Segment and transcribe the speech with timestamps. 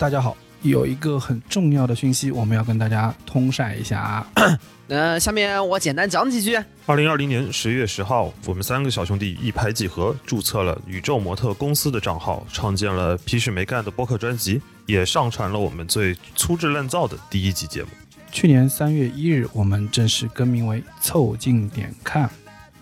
[0.00, 4.26] 大家好，有一个很重要的讯息，我们要跟大家通晒一下啊。
[4.88, 6.58] 那下面我简单讲几句。
[6.86, 17.88] 二零二零年十一月十号，我们三个小兄弟一拍即合，注册了宇宙模特公司的账号，创建了屁事没干的播客专辑，也上传了我们最粗制滥造的第一集节目。
[18.32, 22.30] 去年三月一日，我们正式更名为凑近点看。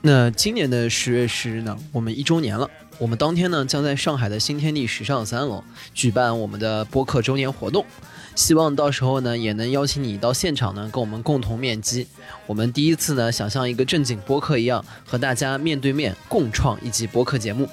[0.01, 2.71] 那今年的十月十日呢，我们一周年了。
[2.99, 5.63] 我们当天呢，将在上海的新天地时尚三楼
[5.95, 7.87] 举办我们的播客周年活动，
[8.35, 12.09] 希望到时候呢，也能邀请你到现场呢，跟我们共同面基。
[12.45, 17.69] 我们第一次呢，想像一个正经播客一样，和大家面对面共创一集播客节目。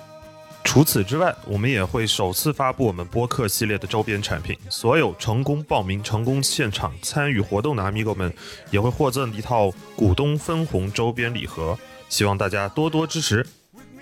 [0.64, 4.56] 除此之外，我们也会首次发布我们播客系列的周边产品。
[4.70, 8.32] 所有成功报名、成功现场参与活动的 Amigo 们，
[8.70, 11.76] 也会获赠一套股东分红周边礼盒。
[12.10, 13.44] 希望大家多多支持。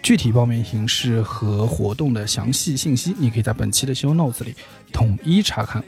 [0.03, 4.53] 具体报名形式和活动的详细信息，你可以在本期的 show notes 里
[4.91, 5.81] 统一查看。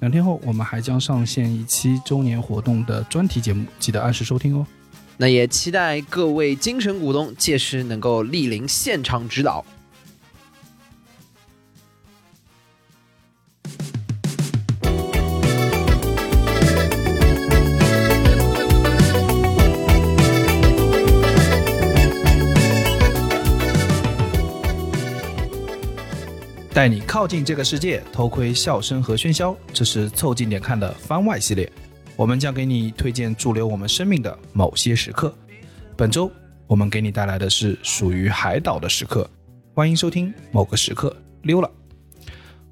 [0.00, 4.66] 两天后，我们还将上线一期周年活动的专题节目，记得按时收听哦。
[5.16, 9.64] 那也期待各位精神股东届时能够莅临现场指导。
[26.74, 29.54] 带你靠近这个世界，偷窥笑声和喧嚣。
[29.74, 31.70] 这是凑近点看的番外系列，
[32.16, 35.34] 我们将给你推荐驻留我们生命的某些时刻。
[35.98, 36.32] 本周
[36.66, 39.28] 我们给你带来的是属于海岛的时刻，
[39.74, 41.70] 欢迎收听某个时刻溜了。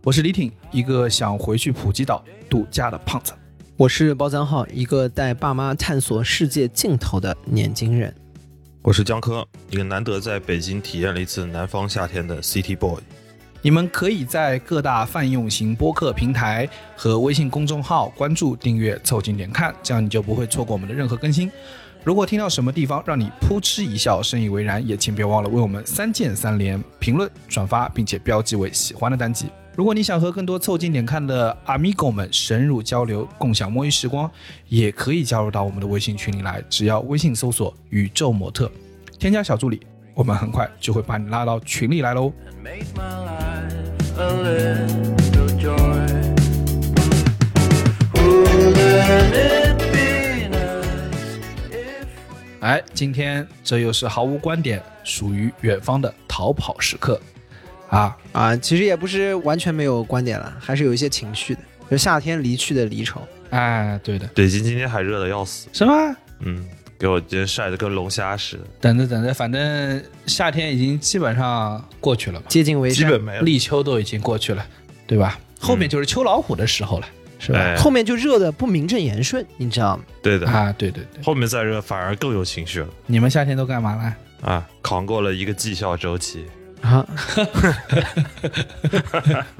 [0.02, 3.34] 我是李挺，一个想回去普吉岛度假的胖子。
[3.76, 8.14] 我是包三号，一个带爸妈探索世界尽头的年轻人。
[8.80, 12.98] 我是江科，一个难得在北京体验了一次南方夏天的 City Boy。
[13.62, 21.50] 你们可以在各大泛用型播客平台和微信公众号关注、订阅、凑近点看，这样你就不会错过我们的任何更新。
[22.02, 29.48] 如果听到什么地方让你扑哧一笑、深以为然，也请别忘了为我们三键三连、评论、转发，并且标记为喜欢的单集。
[29.76, 34.30] 如果你想和更多凑近点看的 Amigo 们深入交流、共享摸鱼时光，
[34.68, 36.62] 也可以加入到我们的微信群里来。
[36.70, 38.72] 只要微信搜索“宇宙模特”，
[39.20, 39.80] 添加小助理，
[40.14, 42.32] 我们很快就会把你拉到群里来喽。
[52.60, 57.20] 哎，今天这又是毫无观点、属于远方的逃跑时刻
[57.88, 58.56] 啊啊！
[58.56, 61.60] 其实也不是完全没有观点了，还是有一些情绪的，
[61.90, 63.26] 就夏天离去的离愁。
[63.48, 66.14] 哎，对的，北京今天还热的要死，是吗？
[66.40, 66.64] 嗯，
[67.00, 68.62] 给我今天晒得跟龙虾似的。
[68.78, 74.64] 等着等着，反正夏天已经基本上过去了嘛，接近为基本没了，立秋都已经过去了，
[75.06, 75.40] 对吧？
[75.58, 77.06] 后面就是秋老虎的时候了。
[77.42, 77.74] 是吧？
[77.78, 80.04] 后面就热的不名正言顺，你知道吗？
[80.20, 82.88] 对的啊，对对对，后面再热反而更有情绪了。
[83.06, 84.14] 你们夏天都干嘛了？
[84.42, 86.44] 啊，扛过了一个绩效周期
[86.82, 87.02] 啊。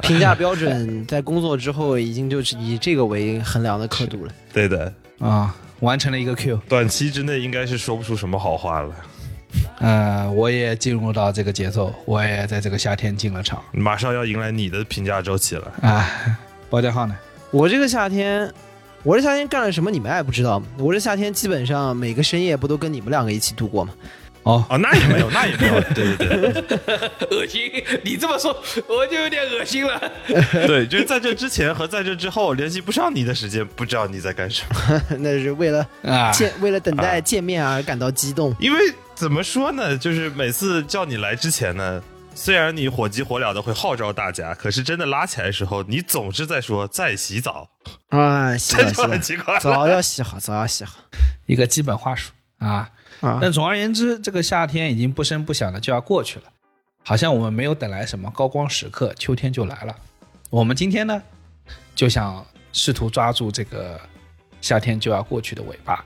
[0.02, 4.32] 评价标准在工作之后已经就是以这个为衡量的刻度了。
[4.52, 8.94] 对的啊，完成了一个 Q，短期之内应该是说不出什么好话了。
[9.78, 16.08] 呃，我也进入到这个节奏，我也在这个夏天进了场，马上要迎来你的评价周期了啊。
[16.68, 17.16] 包家浩呢？
[17.50, 18.52] 我这个夏天，
[19.02, 19.90] 我这夏天干了什么？
[19.90, 20.66] 你们也不知道吗？
[20.78, 23.92] 我这夏天基本上每个深夜不都跟你们两个一起度过吗？
[24.42, 26.76] 哦哦，那也没有，那也没有， 对对对，
[27.30, 27.60] 恶心！
[28.02, 28.52] 你这么说，
[28.88, 30.00] 我就有点恶心了。
[30.66, 35.02] 对，就是在这之前和在这之后联系不上你的时间，不知道你在干什么。
[35.18, 38.54] 那是为了啊见，为了等待见面而感到激动。
[38.58, 38.80] 因为
[39.14, 42.02] 怎么说呢，就是每次叫你来之前呢。
[42.32, 47.68] 虽然你火急火燎的会号召大家，可是真的拉起来的时候，你总是在说在洗澡
[48.08, 50.94] 啊，洗澡很奇怪，澡要洗好，澡要洗好，
[51.46, 52.88] 一个基本话术啊
[53.20, 53.38] 啊。
[53.40, 56.44] 但总而言之，这个夏天已经不声不响的就要过去了，
[57.04, 59.96] 好像我们没有等来什么高光时刻，秋天就来了。
[60.50, 61.22] 我们今天呢，
[61.94, 64.00] 就想试图抓住这个
[64.60, 66.04] 夏天就要过去的尾巴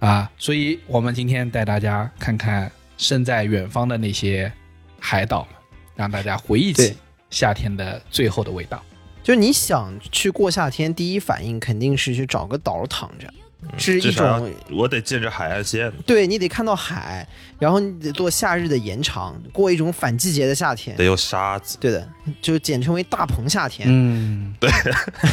[0.00, 4.52] 啊，所以我们今天带大家看看身在远方的那些。
[4.98, 5.46] 海岛，
[5.94, 6.96] 让大家回忆起
[7.30, 8.82] 夏天的最后的味道。
[9.22, 13.32] 就是你想去过夏天，第一反应肯定是去找个岛躺着，
[13.78, 15.92] 是一种我得见着海岸线。
[16.06, 17.26] 对你得看到海，
[17.58, 20.96] 然后你得做夏日的延长，过一种反季节的夏天。
[20.96, 21.76] 得有沙子。
[21.80, 22.08] 对的，
[22.40, 23.88] 就简称为大棚夏天。
[23.90, 24.70] 嗯， 对。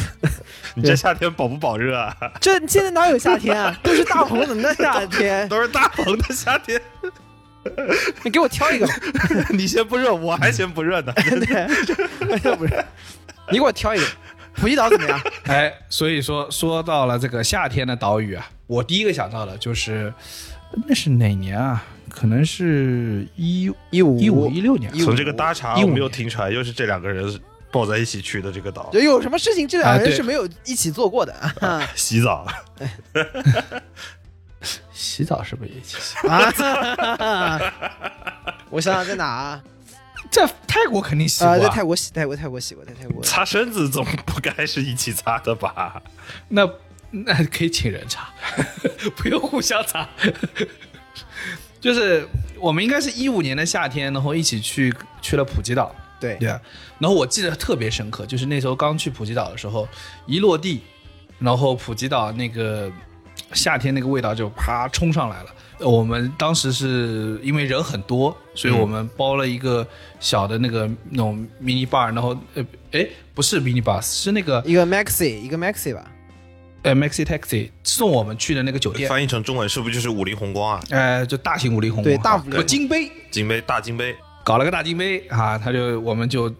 [0.75, 2.15] 你这夏天保不保热啊？
[2.41, 3.77] 这现在哪有夏天啊？
[3.83, 6.81] 都是大棚的夏天，都是大棚的夏天。
[8.23, 8.87] 你给我挑一个，
[9.51, 11.13] 你先不热，我还嫌不热呢。
[11.13, 12.83] 对，不热，
[13.51, 14.05] 你给我挑一个。
[14.55, 15.19] 普吉岛怎么样？
[15.45, 20.13] 哎，所以说说到了这个夏天的岛屿啊，我第一个想到的就是
[20.87, 21.83] 那是哪年啊？
[22.09, 27.39] 可能是一一五一五一六年，从这个搭茶，15我们又听出来，又是这两个人
[27.71, 31.81] 抱在一起去的这个岛，就有什么事情这两个人是没有一起做过的 啊？
[31.95, 32.47] 洗澡。
[34.93, 36.27] 洗澡是不是也一起洗？
[36.27, 37.59] 啊
[38.69, 39.63] 我想想在哪啊？
[40.33, 43.23] 在泰国肯定洗过、在泰国洗，泰国泰国洗过，在泰国。
[43.23, 46.01] 擦身子总不该是一起擦的吧？
[46.49, 46.67] 那
[47.11, 48.27] 那可以请人擦，
[49.15, 50.09] 不用互相擦。
[51.79, 52.27] 就是
[52.59, 54.91] 我们应该是一五年的夏天，然后一起去
[55.21, 56.59] 去了普吉岛，对对啊。
[56.97, 59.87] 然后我记得特别深刻，就是那时候刚去普吉岛的时候，
[60.25, 60.81] 一落地，
[61.37, 62.91] 然后普吉岛那个
[63.53, 65.49] 夏天那个味道就啪冲上来了。
[65.79, 69.85] 呃我们当时是因为人很多，所以我们包了一个
[70.19, 76.09] 小的那个那种 mini bar，然后呃哎不是 mini bus，是那个一个 Maxi，一个 Maxi 吧。
[76.83, 80.83] 呃 maxi taxi 送我们去的那个酒店，翻译成中文是不是就是五菱宏光啊？
[80.89, 86.53] 呃，就大型五菱宏光，对大五菱有金杯，金杯大金杯，搞了个大金杯啊，他就我们就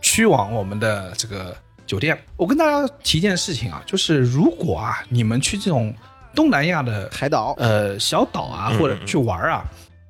[0.00, 1.56] 去往我们的这个
[1.86, 2.18] 酒店。
[2.36, 5.94] 我跟大家提一件事情啊，就是如果啊你们去这种
[6.38, 9.64] 东南亚的海岛，呃小岛啊，嗯或者去玩啊，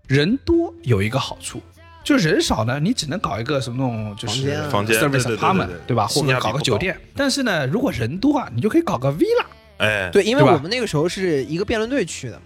[0.06, 1.58] 人多有一个好处。
[2.04, 4.68] 就人少呢，你只能搞一个什么那种就是房间啊。
[4.68, 5.96] 房间对 service 对对 apartment 对对对。
[5.96, 6.06] 吧？
[6.06, 6.94] 或者搞个酒店。
[7.16, 9.46] 但是呢，如果人多啊，你就可以搞个 villa。
[9.78, 12.38] 哎，对，因为我们那个时候是一个辩论队去的，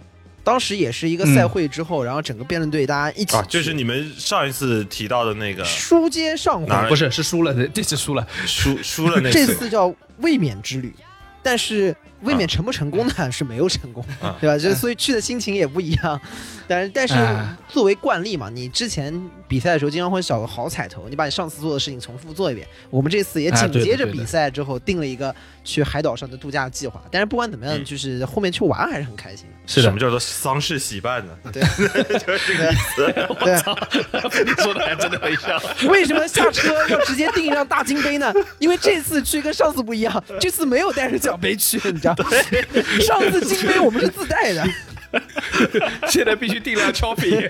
[0.45, 8.25] 当时也是一个赛会之后，然后整个辩论队大家一起啊，就是你们上一次提到的那个书接上回，不是，是输了的，这次输了。
[8.45, 10.93] 输输了那这次，次叫卫冕之旅，
[11.41, 13.13] 但是卫冕成不成功呢？
[13.31, 14.57] 是没有成功，啊对吧？
[14.57, 16.19] 就所以去的心情也不一样。
[16.67, 19.13] 但是但是哎作为惯例嘛，你之前
[19.47, 22.65] 比赛的时候经常会找个好彩头，你把你上次做的事情重复做一遍。
[22.89, 27.01] 我们这次也哎紧接着比赛之后定了一个去海岛上的度假计划。
[27.11, 29.53] 但是不管怎么样，嗯就是后面去玩还是很开心的。
[29.65, 31.33] 是的什么，叫做丧事喜办呢？
[31.53, 31.61] 对
[32.19, 33.13] 就是这个意思。
[33.39, 35.61] 对， 你 说的还真的很像。
[35.89, 38.33] 为什么下车要直接订一辆大金杯呢？
[38.59, 42.15] 因为这次去跟上次不一样，这次没有带着奖杯去，你知道？
[43.05, 44.63] 上次金杯我们是自带的。
[46.07, 47.47] 现在必须定量 shopping。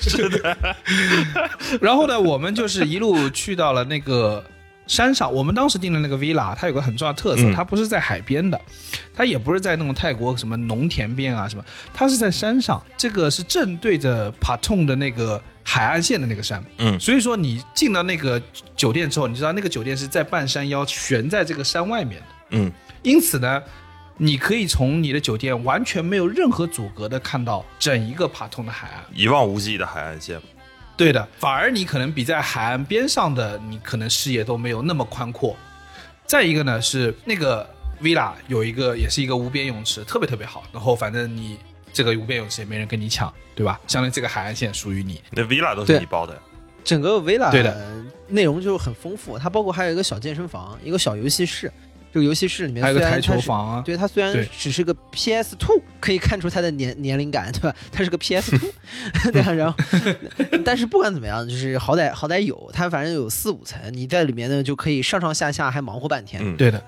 [0.00, 0.56] 是的。
[1.80, 4.44] 然后呢，我们就是一路去到了那个
[4.92, 5.32] 山上。
[5.32, 8.60] 我们当时订的那个 villa，它有个很重要的特色，嗯它不是在海边的，
[9.14, 12.80] 它也不是在那种泰国什么农田边啊什么，它是在山上。
[12.98, 16.62] 这个是正对着帕通的那个海岸线的那个山。
[16.76, 18.40] 嗯所以说你进到那个
[18.76, 22.26] 酒店之后，你知道那个酒店是在半山腰，悬在这个山外面的。
[22.50, 22.70] 嗯，
[23.02, 23.62] 因此呢，
[24.18, 29.02] 你可以从你的酒店完全没有任何阻隔的看到整一个帕通的海岸。
[29.14, 30.38] 一望无际的海岸线，
[30.96, 35.56] 对的，反而你可能比在海岸边上的你可能视野都没有那么宽阔。
[36.26, 37.68] 再一个呢是那个
[38.00, 40.64] villa 有一个也是一个无边泳池，特别特别好。
[40.72, 41.58] 然后反正你
[41.92, 43.80] 这个无边泳池也没人跟你抢，对吧？
[43.86, 45.20] 相当于这个海岸线属于你。
[45.30, 46.40] 那 villa 都是对你包的。
[46.84, 51.72] 整个 villa 对的内容就很丰富，它包括还有一个小健身房，一个小游戏室。
[52.12, 57.74] 这个游戏室里面还有个台球房啊，对它虽然只是个 PS Two，可以看出它的年年龄感，对吧？
[57.90, 58.70] 它是个 PS Two，
[59.32, 59.78] 对啊，然后，
[60.64, 66.42] 但是不管怎么样，就是好歹好歹有，它反正有四五层，你在里面呢就可以上上下下还忙活半天。
[66.44, 66.84] 嗯，对的，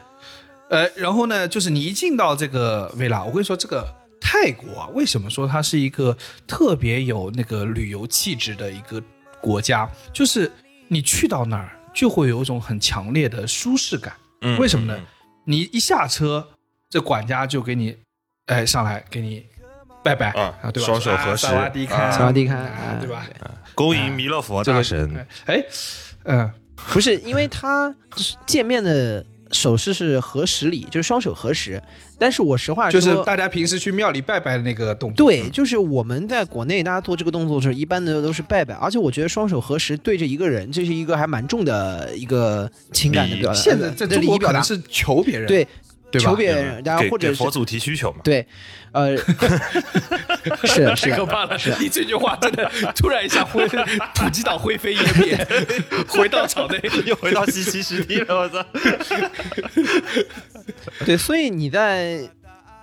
[0.68, 3.86] 呃，然后呢，就是你一进到这个维拉，我跟你说，这个
[4.20, 6.14] 泰国啊，为什么说它是一个
[6.46, 9.02] 特别有那个旅游气质的一个
[9.40, 9.88] 国家？
[10.12, 10.52] 就是
[10.88, 14.12] 你去到那儿，就会有一种很强烈的舒适感。
[14.46, 15.06] 嗯为什么呢嗯
[15.44, 16.48] 你一下车，
[16.88, 17.96] 这管家就给你，
[18.46, 19.46] 哎，上来给你
[20.02, 20.86] 拜拜啊对吧？
[20.86, 23.26] 双手合十啊萨瓦迪卡，啊萨瓦迪卡啊对吧？
[23.74, 25.64] 恭迎弥勒佛大神，哎，
[26.24, 26.50] 嗯，
[26.92, 27.94] 不是，因为他
[28.46, 31.82] 见面的手势是合十礼，就是双手合十。
[32.16, 35.26] 但是我实话说，就是大家平时去庙里拜拜的那个动作。
[35.26, 43.54] 对，就是我们在国内大家做这个动作的时候，一般的都是拜拜，而且我觉得双手合十对着一个人，这是一个还蛮重的一个情感的表达。
[43.58, 45.66] 现在在这中国表达，国可能是求别人，对
[46.18, 48.18] 对吧求别人，然后或者是给佛祖提需求嘛。
[48.22, 48.46] 对，
[48.92, 49.16] 呃，
[50.64, 51.58] 是太是可怕了！
[51.80, 55.46] 你这句话真的突然一下灰普吉岛灰飞烟灭，
[56.08, 56.80] 回到场内。
[57.06, 58.64] 又回到西西实地了，我操！
[61.04, 62.20] 对，所以你在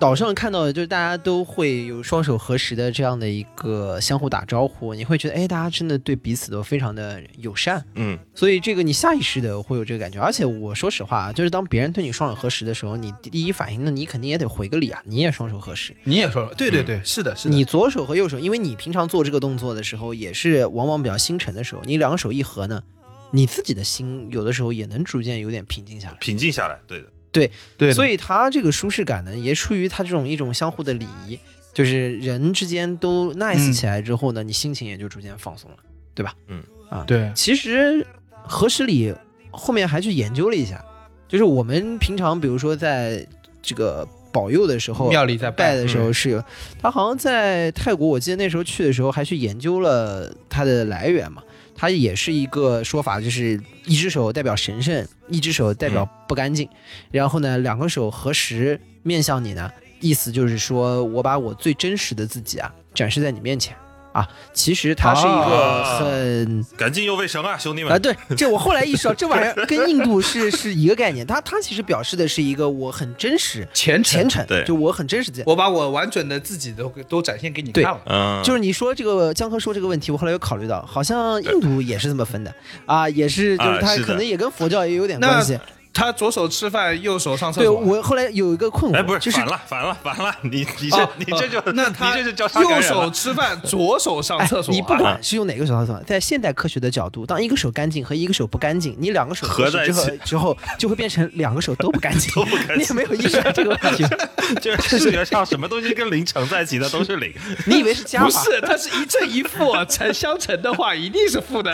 [0.01, 7.85] 岛上看到的，就是大家都会有双手合十的这样的一个相互打招呼，你会觉得，哎，大家真的对彼此都非常的友善。
[7.93, 15.95] 嗯，所以这个你下意识的会有这个感觉，而且我说实话啊，就是当别人对你双手合十的时候，你第一反应呢，你肯定也得回个礼啊，你也双手合十。
[16.03, 17.53] 你也双手，对对对，是的，是的。
[17.53, 22.81] 你左手和右手，因为你平常做这个动作的时候，也是往往比较心沉的时候，你两个手一合呢，
[23.29, 26.17] 你自己的心有的时候也能逐渐有点平静下来。
[26.19, 31.39] 平静下来，对的，对对，所以它这个舒适感呢，也出于它这种一种相互的礼仪，
[31.73, 35.77] 就是人之间都 nice 嗯起来之后呢，你心情也就逐渐放松了，
[36.13, 36.33] 对吧？
[36.47, 38.05] 嗯啊，对，其实
[38.43, 39.13] 和十里
[39.49, 40.83] 后面还去研究了一下，
[41.27, 43.25] 就是我们平常比如说在
[43.61, 46.43] 这个保佑的时候，庙里在拜的时候嗯是有，
[46.81, 51.41] 他好像在泰国，我记得那时候去的时候还去研究了它的来源嘛。
[51.81, 56.69] 它也是一个说法，就是一只手代表神圣，一只手代表不干净，
[57.09, 63.75] 然后呢，两个手合十面向你呢，意思就是说我把我最真实的自己啊展示在你面前
[64.11, 64.27] 啊。
[64.53, 71.25] 其实它是一个啊很干净又卫生啊，兄弟们啊，对，这我后来意识到， 这玩意儿跟印度是是一个概念。
[71.25, 75.43] 它它其实表示的是一个我很真实、虔诚虔，诚，对就我很真实的。
[75.45, 78.01] 我把我完整的自己都都展现给你看了。
[78.05, 82.53] 嗯，就是你说这个江河说这个问题，我后来又考虑到，好像印度也是这么分的
[82.85, 85.57] 啊，也是就是它可能也跟佛教也有点关系。
[85.93, 87.91] 他左手吃饭，右手上厕所对。
[87.91, 94.73] 我后来有一个困惑，哎，不是，就是反了，反了，反了，你你这、哦你这就那他你这就交叉右手吃饭，左手上哎厕，所。
[94.73, 102.31] 你不管是用哪个手上厕所，在现代科学的角度，当一个手干净和一个手不干净，你两个手合在一之后起之后，就会变成两个手都不干净。
[102.35, 104.05] 都不干净你也没有意识到这个问题？
[104.61, 107.33] 就是视觉上什么东西跟零乘在一起的都是零，
[107.67, 108.43] 你以为是加法？
[108.43, 111.73] 不是，它是一正一负，乘相乘的话一定是负的。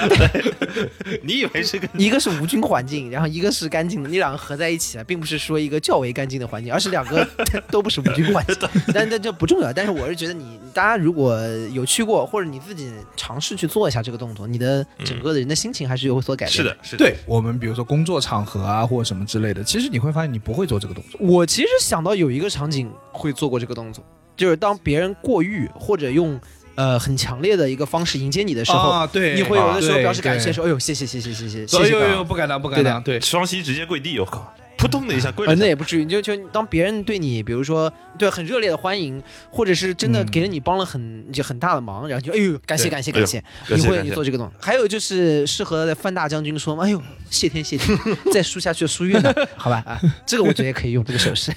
[1.23, 7.27] 你以为是个一个是无菌环境，然后一个是干净的，你两个合在一起啊，并不是说一个较为干净的环境，而是两个
[7.69, 8.55] 都不是无菌环境。
[8.93, 9.71] 但但这不重要。
[9.71, 11.37] 但是我是觉得你，大家如果
[11.73, 16.51] 有去过，或者你自己尝试去做一下这个动作，你的整个的人的心情还是有所改变。
[16.51, 21.19] 是的，，是的，对我们，比如说工作场合啊，或者什么之类的，其实你会发现你不会做这个动作。
[21.21, 24.03] 我其实想到有一个场景会做过这个动作，
[24.35, 26.39] 就是当别人过誉或者用
[26.77, 31.83] 呃很强烈的一个方式迎接你的时候，啊、对，你会有的时候表示感谢，说哎呦谢谢谢谢谢谢，谢谢。
[31.83, 34.53] 哎呦呦不敢当不敢当，对，双膝直接跪地，我靠。
[34.77, 35.47] 扑通的一下跪。
[35.55, 44.55] 那也不至于，就就当别人对你，比如说对很热烈的欢迎，或者是真的嗯给了你帮了很就很大的忙，然后就哎呦感谢感谢感谢，你会你做这个动作。
[44.61, 47.85] 还有就是适合范大将军说嘛，哎呦谢天谢地，
[48.31, 51.51] 再输下去输晕了， 好吧啊，这个我觉得也可以用这个手势。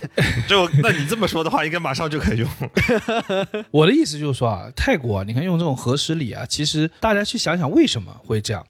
[0.48, 2.48] 就 那你这么说的话，应该马上就可以用。
[3.70, 8.64] 我的意思就是说啊，泰国啊，你看用这种和食礼啊，其实大家去想想为什么会这样。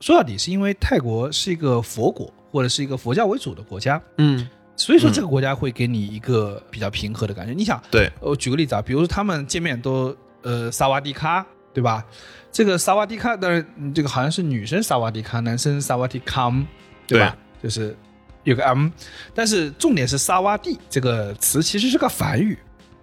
[0.00, 4.48] 说到底是因为泰国是一个佛国或者是一个佛教为主的国家，嗯。
[4.80, 7.52] 所以说这个国家会给你一个比较平和的感觉。
[7.52, 12.06] 你想，对，我举个例子啊，比如说他们见面都呃萨瓦迪卡，对吧？
[12.52, 16.64] 这个萨瓦迪卡，当然嗯这个好像是女生萨瓦迪卡，男生萨瓦迪卡姆，
[17.08, 17.36] 对吧？
[17.60, 17.96] 就是
[18.44, 18.88] 有个 m，
[19.34, 22.56] 但是重点是萨瓦迪这个词其实是个梵语，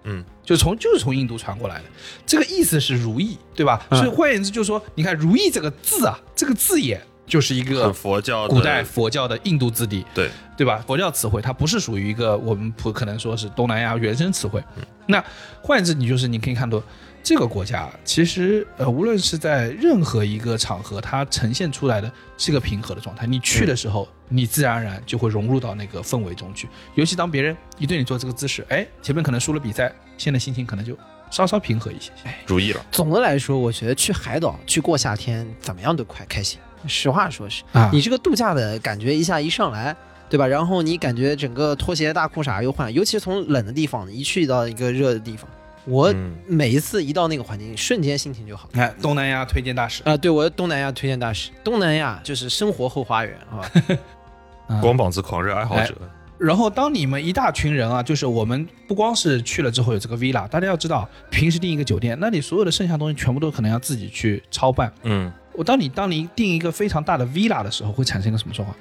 [0.04, 1.84] 嗯，就从就是从印度传过来的，
[2.24, 3.84] 这个意思是如意，对吧？
[3.90, 3.98] 嗯。
[3.98, 10.82] 所以换言之就是说，你看如意这个字啊，这个字眼就是一个佛教古代佛教的印度字底，对对吧？
[10.86, 14.62] 佛教词汇它不是属于一个我们普可能说是东南亚原生词汇。
[15.06, 15.22] 那
[15.62, 16.80] 换言之，你就是你可以看到
[17.22, 23.26] 这个国家其实呃，无论是在任何一个场合，它呈现出来的是一个平和的状态。
[23.26, 26.68] 你去的时候，你自然而然就会融入到那个氛围中去。
[26.94, 30.96] 尤其当别人一对你做这个姿势，哎，前面可能输了比赛，现在心情可能就
[31.30, 32.10] 稍稍平和一些。
[32.24, 32.86] 哎，如意了。
[32.92, 36.60] 总的来说，我觉得去海岛去过夏天，怎么样都快开心。
[36.88, 39.94] 实话说是，啊你这个度假的感觉一下一上来，
[40.28, 40.46] 对吧？
[40.46, 45.48] 然后你感觉整个拖鞋、大裤衩又换，尤其是从冷的地方一去到一个热的地方，
[45.84, 48.68] 我嗯每一次一到那个环境，瞬间心情就好。
[48.72, 53.36] 你看东南亚推荐大使，啊、对我的东南亚推荐大使，东南亚就是生活后花园，
[54.68, 55.94] 啊光膀子狂热爱好者，
[56.38, 64.92] 然后当你们一大群人啊，就是我们不光是去了之后有这个 villa，大家要知道，平时订一个酒店，那你所有的剩下东西全部都可能要自己去操办。
[65.04, 68.76] 嗯，我当你当你定一个非常大的 villa 的时候，会产生一个什么状况？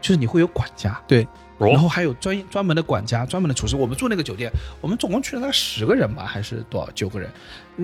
[0.00, 3.74] 就是你会有管家，对，哦，然后还有专专门的管家、专门的厨师。
[3.74, 4.50] 我们住那个酒店，
[4.82, 7.30] 我们总共去了大概十个人吧，还是多少九个人？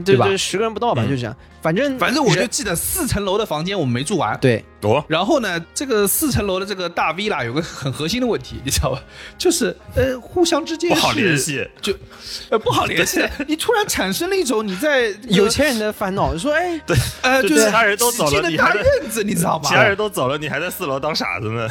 [0.04, 1.36] 对吧对，十个人不到吧，嗯就这样。
[1.62, 4.34] 反正反正我就记得四层楼的房间我们没住完。
[4.40, 9.02] 对，哦，然后呢，这个四层楼的这个大 villa 有个很核心的问题，你知道吧？
[9.36, 11.94] 就是呃，互相之间不好联系，就
[12.48, 13.22] 呃不好联系。
[13.46, 19.68] 你突然产生了一种你在 有钱人的烦恼，说哎，对呃，就是其他人都走了你还在院子，你知道吧？
[19.68, 21.68] 其他人都走了，你还在四楼当傻子呢，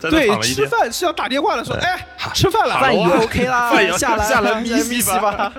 [0.00, 0.66] 对， 对吃。
[0.66, 5.52] 饭是要打电话的说，哎，吃饭了，饭已经好啊 OK 啦， 饭也下来下来咪咪吧。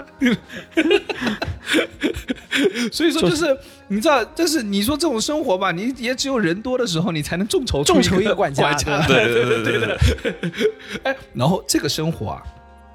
[2.92, 9.06] 所以说就是你知道，但是你说这种生活吧，你也只有人多的时候，你才能众筹众筹一个个管家家。
[9.08, 10.72] 对对对 对对对，
[11.04, 12.44] 哎，然后这个生活啊，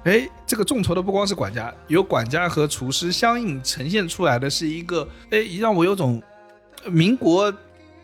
[0.04, 6.22] 哎，这个众筹的不光是管家，有管家和厨师相应呈现出来的是一个，哎，让我有种
[6.86, 7.52] 民国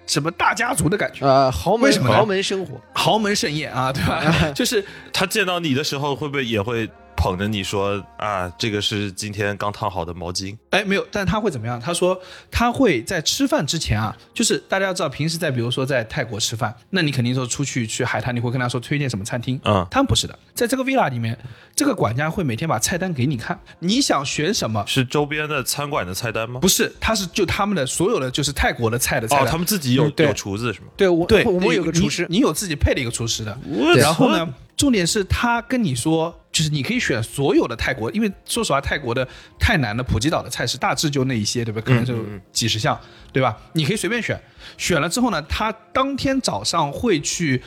[0.07, 4.51] 什么大家族的感觉，呃，豪门什么豪门生活，豪门盛宴啊，对吧？
[4.53, 6.89] 就是他见到你的时候，会不会也会
[7.25, 10.55] 捧着你说啊，这个是今天刚烫好的毛巾？
[10.69, 11.81] 哎，没有，但他会怎么样？
[11.81, 19.59] 他说他会在吃饭之前啊，就是大家要知道，平时在比如说在泰国吃饭，那你肯定说出去去海滩，你会跟他说推荐什么餐厅。
[19.65, 21.35] 嗯他们不是的，在这个 villa 里面，
[21.75, 24.85] 这个管家会每天把菜单给你看，你想选什么？
[24.87, 26.61] 是周边的餐馆的菜单吗？
[26.61, 30.89] 不是，他是就他们的所有的就是泰国的菜的菜哦，他们自己有嗯有厨子是吗？
[30.95, 33.59] 对我对，我们有个厨师，你，你有自己配了一个厨师的。
[33.97, 41.83] 然后呢，重点是他跟你说，就是你可以选所有的泰国，因为说实话，泰国的泰南的普吉岛的菜式大致就那一些，对吧？
[41.85, 42.15] 可能就
[42.53, 42.99] 几十项，
[43.33, 43.55] 对吧？
[43.73, 44.41] 你可以随便选，
[44.79, 47.61] 选了之后呢，他当天早上会去。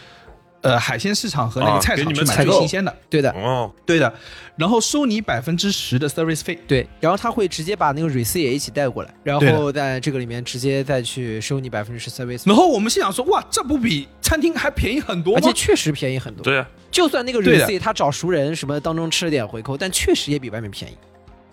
[0.62, 4.12] 呃，海鲜市场和那啊个菜给场去买最新鲜的，对的，哦，对的，
[4.56, 15.40] 然后收你百分之十的 service 费，对，然后他会直接把那个 receipt 也一起带过来，然后在这个里面直接再去收你百分之十 service，然后我们心想说，哇，这不比餐厅还便宜很多吗？
[15.42, 16.44] 而且确实便宜很多。
[16.44, 20.98] 对啊，就算那个 receipt 他找熟人什么当中吃了点回扣，但确实也比外面便宜，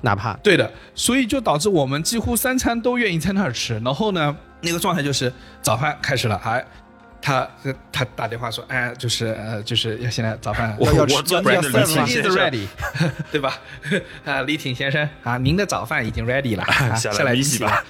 [0.00, 3.78] 哪怕对的，所以就导致我们几乎三餐都愿意在那儿吃。
[3.84, 5.30] 然后呢，那个状态就是
[5.60, 6.64] 早饭开始了，哎，
[7.26, 7.48] 他
[7.90, 12.66] 他打电话说，哎，就是呃，就是要现在早饭 我我做要 Brandon 要李挺 is 先生 ready，
[13.32, 13.58] 对吧？
[14.26, 17.82] 啊，李挺先生啊，您的早饭已经 ready 了，啊、下下来来洗洗吧。。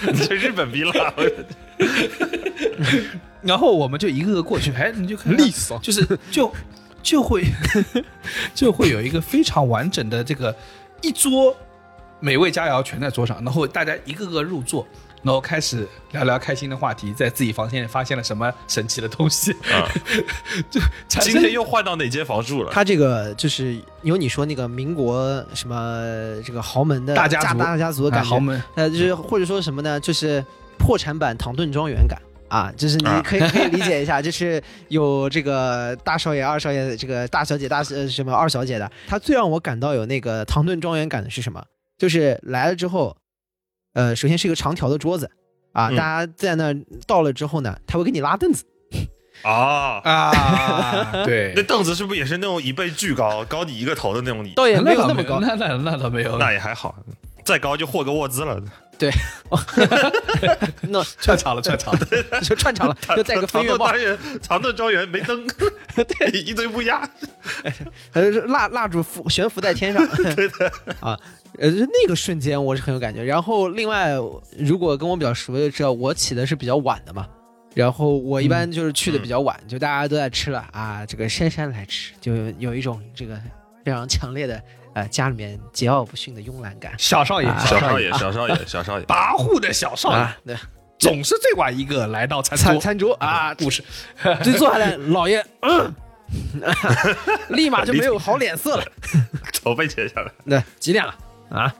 [0.00, 1.14] 你这日本逼了，
[3.42, 6.50] 然后我们就一个个过去，哎，你就看利索，就是就
[7.02, 7.44] 就会
[8.54, 10.56] 就会有一个非常完整的这个
[11.02, 11.54] 一桌
[12.18, 14.88] 美味佳肴全在桌上，然后大家一个个入座。
[15.22, 19.84] 然后开始聊聊开心的话题，在自己房间里发现了什么神奇的东西，啊
[20.70, 20.80] 就
[21.20, 22.70] 今天又换到哪间房住了？
[22.72, 26.02] 他这个就是有你说那个民国什么
[26.44, 29.98] 这个豪门的大家族大家族的感觉，哎豪门呃，就是或者说什么呢？
[29.98, 30.44] 就是
[30.78, 38.90] 破产版唐顿庄园感啊，就是你啊可以可以理解一下，就是有这个大少爷、二少爷，这个大小姐、大呃什么二小姐的。
[39.06, 41.62] 他最让我感到有那个唐顿庄园感的是什么？
[41.98, 43.16] 就是来了之后，
[43.94, 45.30] 呃，首先是一个长条的桌子
[45.72, 46.74] 啊，嗯大家在那
[47.06, 48.64] 到了之后呢，他会给你拉凳子。
[49.42, 54.52] 啊， 啊， 对那，凳子是不是也是那种一倍巨高，高你一个头的那种椅？
[54.54, 56.94] 倒也没有那么高，那那那倒没有，那也还好，
[57.44, 58.60] 再高就霍格沃兹了。
[60.88, 62.00] 那串场了，串场了。
[62.42, 63.90] 就串场了，就戴个飞跃帽。
[64.42, 65.46] 唐，顿庄园，没灯，
[65.94, 67.08] 对，一堆乌鸦。
[68.10, 70.72] 还是蜡蜡烛浮悬浮在天上，对的。
[71.00, 71.18] 啊，
[71.58, 73.22] 呃，那个瞬间我是很有感觉。
[73.22, 74.14] 然后另外，
[74.58, 77.26] 如果跟我比较熟的知道，我起的是比较晚的嘛，
[77.74, 83.40] 然后我一般就是去的比较晚，就大家都在吃了啊，这个姗姗来迟，就有一种这个
[83.84, 84.62] 非常强烈的
[84.98, 86.92] 呃家里面桀骜不驯的慵懒感。
[86.98, 89.04] 小少爷，啊小少爷，啊小少爷，小少爷。
[89.06, 90.56] 跋扈的小少爷，啊，对，
[90.98, 92.64] 总是最晚一个来到餐桌。
[92.66, 93.84] 餐餐桌啊，故事，
[94.42, 95.94] 最坐下来，老爷， 嗯，
[97.50, 98.84] 立马就没有好脸色了。
[99.62, 101.14] 头被切下来，那几点了？
[101.50, 101.74] 啊？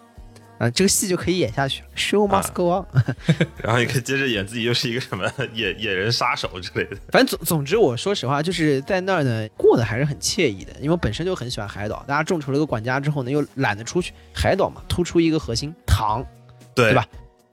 [0.58, 2.84] 啊，这个戏就可以演下去了，Show must go on。
[3.62, 6.96] 然后你可以接着演自己又是一个什么野野人杀手之类的。
[7.10, 12.04] 反正总总之，我说实话，就是在那儿呢，过得还是很惬意的，因为我本身就很喜欢海岛。
[12.08, 16.24] 大家众筹了个管家之后呢，又懒得出去，海岛嘛，突出一个核心糖，
[16.74, 17.06] 对对吧？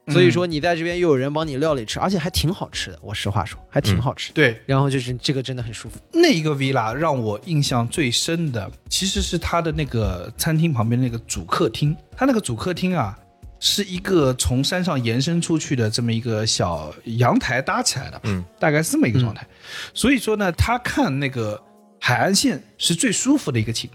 [0.08, 3.00] 嗯所以说你在这边又有人帮你料理吃，而且还挺好吃的。
[3.02, 4.32] 我实话说，还挺好吃。
[4.34, 5.98] 对然后就是这个真的很舒服。
[6.13, 11.96] 那一个 villa 让我印象最深的，其实是它的那个餐厅旁边那个主客厅。
[12.15, 13.18] 它那个主客厅啊，
[13.60, 19.46] 是一个从山上延伸出去的这么一个小阳台搭起来的，嗯，大概是这么一个状态。
[19.94, 21.60] 所以说呢，他看那个
[22.00, 23.89] 海岸线是最舒服的一个景。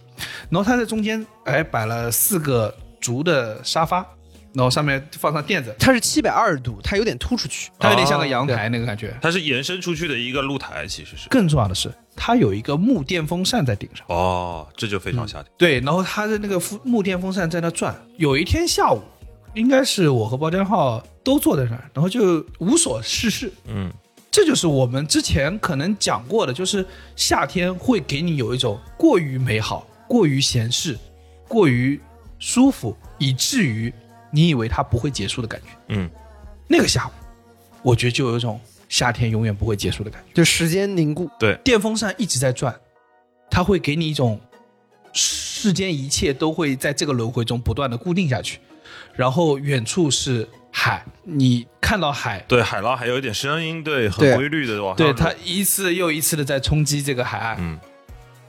[0.48, 4.04] 然后他在中间哎摆了四个竹的沙发，
[4.52, 7.70] 然后上面放上垫子，它是七百二十度，它有点突出去。
[7.78, 9.16] 它有点像个阳台那个感觉。
[9.22, 11.28] 它是延伸出去的一个露台，其实是。
[11.28, 14.04] 更重要的是，它有一个木电风扇在顶上。
[14.08, 15.52] 哦，这就非常夏天。
[15.56, 17.94] 对，然后它的那个风木电风扇在那转。
[18.16, 19.00] 有一天下午，
[19.54, 23.52] 应该是我和包间号都坐在那儿，然后就无所事事。
[23.68, 23.92] 嗯，
[24.32, 26.84] 这就是我们之前可能讲过的，就是
[27.14, 30.98] 夏天会给你有一种过于美好、过于闲适、
[31.46, 32.00] 过于
[32.40, 33.92] 舒服，以至于
[34.30, 35.68] 你以为它不会结束的感觉。
[35.88, 36.10] 嗯，
[36.68, 37.10] 那个下午，
[37.82, 40.32] 我觉得就有一种夏天永远不会结束的感觉。
[40.34, 42.74] 就时间凝固，对电风扇一直在转，
[43.50, 44.40] 它会给你一种
[45.12, 48.60] 世间一切都会在这个轮回中不断的固定下去，
[49.14, 55.06] 然后远处是海，你看到海，对，海浪还有一点声音，对，很规律的往上。
[55.06, 57.78] 对它一次又一次的在冲击这个海岸，嗯，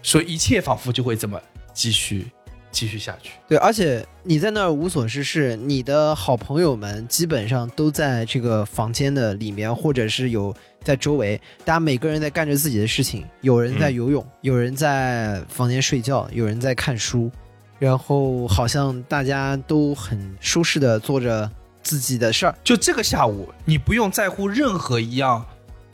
[0.03, 1.41] 所以一切仿佛就会这么
[1.73, 2.27] 继续
[2.71, 3.33] 继续下去。
[3.47, 10.53] 对，而且你在那儿无所事事，你的好朋友们基本上都在这个房间的里面，或者是有
[10.83, 17.29] 在周围，大家每个人在干着自己的事情，有人在嗯游泳，有人在房间睡觉，有人在看书，
[17.77, 21.49] 然后好像大家都很舒适的做着
[21.83, 22.55] 自己的事儿。
[22.63, 25.45] 就这个下午，你不用在乎任何一样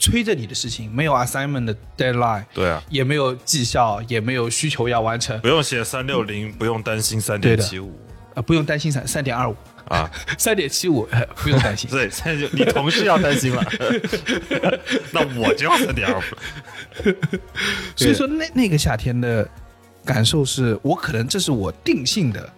[0.08, 8.00] 催着你的事情，没有 assignment 的 deadline，对啊，也没有绩效，也没有需求要完成，不用写三六零，不用担心三点七五
[8.34, 9.56] 啊，不用担心三三点二五、
[9.90, 10.10] 啊。
[10.40, 11.90] 三点七五，呃不用担心。
[11.90, 13.64] 对，现在就你同事要担心了，
[15.12, 16.24] 那我就要三点二五。
[17.96, 19.46] 所以说那那个夏天的
[20.06, 22.50] 感受是我可能这是我定性的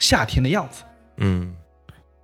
[0.00, 0.82] 夏天的样子，
[1.18, 1.54] 嗯，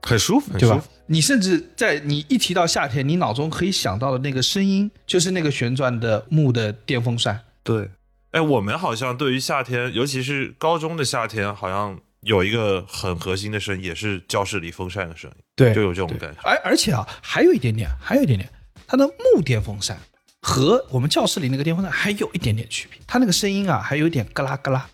[0.03, 0.89] 很舒服，很对吧舒服。？
[1.13, 7.39] 你甚至在你一提到夏天，你脑中可以想到的那个声音，就是那个旋转的木的电风扇。
[7.63, 7.91] 对，
[8.31, 16.41] 哎，我们好像对于夏天，尤其是高中的夏天，好像有一个很核心的声音，也是教室里风扇的声音，对就有这种感觉。
[16.43, 18.49] 而而且啊，还有一点点，还有一点点，
[18.87, 19.99] 它的木电风扇
[20.41, 24.89] 和我们教室里那个电风扇还有一点点区别，它那个声音啊，还有一点咯啦咯啦。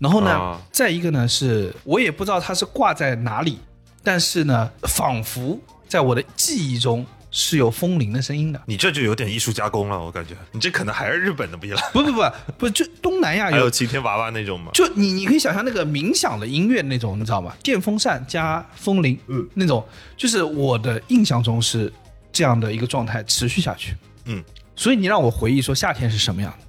[0.00, 3.58] 然后呢，啊再一个呢，是我也不知道它是挂在哪里，
[4.02, 8.60] 但是呢，仿佛在我的记忆中是有风铃的声音的。
[8.66, 12.22] 你这就有点艺术加工了，我感觉你这可能还是日本的不一样，不不不
[12.58, 14.70] 不，就东南亚还有有，晴天娃娃那种吗？
[14.74, 17.54] 就你你可以想象那个冥想的音乐那种，你知道吗？
[17.62, 19.86] 电风扇加风铃，嗯，那种
[20.16, 21.92] 就是我的印象中是
[22.32, 23.96] 这样的一个状态持续下去。
[24.24, 24.42] 嗯，
[24.76, 26.66] 所以你让我回忆说夏天是什么样的，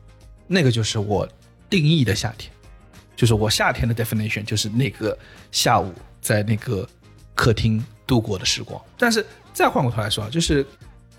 [0.48, 1.28] 那个就是我
[1.70, 2.52] 定义的夏天，
[3.16, 5.18] 就是我夏天的 definition 就是那个
[5.52, 6.88] 下午在那个
[7.36, 8.82] 客厅度过的时光。
[8.98, 10.66] 但是再换过头来说啊，就是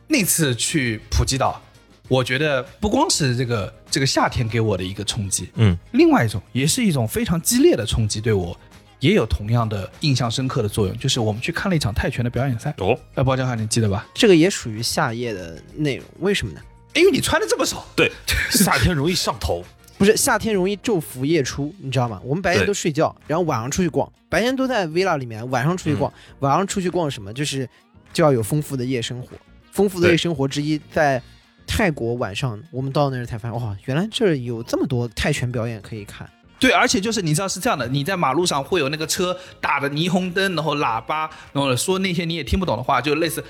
[0.07, 1.61] 那次去普吉岛，
[2.09, 8.59] 我觉得不光是这个这个夏天给我的一个冲击，嗯，另外一种也是一种非常激烈的冲击，对我
[9.01, 12.75] 也有同样的印象深刻的作用，就是我们去看了一场泰拳的表演赛。
[12.79, 14.07] 哦，哎，包江汉，你记得吧？
[14.15, 16.61] 这个也属于夏夜的内容，为什么呢？
[16.95, 18.11] 因为你穿的这么少，对，
[18.51, 19.65] 夏天容易上头。
[19.97, 22.21] 不是夏天容易昼伏夜出，你知道吗？
[22.25, 27.33] 我们白天都睡觉，然后晚上出去逛，白天都在 villa 里面，晚上出去逛，晚上出去逛什么？
[27.33, 27.69] 就是
[28.13, 29.29] 就要有丰富的夜生活。
[29.71, 31.21] 丰富的夜生活之一，在
[31.67, 36.29] 泰国晚上，我们到那儿才发现，哇，原来这儿有这么多泰拳表演可以看。
[36.61, 43.45] 对，而且就是你知道是这样的，你在马路上会有那个车打的霓虹灯，然后喇叭，然后说那些你也听不懂的话，就类似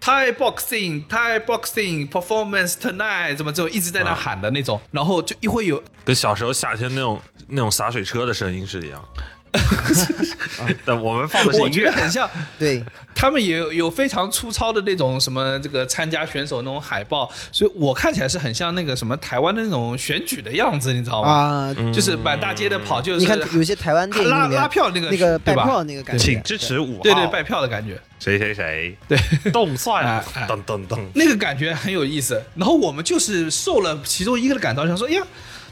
[0.00, 9.04] Thai boxing Thai boxing performance tonight，怎么就一直在那喊的那种，然后就一会有跟小时候夏天那种那种洒水车的声音是一样。
[10.84, 12.82] 但我们放的是我音乐，觉得很像，对，
[13.14, 21.28] 他们也有有非常粗糙的那种什么这个参加选手那种海报，所以我看起来是很像那个什么台湾的那种选举的样子，你知道吗？
[21.30, 28.00] 啊，就是满大街的跑，就是你看有些台湾电影拉拉票那个那个拜票那个感觉，请支持五号，对对拜票的感觉。
[28.20, 29.18] 谁谁谁，对，
[29.50, 30.22] 动算。
[30.46, 32.40] 噔噔噔，那个感觉很有意思。
[32.54, 35.22] 然后我们就是受了其中一个的感召，想说，哎呀，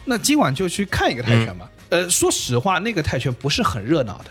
[0.06, 1.68] 那今晚就去看一个泰拳吧。
[1.90, 4.30] 呃，说实话，那个泰拳不是很热闹的，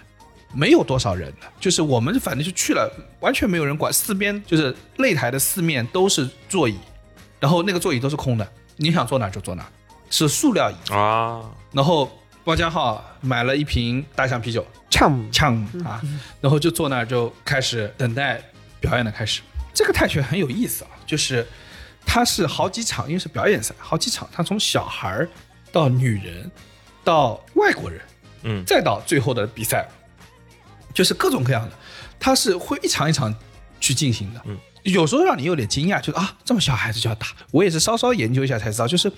[0.53, 6.77] 没有多少人的，就是我们反正就去了，完全没有人管，四边就是擂台的四面都是座椅，
[7.39, 9.67] 然后那个座椅都是空的，你想坐哪就坐哪，
[10.09, 10.93] 是塑料椅。
[10.93, 11.41] 啊，
[11.71, 12.11] 然后
[12.43, 16.01] 包家浩买了一瓶大象啤酒，呛呛啊，
[16.39, 18.41] 然后就坐那儿就开始等待
[18.79, 19.41] 表演的开始。
[19.73, 21.45] 这个泰拳很有意思啊，就是
[22.05, 25.29] 它是好几场，因为是表演赛，好几场，它从小孩儿
[25.71, 26.49] 到女人，
[27.07, 28.01] 到外国人，
[28.43, 29.87] 嗯再到最后的比赛，
[30.93, 31.71] 就是各种各样的，
[32.19, 33.33] 它是会一场一场
[33.79, 34.41] 去进行的。
[34.45, 37.27] 嗯，有时候让你有点惊讶，就是啊，这么小孩子就要打。
[37.51, 39.09] 我也是稍稍研究一下才知道，就是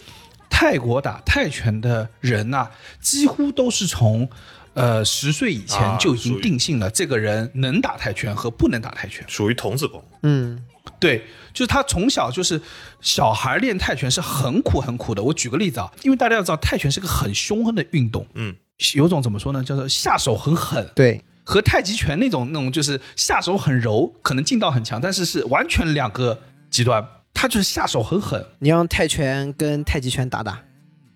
[0.52, 2.70] 泰国打泰拳的人呐、
[3.02, 4.30] 几乎都是从
[4.76, 9.26] 呃十岁以前啊就已经定性了这个人能打泰拳和不能打泰拳。
[9.28, 10.64] 属于童子功，嗯，
[11.00, 12.62] 对，就是他从小就是
[13.02, 15.22] 小孩练泰拳是很苦很苦的。
[15.22, 18.56] 我举个例子啊，因为大家要知道泰拳是个很凶狠的运动，嗯，
[18.96, 27.06] 有种怎么说呢，叫做下手很狠，对，和太极拳那种那种就是下手很柔，可能劲道很强，但是是完全两个极端。
[27.34, 30.62] 他就是下手很狠，你让泰拳跟太极拳打打，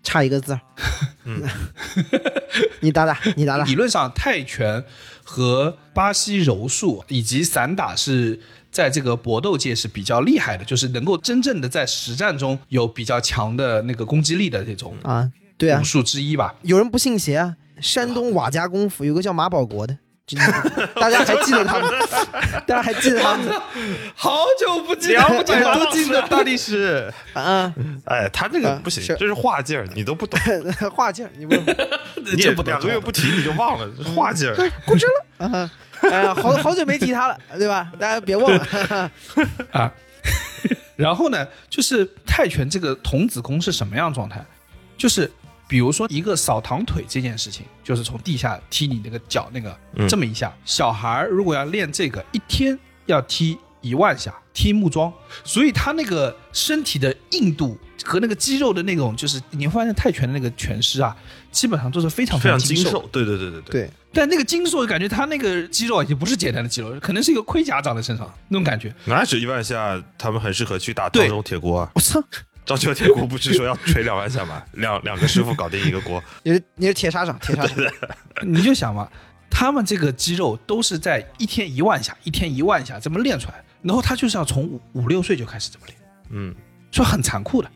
[0.03, 0.61] 差一个字儿。
[1.25, 1.41] 嗯，
[2.79, 3.75] 你打打，你打打理。
[3.75, 4.85] 论上泰拳
[5.23, 8.39] 和巴西柔术以及散打是
[8.73, 16.55] 在这个搏斗界是比较厉害的，就是能够真正的在实战中有比较强的那个攻击力的这种啊，对啊武，术之一吧。
[16.63, 17.55] 有人不信邪啊。
[17.81, 19.97] 山东瓦家功夫有个叫马保国的，
[20.95, 21.89] 大家还记得他吗？
[22.65, 23.51] 大家还记得他们？
[24.15, 27.11] 好久不见，了不起了都记得大力士。
[27.33, 27.73] 啊，
[28.05, 30.39] 哎，他这个啊不行，这是画劲儿，你都不懂，
[30.95, 34.55] 画劲儿，你不你也两个月不提你就忘了，画劲儿。
[34.85, 35.05] 过去
[35.39, 35.69] 了啊？
[36.11, 37.91] 哎呀，好好久没提他了，对吧？
[37.99, 39.11] 大家别忘了。
[39.71, 39.91] 啊。
[40.95, 44.45] 然后呢，就是泰拳这个童子功是什么样状态？
[44.95, 45.29] 就是
[45.67, 50.53] 比如说一个扫堂腿这件事情，就是从地下踢你那个脚那个、嗯这么一下。
[50.63, 55.11] 小孩如果要练这个，一天要踢一万下，踢木桩，
[55.43, 61.17] 所以他那个身体的硬度和那个肌肉的那种，就是你会发现泰拳的那个拳师啊，
[61.51, 63.81] 基本上都是非常非常精精瘦，对对对对对。
[63.81, 68.93] 对，但那个金硕，感觉他那个肌肉已经不是简单的肌肉，可能是一个盔甲长在身上 那种感觉。
[69.05, 71.91] 那是一万下，他们很适合去打对张州铁锅啊。
[71.95, 72.23] 我操，
[72.65, 74.63] 章丘铁锅不是说要锤两万下吗？
[74.73, 76.23] 两两个师傅搞定一个锅。
[76.43, 77.75] 你是你是铁砂掌，铁砂掌。
[78.45, 79.09] 你就想嘛，
[79.49, 85.97] 他们这个肌肉都是在一天一万下，一天一万下这么练出来，然后他就是要从五五六岁就开始这么练，
[86.29, 86.55] 嗯，
[86.91, 87.69] 所以很残酷的，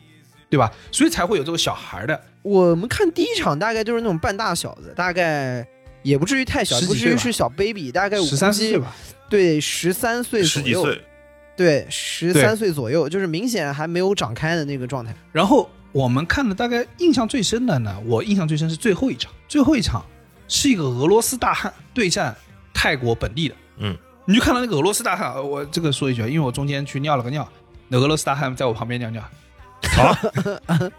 [0.48, 0.72] 对吧？
[0.92, 5.66] 所以才会有这个小孩的，我们看第一场大概就是那种半大小子，大概
[6.08, 8.94] 也不至于太小，不至于是小 baby，大概十三岁吧，
[9.28, 11.04] 对，十三岁左右，十几岁，
[11.54, 15.14] 对，十三岁左右，就是明显还没有长开的那个状态。
[15.32, 20.02] 然后我们看的大概印象最深的呢，我印象最深是最后一场，最后一场
[20.48, 22.34] 是一个俄罗斯大汉对战
[22.72, 23.94] 泰国本地的，嗯，
[24.24, 27.46] 你就看到那个俄罗斯大汉，呃我这个说一句啊，因为我中间去尿了个尿，
[27.88, 29.22] 那俄罗斯大汉在我旁边尿尿，
[29.96, 30.18] 啊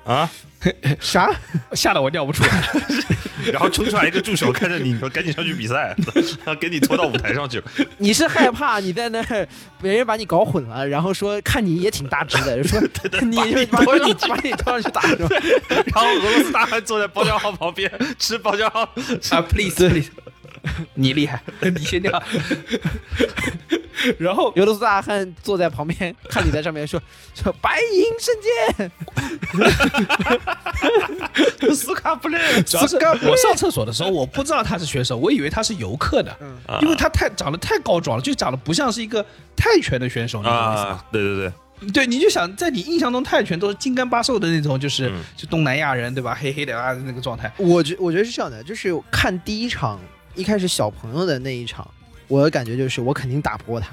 [0.05, 0.29] 啊，
[0.99, 1.29] 啥？
[1.73, 2.63] 吓得我尿不出来。
[3.53, 5.95] 然后冲出来一个助手看着你，说赶紧上去比赛，
[6.45, 7.63] 然 后给你拖到舞台上去了。
[7.97, 9.47] 你是害怕你在那儿
[9.81, 12.79] 别人把你搞混了，然后说看你也挺大只的，说
[13.21, 15.29] 你把你把你拖上去把你拖上去打是吧？
[15.69, 20.09] 然后俄罗斯大汉坐在包浆号旁边吃包浆号，啊，please please，
[20.95, 22.21] 你厉害，你先尿。
[24.17, 27.01] 然后俄罗斯大汉坐在旁边看你在上面说
[27.35, 28.35] 说白银圣
[31.59, 40.89] 剑， 斯卡布列，主要是我上厕所的时候，我不知道他是选手，我以为他是游客的，嗯因为他太长得太高壮了，就长得不像是一个泰拳的选手，你懂我意思吗？
[40.89, 41.35] 啊，对对
[41.81, 46.35] 对，对，你就想在你印象中泰拳都是金刚八瘦的那种，就是、嗯就东南亚人对吧？
[46.39, 47.51] 黑黑的啊那个状态。
[47.57, 49.99] 我觉我觉得是这样的，就是看第一场
[50.35, 51.87] 一开始小朋友的那一场，
[52.29, 53.89] 我的感觉就是我肯定打不过他。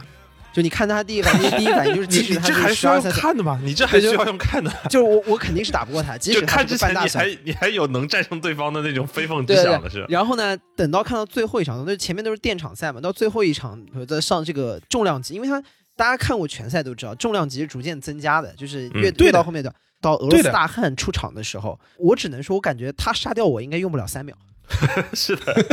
[0.53, 3.61] 就你看他第一反应，第一反应就是，你你即使他这还需要用是十二三，看的吗？
[3.63, 4.73] 你这还需要用看的？
[4.89, 6.97] 就是我我肯定是打不过他，即就使看之前你。
[6.97, 15.61] 还你还有能战胜对方的那种非分之想的是，，然后呢，等到看到最后一场，那前面都是电场赛嘛，到最后一场在上这个重量级，因为他
[15.95, 19.71] 大家看过拳赛都知道，重量级是逐渐增加的，就是越、越到后面的
[20.01, 24.35] 到俄罗斯大汉出场的时候，我只能说，我感觉他杀掉我应该用不了三秒，
[25.15, 25.65] 是的，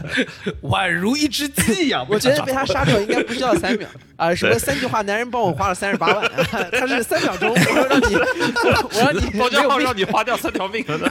[0.62, 6.30] 宛如一只鸡一样，我觉得被他杀掉应该不需要三秒 啊、什么三句话，男人帮我花了三十八万，
[6.72, 11.10] 他是三秒钟，我让你，我让你包浆号没有让你花掉三条命了呢。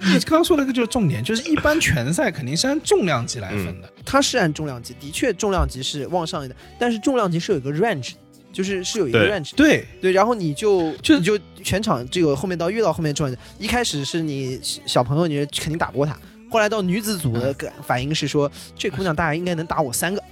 [0.00, 3.90] 你刚刚说的一个就是重点，就是一般拳赛肯定是按重量级来分的。
[4.04, 8.12] 他是按重量级，的确重量级是往上一点，但是重量级是有一个 range，
[8.52, 9.56] 就是是有一个 range 的。
[9.56, 16.16] 对，对，然后你就就你就全场这个后面到越到后面重量级，一开始是你小朋友，你肯定打不过他，
[16.50, 20.22] 后来到女子组的个反应是说，这姑娘大概应该能打我三个，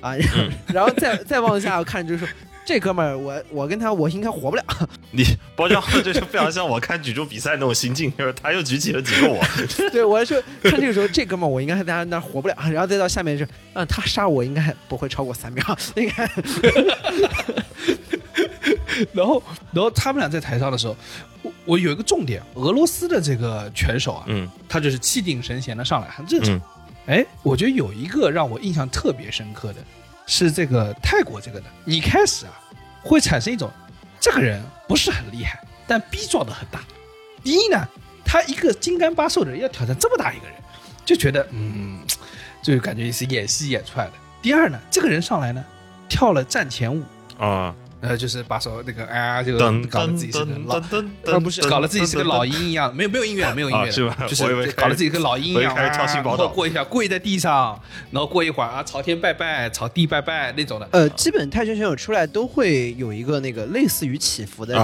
[0.00, 2.28] 啊，然 后然后再再往下看就是说，
[2.64, 4.64] 这哥们儿我我跟他我应该活不了，
[5.12, 5.24] 你
[5.56, 9.42] 包浆号这就非常像我看举重比赛那种心境，就是他又举起了几个我，
[9.90, 15.64] 对我说看这个时候这哥们儿我应该在他那活不了，然后再到下面是，嗯，他杀我应该不会超过三秒，
[15.96, 16.26] 应该
[19.12, 20.96] 然后然后他们俩在台上的时候，
[21.42, 26.54] 我我有一个重点，俄罗斯的这个拳手啊，嗯他就是气定神闲的上来，很正常。
[26.54, 26.60] 嗯
[27.08, 29.82] 哎，我觉得有一个让我印象特别深刻的
[30.26, 32.52] 是这个泰国这个的，你开始啊
[33.02, 33.70] 会产生一种
[34.20, 36.80] 这个人不是很厉害，但逼撞的很大。
[37.42, 37.82] 第一呢，
[38.26, 40.54] 他一个金刚八瘦的人要挑战这么大一个人，
[41.06, 42.02] 就觉得嗯，
[42.60, 44.12] 就感觉是演戏演出来的。
[44.42, 45.64] 第二呢，这个人上来呢
[46.10, 47.02] 跳了战前舞，
[47.38, 54.16] 啊，呃，就是把手那个哎，就噔搞得自己是个老，噔呃不是搞得自己是个老鹰一样，没有没有音乐，没有音乐是吧？
[54.28, 56.44] 就是搞得自己跟老鹰一样，我以为开始跳新宝岛。
[56.44, 57.80] 然后过一下跪在地上，
[58.10, 60.88] 然后过一会儿啊朝天拜拜，朝地拜拜那种的。
[60.92, 64.74] 呃，基本泰拳选手出来都会有一个那个类似于起伏的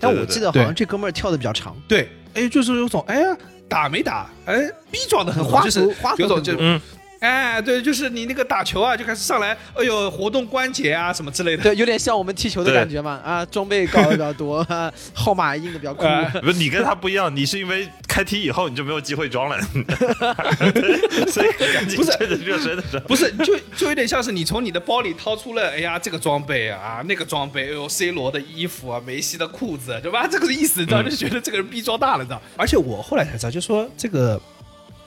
[0.00, 3.36] 但我记得好像这哥们儿跳的比较长，对，哎，就是有种哎呀
[3.68, 6.80] 打没打，哎逼装的很，花就是头花头有种就嗯
[7.20, 11.62] 哎，对，就是你那个打球啊，就开始上来，哎呦，活动关节啊什么之类的。
[11.62, 13.20] 对，有点像我们踢球的感觉嘛。
[13.24, 16.04] 啊，装备搞的比较多，啊 号码印的比较酷。
[16.04, 19.60] 哎 不是你跟他不一样，你是因为开踢以后你就没有机会装了，
[21.28, 23.04] 所以赶紧不是趁着热身的时候。
[23.08, 30.26] 不是，就就有点像是你从你的包里掏出了，哎呀，这个装备啊，那个装备，哎呦，C 罗的衣服啊，梅西的裤子，对吧？
[30.30, 32.40] 这个意思，你知道，就觉得这个人逼装大了，你知道。
[32.56, 34.40] 而且我后来才知道，就说这个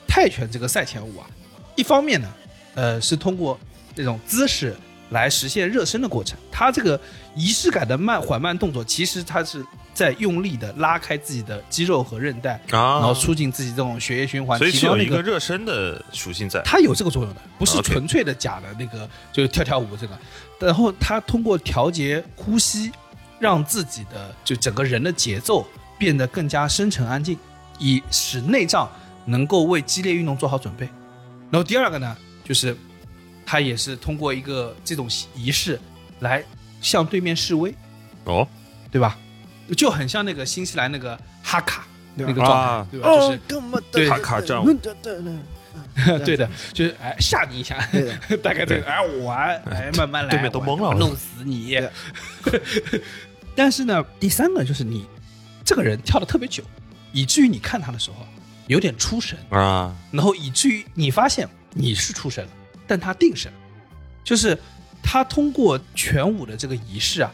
[0.06, 1.26] 泰拳这个赛前舞啊，
[1.74, 2.28] 一方面呢，
[2.74, 3.58] 呃，是通过
[3.94, 4.76] 这种姿势
[5.10, 7.00] 来实现热身的过程，它这个
[7.34, 16.62] 仪式感的慢缓慢动作，其实它是在用力的拉开自己的肌肉和韧带，啊然后促进自己这种血液循环，所以是有一提高那个个热身的属性在。
[16.64, 20.18] 它有这个作用的，不是纯粹的假的那个，就是跳跳舞这个。
[20.58, 22.90] 然后它通过调节呼吸，
[23.38, 25.66] 让自己的就整个人的节奏
[25.98, 27.38] 变得更加深沉安静，
[27.78, 28.90] 以使内脏
[29.26, 30.88] 能够为激烈运动做好准备。
[31.52, 32.74] 然后第二个呢，就是
[33.44, 35.78] 他也是通过一个这种仪式
[36.20, 36.42] 来
[36.80, 37.74] 向对面示威，
[38.24, 38.48] 哦，
[38.90, 39.18] 对吧？
[39.76, 42.86] 就很像那个新西兰那个哈卡那个状态，啊。
[42.90, 43.08] 对吧？
[43.08, 43.40] 就是
[43.92, 44.08] 对。
[44.08, 44.92] 哈卡战舞对。
[44.94, 45.14] 对
[45.94, 47.76] 对对的，就是哎吓你一下，
[48.42, 50.98] 大概这个哎我哎慢慢来，对面都懵了。
[50.98, 51.78] 弄死你。
[53.54, 55.06] 但是呢，第三个就是你
[55.64, 56.64] 这个人跳的特别久，
[57.12, 58.26] 以至于你看他的时候
[58.72, 62.50] 有点出神，啊，然后以至于你发现你是出神了，
[62.86, 63.52] 但他定神，
[64.24, 64.58] 就是
[65.02, 67.32] 他通过全舞的这个仪式啊，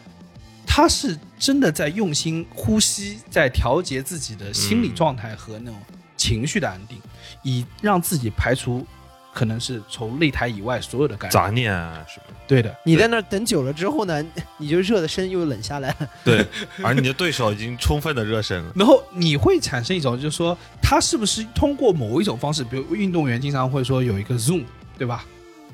[0.67, 5.81] 他是真的在用心呼吸，在调节自己的心理状态和那种
[6.17, 7.01] 情绪的安定，
[7.43, 8.87] 以让自己排除
[9.33, 11.33] 可能是从擂台以外所有的干扰。
[11.33, 12.35] 杂念啊什么的。
[12.47, 14.25] 对的，你在那儿等久了之后呢，
[14.57, 16.09] 你就热的身又冷下来了。
[16.25, 16.47] 对，
[16.83, 18.73] 而你的对手已经充分的热身了。
[18.75, 24.65] 然后你会产生一种，就是说他是不是通过某一种方式，比如运动员经常会说有一个 zoom，
[24.97, 25.25] 对吧？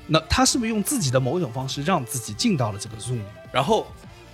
[0.07, 3.25] 那他是不是用自己的某一种方式让自己进到了这个 zoom 里？
[3.51, 3.87] 然后，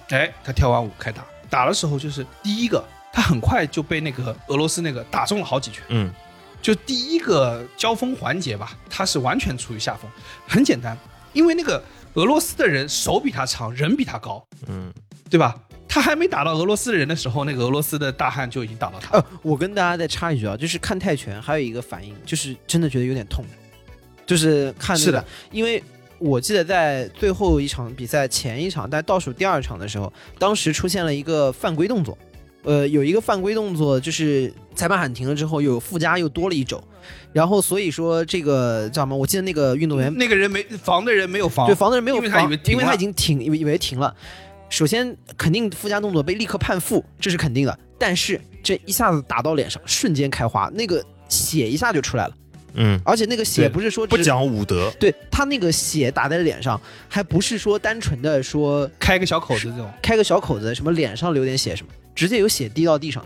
[0.08, 5.84] 哎，他跳完舞开打，打的时候就是第一个，他很快就被那个俄罗斯那个打中了好几拳。
[5.90, 6.10] 嗯，
[6.62, 10.10] 就第一个交锋环节吧，他是完全处于下风。
[10.46, 10.96] 很简单，
[11.32, 11.82] 因为那个
[12.14, 14.92] 俄罗斯的人手比他长，人比他高，嗯，
[15.28, 15.56] 对吧？
[15.88, 19.18] 他还没打到俄罗斯人的时候，那个俄罗斯的大汉就已经打到他。
[19.18, 23.44] 呃，我跟大家再插一句啊，就是看泰拳还有一个反应，就是真的觉得有点痛，
[24.24, 25.82] 就是看、那个、是的，因为
[26.18, 32.16] 我记得在最后一场比赛前一场，但倒数第二场的时候，当时出现了一个犯规动作，
[32.62, 36.82] 呃，有一个犯规动作，就是裁判喊停了之后，有附加又多了一肘，
[37.32, 39.16] 然后所以说这个叫什么？
[39.16, 44.14] 我记得那个运动员那个人没防的人没有防，对，防的人没有因为他以防为因为他已经停，以为以为停了。
[44.68, 47.76] 首先，肯定附加动作被立刻判负，这是肯定的。
[47.98, 52.34] 但是这一下子打到脸上，瞬间开花，那个血一下就出来了，
[52.74, 59.90] 嗯，而且那个血不是说不讲武德，对他那个血打在脸上，还不是说单纯的说开个小口子这种。
[60.00, 63.24] 开个小口子，什么脸上流点血什么，直接有血滴到地上。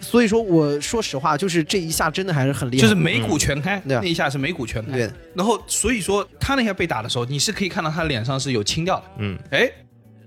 [0.00, 4.92] 所以说，我说实话，就是这一下真的还是很厉害，就是眉骨全开，对啊那一下是眉骨全开。
[4.92, 9.04] 对，然后所以说他那下被打的时候，你是可以看到他脸上是有青掉的。
[9.18, 9.70] 嗯，哎，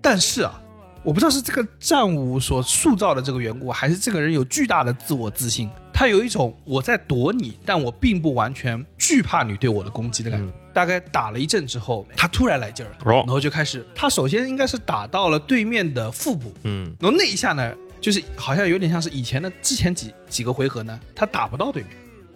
[0.03, 0.61] 但是啊，
[1.03, 10.45] 我不知道是这个战舞所塑造的这个缘故，还是这个人有巨大的自我自信，他有一种我在躲你，但我并不完全惧怕你对我的攻击的感觉。
[10.45, 17.73] 嗯大概打了一阵之后，他突然来劲儿了，哦然后就开始，他首先应该是打到了对面的腹部，嗯，然后那一下呢，
[18.05, 21.91] 就是好像有点像是以前的之前几几个回合呢，他打不到对面，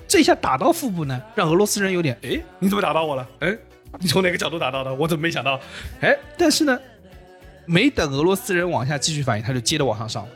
[0.07, 3.29] 这一下打到腹部呢，让俄罗斯人有点，哎，你怎么打到我了？
[3.37, 3.55] 哎，
[3.99, 4.91] 你从哪个角度打到的？
[4.91, 5.61] 我怎么没想到？
[6.01, 6.79] 哎，但是呢，
[7.67, 10.29] 没等俄罗斯人往下继续反应，他就接着往上上了，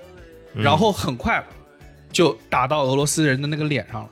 [0.53, 1.43] 嗯然后很快
[2.11, 4.09] 就打到俄罗斯人的那个脸上了。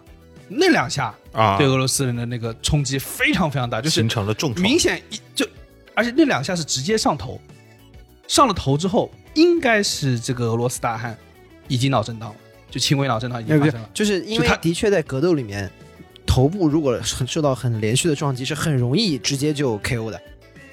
[0.47, 4.63] 那两下啊，对俄罗斯人的那个冲击非常非常大，就是形成了重创。
[4.63, 5.47] 明显一就，
[5.93, 7.39] 而且那两下是直接上头，
[8.27, 11.17] 上了头之后，应该是这个俄罗斯大汉
[11.67, 12.35] 已经脑震荡了，
[12.69, 13.89] 就轻微脑震荡已经发生了。
[13.93, 15.69] 就是因为他的确在格斗里面，
[16.25, 20.21] 头部如果很受到很连续的撞击，是很容易直接就 KO 的，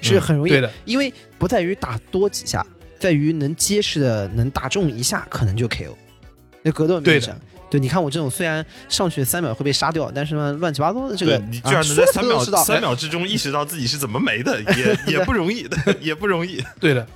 [0.01, 0.51] 是很容易。
[0.51, 2.65] 对的，因为不在于打多几下，
[2.99, 5.95] 在于能结实的能打中一下，可能就 KO。
[6.61, 16.61] 那格斗里对的，对，你看我这种虽然上去三秒会被杀掉，但是呢，乱七八糟的这个，你居然啊能在三秒、 三秒之中意识到自己是怎么没的，也 也不容易的，也不容易。
[16.79, 17.07] 对的。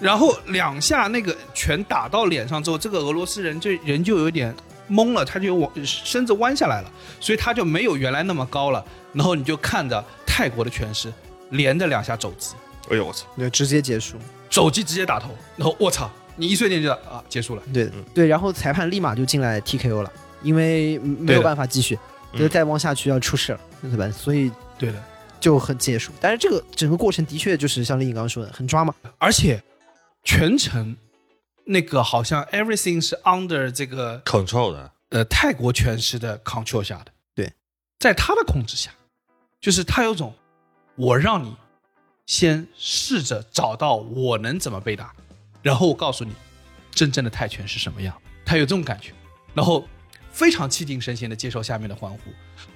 [0.00, 4.54] 然后两下那个拳打到脸上之后，这个俄罗斯人就人就有点
[4.88, 8.84] 懵了，他就往身子弯下来了，所以他就没有原来那么高了。
[9.12, 11.12] 然后你就看着泰国的拳师
[11.50, 12.54] 连着两下肘击，
[12.90, 13.26] 哎呦我操！
[13.36, 14.16] 对，直接结束。
[14.50, 17.62] 肘击直接打头，然后我操，你一瞬间就啊结束了。
[17.72, 20.12] 对嗯对，然后裁判立马就进来 TKO 了，
[20.42, 21.98] 因为没有办法继续，
[22.32, 24.10] 嗯就再往下去要出事了，对吧？
[24.10, 25.02] 所以对的，
[25.40, 26.12] 就很结束。
[26.20, 28.94] 但是这个整个过程的确就是像丽颖刚刚说的，很抓马。
[29.18, 29.62] 而且
[30.28, 30.94] 全程
[31.64, 37.50] 那个好像 everything 是 under 这个 control 的，呃泰国拳师的 control 下的，对，
[37.98, 38.90] 在他的控制下，
[39.58, 40.34] 就是他有种
[40.96, 41.56] 我让你
[42.26, 45.14] 先试着找到我能怎么被打，
[45.62, 46.34] 然后我告诉你
[46.90, 48.14] 真正的泰拳是什么样，
[48.44, 49.14] 他有这种感觉，
[49.54, 49.88] 然后
[50.30, 52.18] 非常气定神闲的接受下面的欢呼。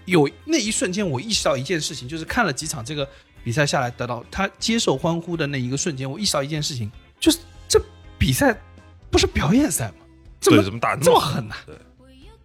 [0.07, 3.07] 有那一瞬间，我意识到一件事情，就是看了几场这个
[3.45, 6.91] 比赛下来，得到他接受欢呼的那一个瞬间，我意识到一件事情，
[7.23, 7.81] 就是这
[8.19, 8.53] 比赛
[9.09, 9.95] 不是表演赛吗？
[10.41, 11.35] 这么对，怎么打这么狠？
[11.37, 11.79] 狠呢、对，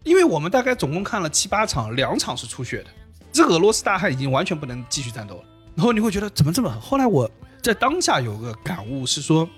[0.04, 2.90] 因为我们大概总共看了七八场，两场是出血的，
[3.32, 5.44] 这俄罗斯大汉已经完全不能继续战斗了。
[5.76, 6.80] 然后你会觉得怎么这么狠？
[6.80, 7.30] 后来我
[7.64, 9.50] 在当下有个感悟是说，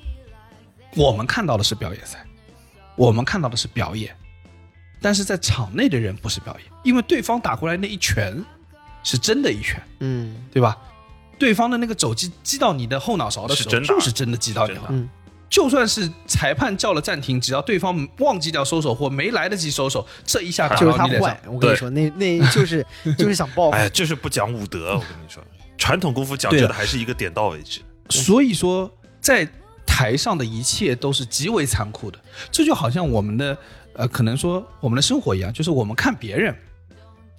[0.95, 2.25] 我们看到的是表演赛，
[2.95, 4.15] 我们看到的是表演，
[5.01, 8.41] 但是在场内的人不是表演，因为对方打过来那一拳
[9.03, 10.77] 是真的一拳，嗯对吧？
[11.39, 14.87] 对方的那个肘击击到你的后脑勺的时候，是真就是真的击到你了。
[14.89, 15.09] 嗯，
[15.49, 22.85] 就算是裁判叫了暂停，只要对方忘记掉收手或没来得及收手，这一下打就是他坏，，我跟你说，那那就是
[23.17, 23.77] 就是想报复。
[23.77, 25.41] 哎，就是不讲武德，我跟你说，
[25.77, 27.79] 传统功夫讲究的还是一个点到为止。
[28.09, 29.47] 所以说在
[29.85, 32.19] 台上的一切都是极为残酷的。
[32.51, 33.57] 这就好像我们的
[33.93, 36.55] 呃，可能说我们的生活一样，就是我们看别人，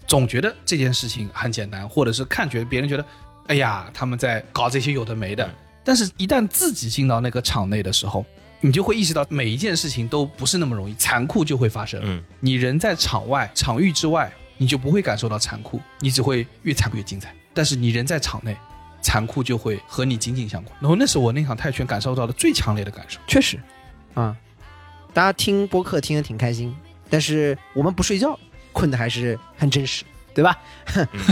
[0.06, 3.04] 总觉得这件事情很简单，或者是看觉别人觉得，
[3.50, 5.52] 哎呀，他们在搞这些有的没的。
[5.82, 8.24] 但是，一旦自己进到那个场内的时候，
[8.60, 12.00] 你就会意识到每一件事情都不是那么容易，残酷就会发生。
[12.04, 17.34] 嗯，你人在场外、场域之外，你就不会感受到残酷，你只会越残酷越精彩。
[17.52, 18.56] 但是你人在场内，
[19.02, 20.72] 残酷就会和你紧紧相关。
[20.78, 23.18] 然后那是我那场泰拳感受到的最强烈的感受。
[23.26, 23.58] 确实，
[24.14, 24.36] 啊，
[25.12, 26.72] 大家听播客听得挺开心，
[27.08, 28.38] 但是我们不睡觉，
[28.70, 30.58] 困的还是很真实，对吧？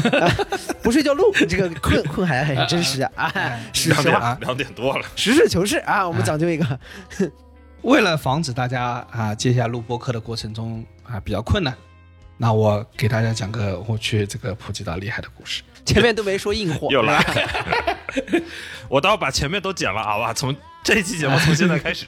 [0.82, 6.80] 不睡觉录，这个困 困还很真实啊，哎是两实话，点两点多了，实事求是啊，我们讲究一个，
[7.82, 11.74] 为了防止大家啊，接下来录播课的过程中啊比较困难，
[12.36, 15.62] 那我给大家讲个我去这个普吉岛厉害的故事。
[15.84, 18.42] 前面都没说硬货， 又来对吧了。
[18.88, 20.16] 我待会把前面都剪了啊！
[20.18, 22.06] 哇，从这一期节目从现在开始，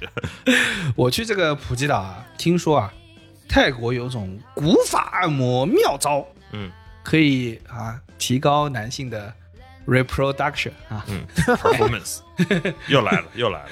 [0.95, 2.93] 我去这个普吉岛啊，听说啊，
[3.49, 6.71] 泰国有种古法按摩妙招，嗯
[7.03, 9.33] 可以啊提高男性的
[9.87, 11.05] reproduction 啊。
[11.09, 12.21] 嗯，performance
[12.89, 13.69] 又来了又来了，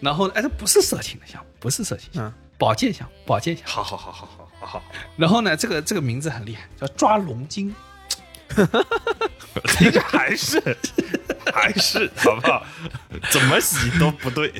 [0.00, 3.70] 然后哎，这不是色情的项目，不是色情项目，嗯保健项目，保健项目。
[3.70, 4.82] 好好好好好好好，
[5.16, 7.74] 然后呢，这个这个名字很厉害，叫抓龙筋。
[9.78, 10.60] 这个还是
[11.52, 12.64] 还是好不好？
[13.30, 14.52] 怎么洗都不对，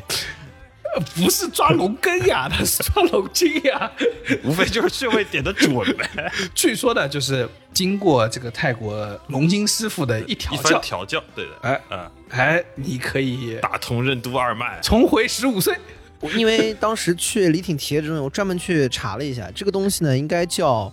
[1.16, 3.92] 不是抓龙根呀，它是抓龙筋呀。
[4.44, 15.76] 无非就是穴位点的准呗， 据说呢，就是经过这个泰国龙筋师傅的一调一番教，调教，对的，哎嗯，哎，你可以打通任督二脉，重回十五岁。
[16.20, 20.92] 我因为当时去李挺提的这种，我专门去查了一下，这个东西呢，应该叫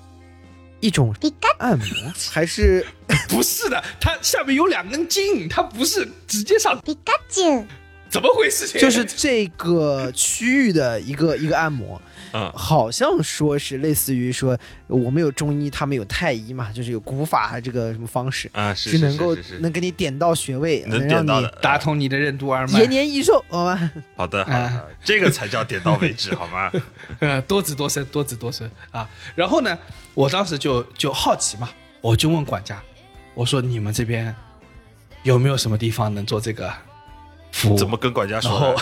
[0.80, 1.14] 一种
[1.58, 1.86] 按摩，
[2.30, 2.86] 还是
[3.28, 6.78] 不是的，它下面有两根筋，它不是直接上。
[6.82, 7.66] ピカチュウ。
[8.11, 8.79] 怎么回事情？
[8.81, 11.99] 就是这个区域的一个一个按摩，
[12.33, 14.57] 嗯好像说是类似于说
[14.87, 23.91] 我们有中医，他们有太医嘛，就是有古法这个什么方式，啊，是能够是是是能给你点到穴位，能让你点到，打通你的任督二脉延，年益寿，好吧？
[24.17, 26.69] 好的好哎的，这个才叫点到为止，好吗？
[27.19, 29.09] 呃，多子多孙，多子多孙啊。
[29.35, 29.77] 然后呢，
[30.13, 31.69] 我当时就就好奇嘛，
[32.01, 32.83] 我就问管家，
[33.33, 34.35] 我说你们这边
[35.23, 36.69] 有没有什么地方能做这个
[37.51, 37.77] 服务？
[37.77, 38.75] 怎么跟管家说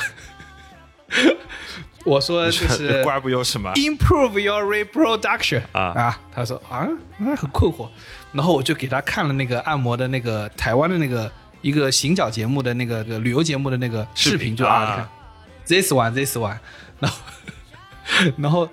[1.12, 1.36] 的？
[2.06, 7.90] 我说就是怪不有什么 improve your reproduction 啊啊，他说啊，那很困惑，
[8.32, 11.30] 然后我就给他看了那个按摩的那个台湾的那个
[11.62, 15.10] 一个行脚节目的那个旅游节目的那个视频，就啊，啊你看
[15.68, 16.58] this one this one，
[17.00, 17.18] 然后
[18.38, 18.70] 然后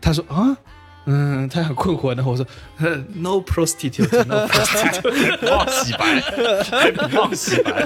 [0.00, 0.56] 他说啊。
[1.06, 2.44] 嗯，他很困惑，然后我说
[2.78, 6.20] 呃，no prostitute，no prostitute， 忘洗白，
[6.92, 7.84] 不忘洗白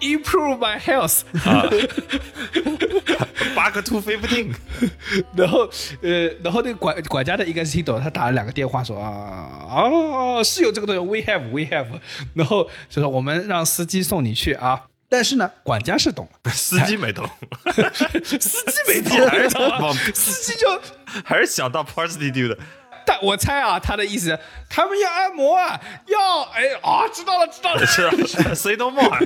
[0.00, 1.22] ，improve my health，
[3.54, 4.54] 八个突飞不定。
[5.34, 5.68] 然后
[6.02, 9.10] 呃，然后那个管管家的应该是听懂，他打了两个电话说啊
[9.70, 11.86] 啊是有这个东西，we have we have，
[12.34, 17.28] 然后就说我们让司机送你去啊，但是呢，管家是懂了， 司机没懂，
[18.40, 20.80] 司机没懂，还是往司机就。
[21.24, 22.58] 还是想到 prostitute 的，
[23.06, 24.38] 但我猜啊，他的意思，
[24.68, 28.10] 他们要按摩啊，要哎啊，知道了知道了，是啊
[28.54, 29.18] ，say no more，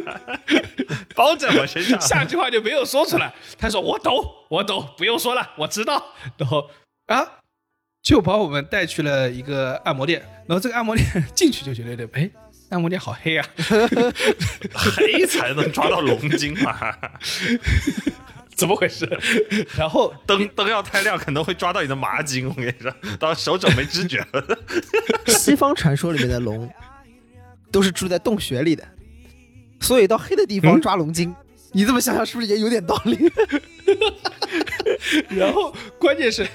[1.16, 2.00] 包在我身上。
[2.00, 3.32] 下句话就没有说出来。
[3.58, 6.00] 他说我懂，我懂，不用说了，我知道。
[6.36, 6.70] 然后
[7.06, 7.26] 啊，
[8.02, 11.04] 就把我们带去了一个按摩店，然后这个按摩店
[11.34, 12.30] 进去就觉得有点哎，
[12.70, 13.46] 按摩店好黑啊！
[14.74, 16.76] 黑才能抓到龙精嘛，
[18.56, 19.06] 怎么回事？
[19.76, 22.48] 然后灯灯要太亮，可能会抓到你的麻筋。
[22.48, 24.24] 我跟你说，到手肘没知觉。
[25.26, 26.70] 西方传说里面的龙
[27.72, 28.86] 都是住在洞穴里的，
[29.80, 31.34] 所以到黑的地方嗯抓龙筋。
[31.72, 33.30] 你这么想想，是不是也有点道理？
[35.30, 36.46] 然后关键是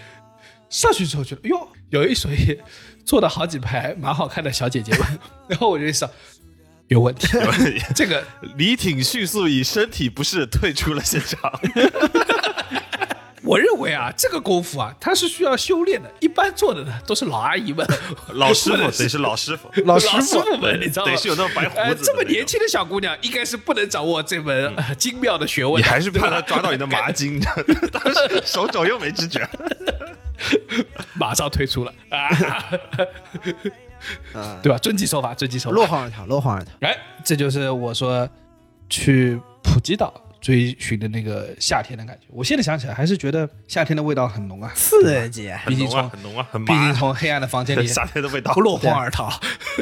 [0.69, 2.59] 上去之后觉得，哟，有一水
[3.05, 6.09] 坐的好几排蛮好看的小姐姐们， 然后我就想
[6.87, 7.27] 有问题，
[7.95, 8.23] 这个
[8.57, 11.51] 李挺迅速以身体不适退出了现场。
[13.43, 16.11] 我认为啊，这个功夫啊，它是需要修炼的。
[16.19, 17.85] 一般做的呢，都是老阿姨们、
[18.29, 21.11] 老师傅得是老师傅，老师傅傅们，你知道吗？
[21.11, 25.79] 得是有那种白胡呃，子的这么年轻的小姑娘，应该是不能掌握这门、呃精妙的学问的。
[25.79, 27.39] 你还是怕对吧他抓到你的麻筋，
[27.91, 29.47] 当时手肘又没知觉。
[31.15, 32.27] 马上退出了啊，
[34.33, 34.77] 啊，对吧？
[34.77, 35.75] 遵纪守法，遵纪守法。
[35.75, 36.71] 落荒而逃，落荒而逃。
[36.81, 38.27] 哎，这就是我说
[38.89, 42.27] 去普吉岛追寻的那个夏天的感觉。
[42.29, 46.93] 我现在想起来，还是觉得夏天的味道很浓啊，刺激，毕竟从很浓啊，很毕竟。
[46.93, 49.31] 从黑暗的房间里 夏天的味道，落荒而逃。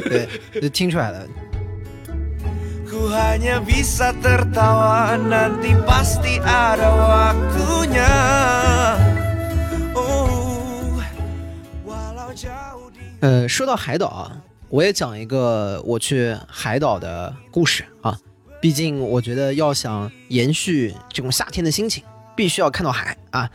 [0.08, 0.28] 对，
[0.60, 1.26] 就听出来了。
[2.94, 8.14] Ku hanya bisa tertawa nanti pasti ada waktunya
[9.98, 10.43] Oh walau jauh di
[13.24, 14.36] 呃，说到海岛啊，
[14.68, 18.14] 我也讲一个我去海岛的故事啊。
[18.60, 22.04] 毕竟我觉得要想延续这种夏天的心情，
[22.36, 23.50] 必须要看到海啊，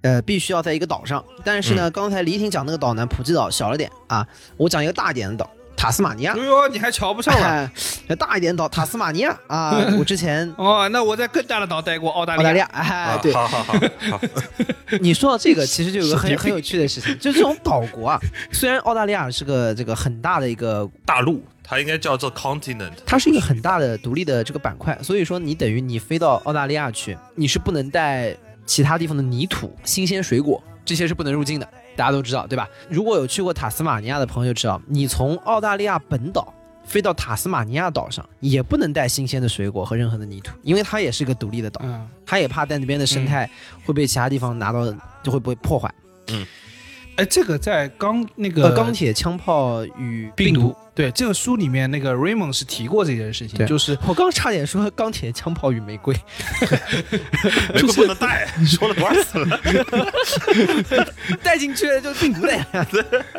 [0.00, 1.22] 呃，必须要在一个岛上。
[1.44, 5.50] 但是呢，刚才李挺讲那个岛呢，普吉岛小了点啊，我讲一个大一点的岛，
[5.82, 6.44] 塔斯马尼亚哎。
[6.44, 7.68] 呦，你还瞧不上了？
[8.06, 12.44] 哎，大一点岛塔斯马尼亚啊， 我之前哦，那我在更大的岛待过，澳大利亚。
[12.44, 14.20] 澳大利亚，哎，对，好好好好，
[15.00, 18.20] 你说到这个，其实就有个很很有趣的事情，就这种岛国啊，
[18.52, 28.32] 虽然澳大利亚是个这个很大的一个大陆它应该叫做 continent，它是一个很大的独立的这个板块，所以说你等于你飞到澳大利亚去，你是不能带
[28.64, 32.68] 其他地方的泥土、新鲜水果这些是不能入境的，大家都知道对吧？
[32.88, 36.52] 如果有去过塔斯马尼亚的朋友就知道，你从澳大利亚本岛
[36.84, 43.48] 飞到塔斯马尼亚岛上，也不能带新鲜的水果和任何的泥土，因为它也是一个独立的岛，嗯，它也怕在那边的生态
[43.84, 45.92] 会被其他地方拿到，就会被破坏。
[47.16, 56.14] 哎，这个在钢那个呃，钢铁、枪炮与病毒病毒。，对这个书里面那个 Raymond 是提过这件事情，就是我刚差点说钢铁、枪炮与玫瑰，
[57.74, 59.60] 玫瑰不能带，说了多少次了？
[61.42, 62.66] 带进去就病毒带。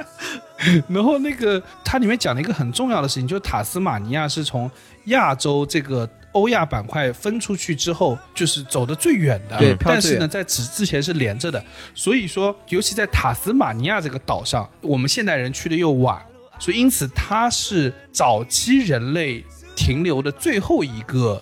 [0.87, 4.69] 然后那个它里面讲了一个很重要的事情，就是塔斯马尼亚是从
[5.05, 9.57] 亚洲这个欧亚板块分出去之后，就是走的最远的。
[9.57, 11.63] 对但是呢，在此之前是连着的，
[11.95, 16.21] 所以说，尤其在塔斯马尼亚这个岛上，我们现代人去的又晚，
[16.59, 19.43] 所以因此它是早期人类
[19.75, 21.41] 停留的最后一个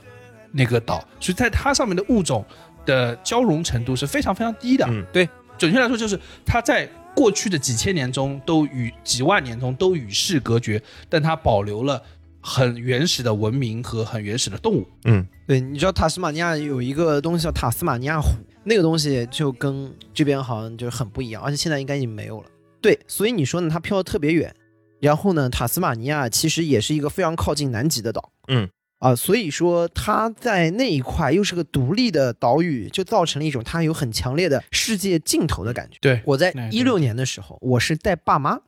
[0.51, 2.45] 那个岛，所以在它上面的物种
[2.85, 4.85] 的交融程度是非常非常低的。
[4.89, 5.27] 嗯对，
[5.57, 12.01] 准确来说就是它在过去的几千年中都与几万年中都与世隔绝，但它保留了
[12.41, 14.87] 很原始的文明和很原始的动物。
[15.05, 18.29] 嗯，对，你知道塔斯马尼亚有一个东西叫塔斯马尼亚虎，
[18.63, 22.49] 那个东西就跟这边好像就是很不一样，而且现在应该已经没有了。
[22.81, 24.53] 对，所以你说呢，它飘得特别远，
[24.99, 28.31] 然后呢，塔斯马尼亚其实也是一个非常靠近南极的岛。
[28.47, 28.69] 嗯。
[28.99, 35.97] 啊，所以说它在那一块又是个独立的岛屿，就造成了一种它有很强烈的世界尽头的感觉。
[35.99, 38.59] 对我在一六年的时候，我是带爸妈，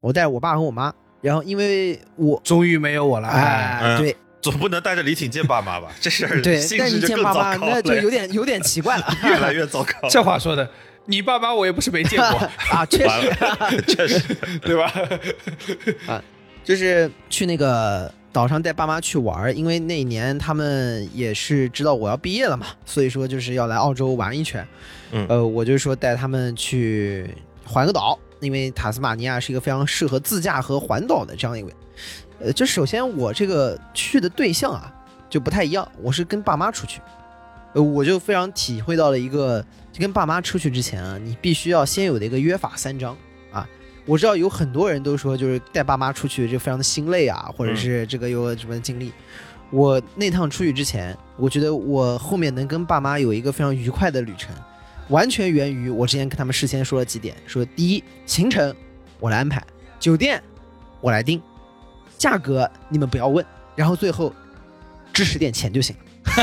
[0.00, 0.92] 我带我爸和我妈，
[1.26, 5.88] 然后因为我终于没有我了，哎，对，总不能带着李挺见爸妈吧？
[6.00, 10.08] 这事儿对，性但你见爸妈，那就有点有点奇怪了， 越来越糟糕。
[10.08, 10.70] 这话说的，
[11.06, 12.38] 你爸妈我也不是没见过，
[12.70, 14.22] 啊，确实，确实，
[14.62, 14.92] 对吧？
[16.06, 16.22] 啊
[16.62, 24.64] 就是去那个岛上带爸妈去玩，因为那一年他们也是知道我要毕业了嘛，所以说就是要来澳洲玩一圈。
[25.10, 25.26] 嗯。
[25.28, 27.28] 呃，我就说带他们去
[27.64, 31.74] 环个岛，因为塔斯马尼亚是一个非常适合自驾和环岛的这样一位。
[32.38, 34.92] 呃，就首先我这个去的对象啊
[35.30, 37.00] 就不太一样，我是跟爸妈出去，
[37.72, 43.16] 呃，我就非常体会到了一个，就跟爸妈出去之前啊，你必须要先有的一个约法三章
[43.50, 43.66] 啊。
[44.04, 49.12] 我知道有很多人都说，就是带爸妈出去就非常的心累啊，或者是这个有什么经历。
[49.70, 54.54] 我那趟出去之前，我觉得我后面能跟爸妈有一个非常愉快的旅程，
[55.08, 58.74] 完全源于我之前跟他们事先说了几点，说第一，行程
[59.20, 59.62] 我来安排，
[59.98, 60.42] 酒店
[61.00, 61.40] 我来定，
[62.18, 63.44] 价格你们不要问，
[63.74, 64.34] 然后最后
[65.12, 65.94] 支持点钱就行。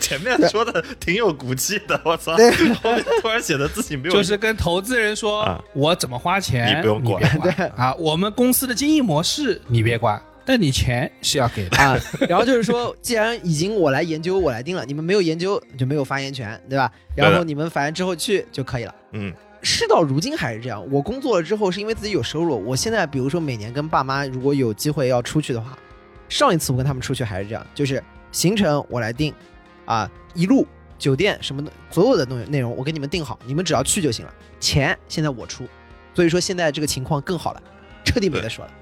[0.00, 2.36] 前面说的挺有骨气的，我操！
[2.36, 7.22] 对后面突然显得自己没有，就是跟投资人说，啊我怎么花钱，你不用管
[7.76, 7.94] 啊。
[7.96, 10.20] 我们公司的经营模式你别管，
[10.50, 11.76] 但你钱是要给的。
[11.76, 11.96] 啊，
[12.28, 16.90] 然后就是说，既然已经我来研究，我来定了，你们没有研究就没有发言权，对吧？
[17.14, 18.94] 然后你们反正之后去就可以了。
[19.12, 19.32] 嗯。
[19.62, 25.60] 事到如今还是这样，我工作了之后是因为自己有收入，我现在比如说每年跟爸妈如果有机会要出去的。
[25.60, 25.78] 话，
[26.28, 29.32] 上一次我跟他们出去还是这样，就是行程我来定，
[29.84, 30.66] 啊，一路
[30.98, 31.70] 酒店什么的。
[31.90, 32.24] 所有的。
[32.24, 35.64] 内内容我给你们定好，你们只要去就行了，钱现在我出，
[36.14, 37.62] 所以说现在这个情况更好了，
[38.02, 38.72] 彻底没得说了？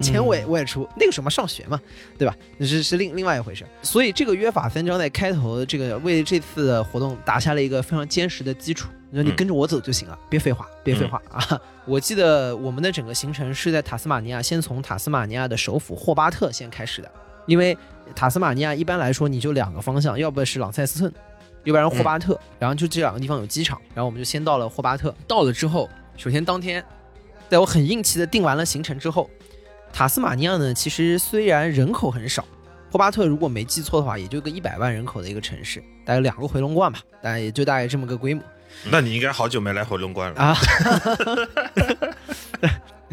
[0.00, 1.80] 钱我也我也出，那个什么上学嘛，
[2.18, 2.34] 对吧？
[2.58, 3.64] 那是是另另外一回事。
[3.82, 8.88] 所以这个约法三章在开头这个为这次的活动打下了一个非常坚实的基础。
[9.12, 11.60] 你说你嗯跟着我走就行了，别废话，别废话啊！
[11.84, 17.10] 我记得我们的整个行程是在塔斯马尼亚，先从塔斯马尼亚的首府霍巴特先开始的，
[17.46, 17.76] 因为
[18.14, 21.12] 塔斯马尼亚一般来说你就两个方向，要不是朗塞斯顿，
[21.64, 25.12] 要不然霍巴特，然后就这两个地方有机场，然后我们就先到了霍巴特。
[25.26, 26.84] 到了之后，首先当天，
[27.50, 29.28] 在我很硬气的定完了行程之后，
[29.92, 32.44] 塔斯马尼亚呢，其实虽然人口很少，
[32.92, 38.40] 霍巴特如果没记错的话，也就个一百万人口的一个城市，大概两个回龙观吧，大概也就大概这么个规模
[38.88, 40.40] 那你应该好久没来回龙观了。
[40.40, 40.56] 啊。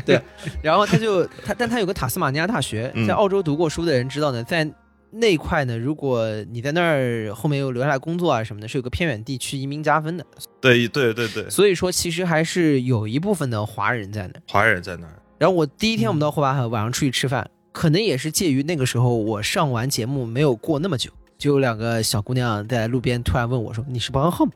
[0.06, 0.22] 对，
[0.62, 4.64] 然后他就他，但他有个塔斯马尼亚大学，嗯在澳洲读过书的人知道呢，在
[5.10, 10.26] 那一块呢，如果你在那儿后面又留下来工作啊什么的，是有个偏远地区移民加分的，
[10.60, 14.42] 对对对对，所以说其实还是有一部分的华人在那儿。
[14.50, 15.14] 华人在那儿。
[15.38, 24.52] 然后我第一天我们到霍巴特晚上出去吃饭，可能也是介于那个时候我上完节目没有过那么久，就有两个小姑娘在路边突然问我说：“你是包浩吗？”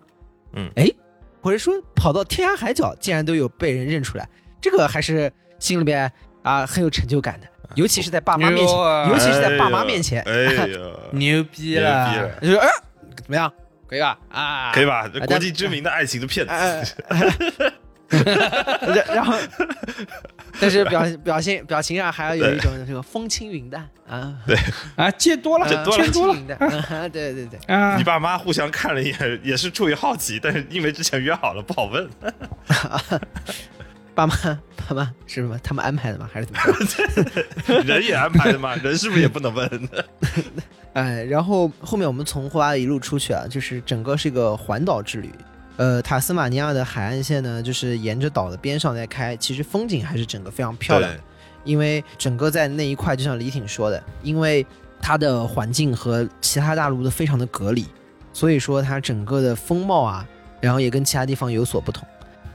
[0.53, 0.89] 嗯哎，
[1.41, 4.27] 或者说跑到天涯海角竟然都有被人认出来，
[4.59, 10.67] 这个还是心里边啊很有成就感的，尤其是在爸妈面前，哎尤其是在爸妈面前，哎呀，
[11.11, 12.11] 牛逼牛了！
[12.11, 12.67] 逼了，就说哎
[13.15, 13.51] 怎么样，
[13.87, 14.17] 可以吧？
[14.29, 15.07] 啊，可以吧？
[15.07, 16.95] 这国际知名的爱情的骗哎子，
[18.11, 19.33] 然 然后，
[20.59, 24.57] 但是表 表现表情上还要有一种什么风轻云淡啊，对
[24.97, 26.57] 啊，见多了，啊多了见多了风轻云淡，
[26.99, 28.03] 啊对对对，啊你！
[28.03, 32.09] 爸妈互相看了一眼，也是出于好奇，但是因为之前约好了，不好问。
[34.13, 34.35] 爸妈
[34.87, 35.57] 爸妈是什么？
[35.63, 36.29] 他们安排的吗？
[36.31, 36.61] 还是怎么
[37.65, 37.81] 着？
[37.83, 39.89] 人也安排的吗， 人是不是也不能问？
[40.93, 45.31] 哎，然后后面我们从霍巴一路出去啊，就是整个是一个环岛之旅。
[45.77, 51.19] 呃，塔斯马尼亚的海岸线呢，就是沿着岛的边上在开，其实风景还是整个非常漂亮的。
[51.63, 54.65] 因为整个在那一块，就像李挺说的，因为
[55.01, 57.87] 它的环境和其他大陆都非常的隔离，
[58.33, 60.27] 所以说它整个的风貌啊，
[60.59, 62.05] 然后也跟其他地方有所不同。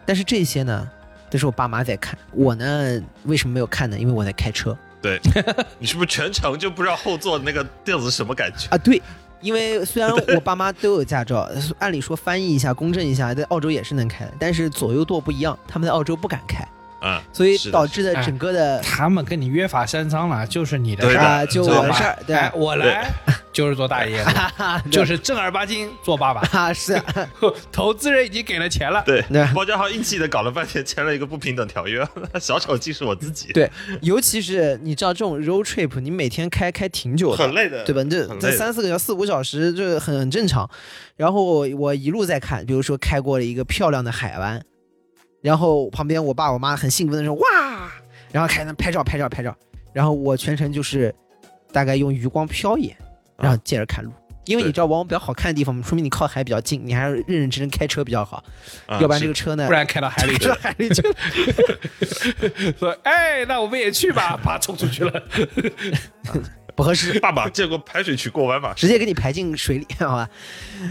[0.04, 0.88] 但是这些呢，
[1.36, 3.98] 都是我爸妈在看，我呢为什么没有看呢？
[3.98, 5.20] 因为我在开车对，
[5.78, 8.68] 你是不是全程就不知道后座那个垫子是什么感觉？
[8.70, 8.78] 啊。
[8.78, 9.00] 对，
[9.42, 11.46] 因为虽然我爸妈都有驾照，
[11.78, 16.66] 按理说翻译一下、公证一下，在澳洲也是能开的，但是左右舵不一样，他们在澳洲不敢开，
[17.00, 22.36] 嗯，所以导致的整个的他们跟你约法三章了，就是你的对的事儿，啊，就知道吧我的事儿，对。
[22.36, 23.10] 哎，我来
[23.52, 26.40] 就是做大爷的， 就是正儿八经做爸爸。
[26.58, 27.00] 啊是，
[27.72, 32.06] 投资人已经给了钱了，对对，包家豪硬气的搞了半天，签了一个不平等条约，
[32.40, 33.70] 小丑竟是我自己，对
[34.02, 38.02] 尤其是你知道这种 road trip，你每天开开挺久的，很累的，对吧？
[38.10, 40.68] 这这三四个小时、四五个小时，这很很正常。
[41.16, 44.62] 然后我我一路在看，比如说开过了一个漂亮的海湾，
[45.46, 47.88] 然后旁边我爸我妈很兴奋的说哇，
[48.32, 49.56] 然后开始拍照拍照拍照，
[49.92, 51.14] 然后我全程就是
[51.70, 52.96] 大概用余光瞟一眼，
[53.38, 54.10] 然后接着看路。
[54.44, 58.42] 因为你知道往往比较好看的地方，说明你靠海比较近，你还是认认真真开车比较好，
[58.86, 60.54] 啊要不然这个车呢不，然开到海里去开到。
[60.60, 61.14] 海里去了。
[62.76, 65.22] 说，哎，那我们也去吧，啪冲出去了。
[66.76, 68.74] 不合适， 爸爸见过排水渠过弯吧？
[68.76, 70.28] 直接给你排进水里， 好吧？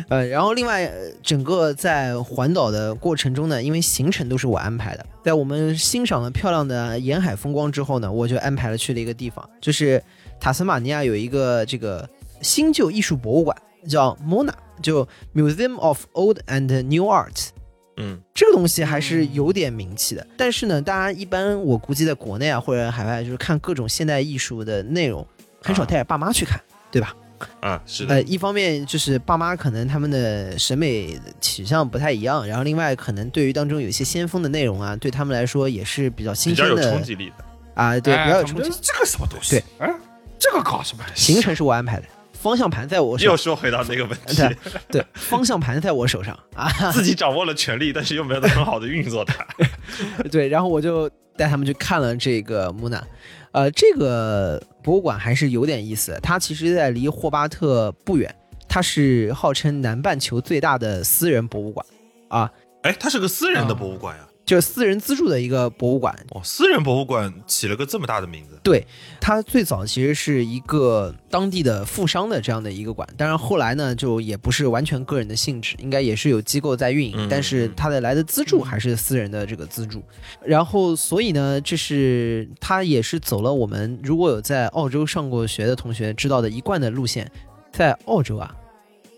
[0.09, 10.01] 呃，然后另外，呃整个在环岛的过程中呢，因为行程都是我安排的，在我们欣赏了漂亮的沿海风光之后呢，我就安排了去了一个地方，就是
[10.39, 12.09] 塔斯马尼亚有一个这个
[12.41, 13.55] 新旧艺术博物馆，
[13.87, 17.49] 叫 MONA，就 Museum of Old and New Art。
[17.97, 25.25] 嗯，这个东西还是有点名气的，但是呢，大家一般我估计在国内啊或者海外，就是看各种现代艺术的内容，
[25.65, 26.59] 很少带着爸妈去看，
[26.91, 27.13] 对吧？
[27.59, 37.43] 啊，是的呃，，一方面就是爸妈可能他们的审美取向不太一样，然后另外可能对于当中有一些先锋的内容啊，对他们来说也是比较比较有新鲜的冲击力的。
[37.73, 38.93] 啊，对，哎比较有冲击这。
[38.97, 39.57] 个什么东西？
[39.57, 39.93] 对，哎，
[40.39, 41.03] 这个搞什么？
[41.13, 42.05] 行程是我安排的，
[42.45, 44.55] 方向盘在我手又，说回到那个问题，对
[45.01, 46.37] 对，方向盘在我手上。
[46.55, 49.43] 啊， 自己掌握了权力，但是又没有很好的运作它。
[50.29, 53.03] 对，然后我就带他们去看了这个木纳。
[53.51, 58.33] 呃，这个博物馆还是有点意思，它其实在离霍巴特不远，
[58.69, 61.83] 它是号称南半球最大的私人博物馆。
[62.29, 62.51] 啊，
[62.83, 64.27] 哎，它是个私人的博物馆呀。
[64.45, 66.15] 就是私人资助的一个博物馆。
[66.29, 68.59] 哦，私人博物馆起了个这么大的名字。
[68.63, 68.85] 对，
[69.19, 80.03] 它最早其实是一个当地的富商的这样的一个馆，当然后来呢，就也不是完全个人的性质，应该也是有机构在运营，嗯但是它的来的资助还是私人的这个资助。
[80.43, 87.29] 然后，所以呢，这是它也是走了我们如果有在澳洲上过学的同学知道的一贯的路线，
[87.71, 88.55] 在澳洲啊，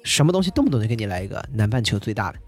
[0.03, 2.39] 什么东西动不动就给你来一个南半球最大的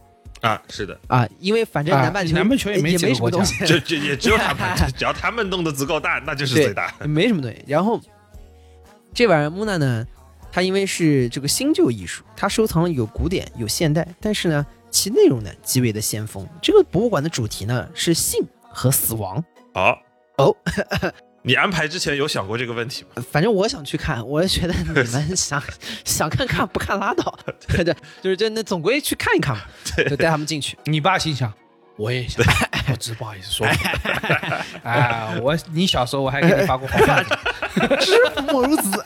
[0.42, 6.94] 啊，是的，啊，因为反正啊南半球、南半球也也没几个国家什么东西，就就也只有他们， 只要他们弄得足够大，那就是最大。
[7.02, 7.58] 没什么东西。
[7.68, 8.00] 然后
[9.14, 10.06] 这玩意儿木纳呢，
[10.52, 16.48] 它因为是这个新旧艺术，它收藏了有古典有现代，但是呢，其内容呢极为的先锋。
[16.62, 19.44] 这个博物馆的主题呢是性和死亡。
[19.74, 20.02] 好
[20.38, 20.56] 哦，
[21.42, 23.24] 你安排之前有想过这个问题吗？
[23.32, 25.62] 反正我想去看，我觉得你们想
[26.04, 27.38] 想看看，不看拉倒。
[27.68, 29.64] 对 对，就是这那总归去看一看嘛，
[30.10, 30.78] 就带他们进去。
[30.86, 31.52] 你爸心想，
[32.00, 32.42] 我也想，
[32.90, 33.68] 我只不好意思说。
[34.84, 39.04] 啊，我你小时候我还给你发过红包，莫如子，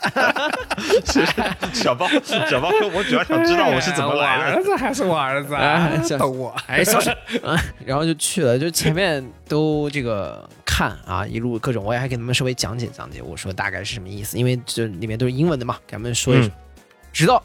[1.72, 4.44] 小包，小包说：“我主要想知道我是怎么来的。
[4.44, 5.90] 我儿子还是我儿子啊
[6.24, 6.54] 我？
[6.68, 16.46] 哎，小声，啊 然后就去了，就前面都这个看啊，一路各种，我也还给他们稍微讲解讲解，我说大概是什么意思，因为这里面都是英文的嘛，给他们说一说。
[16.46, 16.52] 嗯
[17.12, 17.40] 直到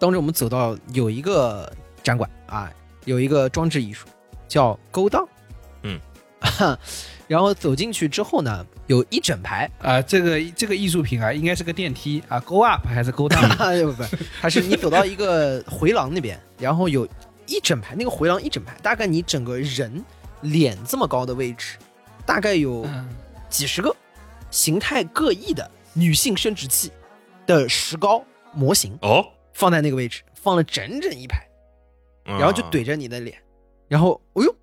[0.00, 1.72] 当时我们走到有一个
[2.02, 2.68] 展馆啊，
[3.04, 4.08] 有一个装置艺术
[4.52, 5.26] 叫勾当，
[5.82, 5.98] 嗯，
[7.26, 9.70] 然后走进去之后呢，有一整排。
[9.80, 13.48] 啊，这个这个艺术品啊，应该是个电梯啊，go up 还是 go down？
[13.56, 14.04] 啊，不不，
[14.42, 17.08] 它是你走到一个回廊那边，然后有
[17.46, 20.04] 一整排，那个回廊一整排，大概你整个人
[20.42, 21.78] 脸这么高的位置，
[22.26, 23.08] 大概有嗯。
[23.48, 23.94] 几十个
[24.50, 26.90] 形态各异的女性生殖器
[27.46, 28.22] 的石膏
[28.52, 29.24] 模型哦，
[29.54, 31.46] 放在那个位置，放了整整一排，
[32.26, 33.36] 嗯然后就怼着你的脸，
[33.92, 34.56] 然后，哎呦，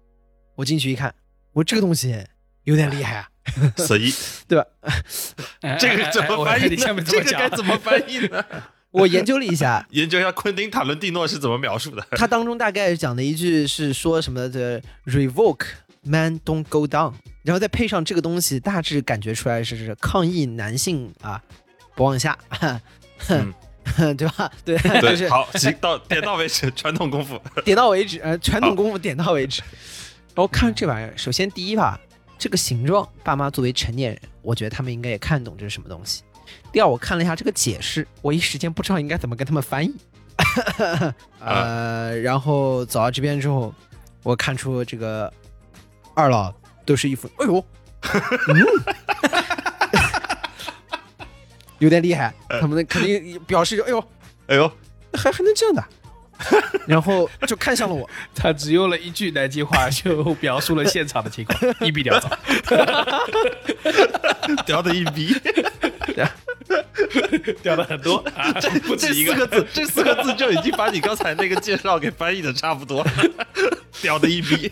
[0.55, 1.13] 我进去一看，
[1.53, 2.17] 我这个东西
[2.63, 3.29] 有点厉害啊，
[3.77, 4.11] 所以
[4.47, 4.65] 对吧？
[5.61, 7.05] 哎这个怎么翻译呢你下面？
[7.05, 8.43] 这个该怎么翻译呢？
[8.89, 12.03] 我研究了一下， 研究一下昆汀塔伦蒂诺是怎么描述的。
[12.13, 15.67] 他当中大概讲的一句是说什么的 “revoke
[16.01, 17.13] man don't go down”，
[17.43, 21.39] 然后再配上这个东西，大致感觉出来是是抗议男性啊
[21.95, 22.35] 不往下，
[23.29, 23.53] 嗯
[24.17, 24.51] 对吧？
[24.63, 27.41] 对， 就，是好，行，到点到为止，传统功夫。
[27.63, 29.61] 点到为止，呃，传统功夫点到为止。
[30.35, 31.99] 然后看这玩意儿，首先第一吧，
[32.37, 36.23] 这个形状，爸妈作为成年人，我觉得他们应该也看懂这是什么东西。
[36.71, 39.93] 第二，我看了一下这个解释，我一时间不知道应该怎么跟他们翻译。
[41.39, 43.73] 呃，然后走到这边之后，
[44.23, 45.31] 我看出这个
[46.13, 46.53] 二老
[46.85, 47.65] 都是一副，哎呦，
[48.47, 48.55] 嗯，
[51.79, 54.03] 有点厉害，他们肯定表示，哎呦，
[54.47, 54.71] 哎呦，
[55.13, 55.83] 还还能这样的，
[56.87, 58.09] 然后就看向了我。
[58.35, 62.29] 他只用了一句南京话就描述了现场的情况， 一笔了招。
[64.65, 65.35] 屌的一逼，
[67.61, 68.51] 屌的很多啊，
[68.85, 69.33] 不这止一个。
[69.33, 73.11] 四个字，这四个字就已经把你刚才那个介绍给翻译的差不多了。
[74.01, 74.71] 屌的一逼，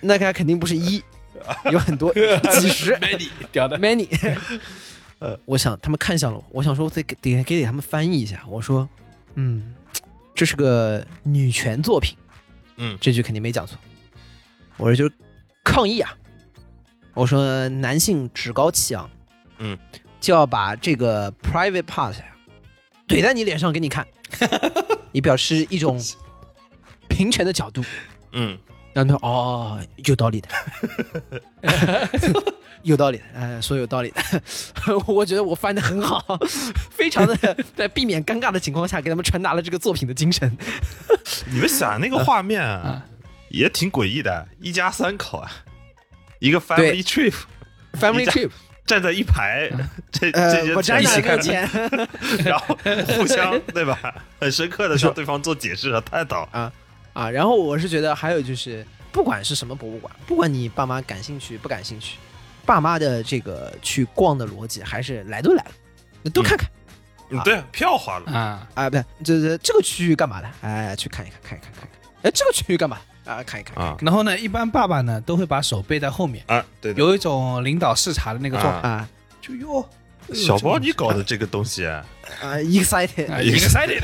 [0.00, 1.02] 那他肯定不是一，
[1.70, 4.08] 有很多几十 many 屌的 many。
[5.18, 8.44] 呃，我想他们看向了我，我想说我得给得给他们翻译一下。
[8.48, 8.88] 我说，
[9.34, 9.74] 嗯，
[10.34, 12.16] 这是个女权作品，
[12.76, 13.78] 嗯这句肯定没讲错。
[14.76, 15.12] 我说就是
[15.64, 16.14] 抗议啊！
[17.14, 19.10] 我说男性趾高气昂，
[19.58, 19.78] 嗯，
[20.20, 22.36] 就要把这个 private part 呀
[23.08, 24.06] 怼在你脸上给你看，
[25.12, 25.98] 以表示一种
[27.08, 27.82] 平权的角度。
[28.32, 28.58] 嗯，
[28.92, 30.48] 然后他说：“哦，有道理的，
[32.86, 34.10] 有道理的，呃，说有道理。
[34.10, 34.22] 的。
[35.06, 36.24] 我觉得我翻的很好，
[36.90, 37.36] 非常的
[37.76, 40.56] 在避免尴尬的情况下，给他们传达了这个作品的精神。
[41.50, 43.04] 你们想那个画面啊，
[43.50, 45.50] 也挺诡异的，一家三口啊，
[46.38, 48.50] 一个 family trip，Family trip，
[48.86, 49.68] 站在一排，
[50.12, 51.36] 这这呃，些我站一起看
[52.44, 52.78] 然后
[53.08, 53.98] 互相对吧，
[54.40, 56.48] 很深刻的向对方做解释和探讨。
[56.52, 56.72] 啊。
[57.14, 62.18] 啊，然后我是觉得还有就是，不管是什么博物馆，不管你爸妈感兴趣不感兴趣，
[62.66, 65.70] 爸妈的这个去逛的逻辑还是来都来了，
[66.22, 66.68] 那都看看。
[67.30, 70.48] 嗯，对，票花了，啊，啊，不是，这这这个区域干嘛的？
[70.60, 71.88] 哎，去看一看，看一看，看一看。
[72.22, 72.98] 哎，这个区域干嘛？
[73.24, 73.76] 啊，看一看。
[73.76, 76.94] 啊然后呢，一般爸爸呢都会把手背在后面，啊，对。
[76.94, 78.88] 有一种领导视察的那个状态。
[78.88, 79.08] 啊
[79.40, 79.88] 就哟，
[80.34, 82.04] 小包，你搞的这个东西啊，
[82.40, 84.02] 啊，excited 啊，一个 excited，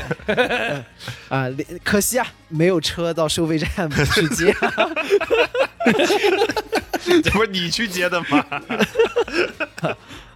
[1.29, 1.47] 啊，
[1.83, 4.53] 可惜啊，没有车到收费站去接。
[7.23, 8.45] 这不是你去接的吗？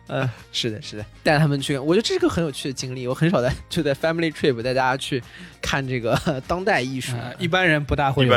[0.07, 3.05] 呃， 是的，是的，带他们去，我觉得这是个很有趣的经历。
[3.07, 5.21] 我很少在就在 family trip 带大家去
[5.61, 8.33] 看这个 当代艺术，呃一般人不大会有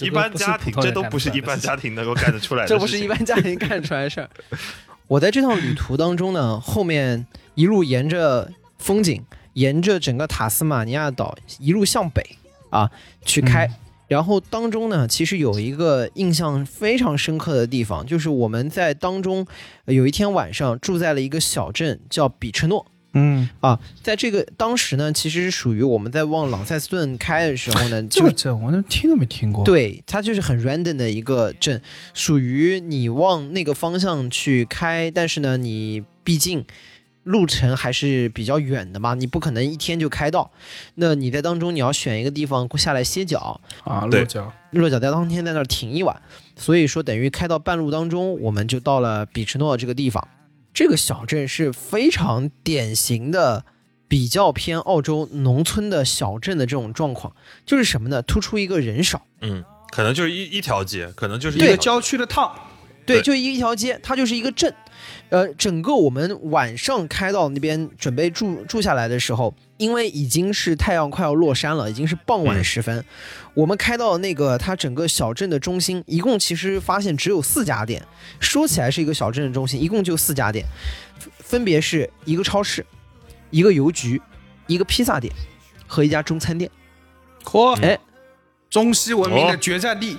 [0.00, 2.68] 一般家庭，这都不是一般家庭能够干得出来的。
[2.68, 4.30] 这不是一般家庭干得出来的事儿。
[5.08, 8.48] 我在这趟旅途当中呢，后面一路沿着
[8.78, 12.24] 风景，沿着整个塔斯马尼亚岛一路向北
[12.70, 12.88] 啊
[13.24, 13.66] 去开。
[13.66, 13.74] 嗯
[14.10, 19.46] 然后当中呢，其实有一个印象非常深刻的地方，就是我们在当中
[19.84, 22.84] 呃有一天晚上住在了一个小镇，叫比彻诺。
[23.12, 31.80] 嗯，啊，在这个当时呢，其实是属于我们在往朗塞斯顿开的时候呢，这个镇我连听都没听过？，对，它就是很 random 的一个镇，
[32.12, 36.64] 属于你往那个方向去开，但是呢，你毕竟
[37.24, 40.50] 路程还是比较远的嘛，你不可能一天就开到。
[40.94, 46.20] 那你在当中你要选一个地方下来歇脚，啊，落脚，落脚在当天在那儿停一晚，
[46.56, 50.26] 所以说等于开到半路当中，我们就到了比奇诺这个地方。
[50.72, 53.64] 这个小镇是非常典型的
[54.06, 57.34] 比较偏澳洲农村的小镇的这种状况，
[57.66, 58.22] 就是什么呢？
[58.22, 59.22] 突出一个人少。
[59.40, 62.52] 嗯，可能就是一一条街，可能就是一个郊区的 town，
[63.14, 64.74] 对，就一一条街，它就是一个镇。
[65.30, 73.04] 呃，整个我们晚上开到那边准备住住下来的时候，因为已经是太阳快要落山了，已经是傍晚嗯时分，
[73.54, 78.04] 我们开到那个它整个小镇的中心，一共其实发现只有四家店。
[78.40, 80.66] 说起来是一个小镇的中心，一共就四家店，
[81.18, 82.84] 分分别是一个超市、
[83.50, 84.20] 一个邮局、
[84.66, 85.32] 一个披萨店
[85.86, 86.70] 和一家中餐店。
[87.44, 87.98] 嚯，哎，
[88.68, 90.16] 中西文明的哦决战地，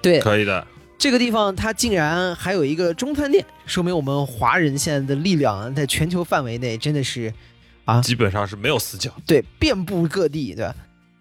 [0.00, 0.66] 对，可以的。
[1.04, 7.30] 这个地方它竟然还有一个中餐店，说明我们华人现在的力量啊在全球范围内真的是
[7.84, 9.12] 啊基本上是没有死角。
[9.26, 10.74] 对遍布各地，对吧？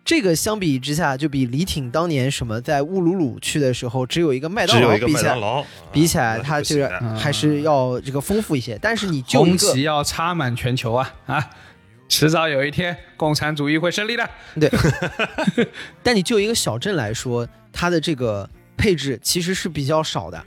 [0.05, 8.79] 这个相比之下，就比李挺当年什么在乌鲁鲁去的时候只有一个麦当劳比起来，比起来啊它这个那是还是要这个丰富一些。
[8.81, 11.49] 但是你就一红个旗要插满全球啊啊！
[12.07, 14.29] 迟早有一天，共产主义会胜利的。
[14.57, 14.71] 对
[16.01, 18.49] 但你就一个小镇来说，它的这个
[18.83, 20.45] 配置其实是比较少的。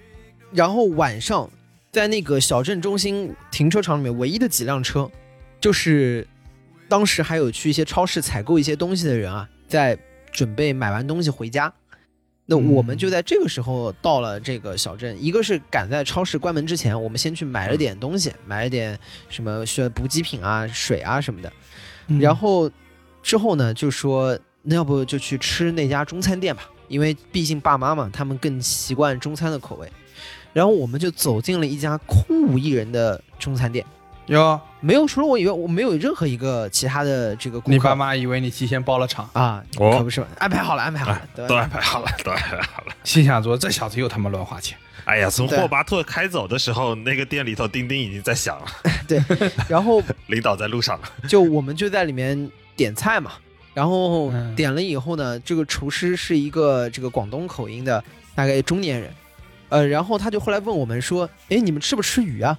[0.52, 1.50] 然后晚上
[1.90, 5.10] 在那个小镇中心停车场里面，唯一的几辆车，
[5.58, 6.28] 就是
[6.86, 9.98] 当时还有去一些超市采购一些东西的人啊，在
[10.30, 11.72] 准备买完东西回家。
[12.44, 18.98] 那我们就在这个时候到了这个小镇，一个是赶在超市关门之前，我们先去买了点东西，买了点
[19.30, 21.50] 什么需要补给品啊、水啊什么的。
[22.20, 22.70] 然后
[23.22, 29.90] 之后呢，就说那要不就去吃那家中餐店吧，因为毕竟爸妈嘛，他们更习惯中餐的口味。
[30.52, 33.84] 然后我们就走进了一家空无一人的中餐店，
[34.28, 37.72] 哟，没有，除了我以外，我没有任何一个其他的这个顾客。
[37.72, 42.94] 你爸妈以为你提前包了场，啊，哦可不是嘛，安排好了，安排好了，对都安排好了， 都安排好了。
[43.04, 44.78] 心想说这小子又他妈乱花钱。
[45.04, 48.66] 哎呀，从霍巴特开走的时候，那个店里头钉钉已经在响了，
[49.06, 49.22] 对。
[49.68, 51.08] 然后 领导在路上了。
[51.28, 53.32] 就我们就在里面点菜嘛，
[53.76, 58.02] 然后嗯点了以后呢，这个厨师是一个这个广东口音的
[58.34, 59.12] 大概中年人，
[59.68, 62.58] 呃，然后他就后来问我们说，哎，你们吃不吃鱼啊？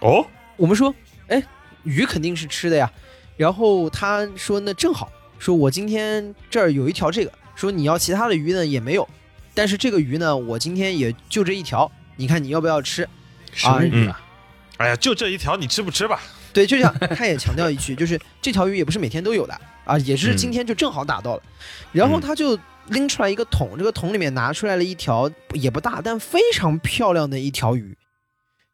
[0.00, 0.94] 哦，我们说，
[1.28, 1.42] 哎，
[1.82, 2.90] 鱼肯定是吃的呀。
[3.36, 9.06] 然后他说，那正好，说我今天这儿有一条这个，说你要其他的鱼呢也没有，
[9.52, 13.06] 但是这个鱼呢，我今天也就这一条，你看你要不要吃？
[13.52, 14.18] 什么鱼啊？
[14.78, 16.18] 哎呀，就这一条，你吃不吃吧？
[16.54, 21.42] 对，就像他也强调一句，就是这条鱼也不是每天都有的啊，也是嗯今天就正好打到了。
[21.92, 22.58] 然后他就
[22.88, 27.96] 拎出来一个桶，这个桶里面拿出来了一条也不大，但非常漂亮的一条鱼，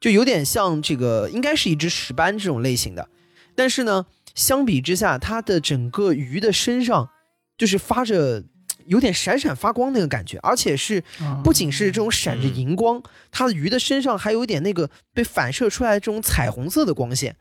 [0.01, 3.09] 就有点像这个，应该是一只石斑这种类型的。
[3.55, 7.11] 但是呢，相比之下，它的整个鱼的身上
[7.59, 8.43] 就是发着
[8.87, 11.03] 有点闪闪发光那个感觉，而且是
[11.45, 17.37] 不仅是这种闪着荧光，它的鱼的身上还有一点那个被反射出来这种彩虹色的光线。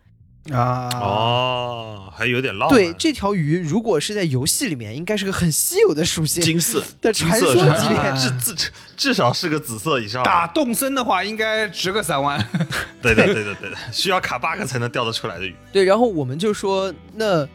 [0.52, 2.78] 啊，哦，还有点浪漫。
[2.78, 6.42] 对，这条鱼如果是在游戏里面，应该是个很稀有的属性。
[6.42, 10.24] 金色 的传说级别啊至至至少是个紫色以上。
[10.24, 12.40] 打动森的话应该值个三万。
[13.02, 15.56] 对的对的对的，需要卡 bug 才能钓得出来的鱼。
[15.72, 17.48] 对，然后我们就说，那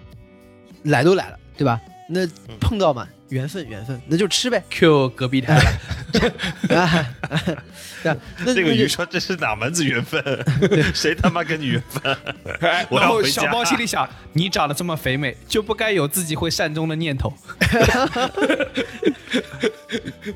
[0.85, 1.81] 来都来了，对吧？
[2.09, 2.27] 那
[2.61, 4.63] 碰到嘛，缘分缘分，那就吃呗。
[4.71, 5.59] Q 隔壁台，
[8.03, 8.15] 那
[8.55, 10.23] 这个鱼说这是哪门子缘分？
[10.95, 12.17] 谁他妈跟你缘分？
[12.91, 17.33] 然后小猫心里想， 你长得这么肥美，就不该有自己会善终的念头。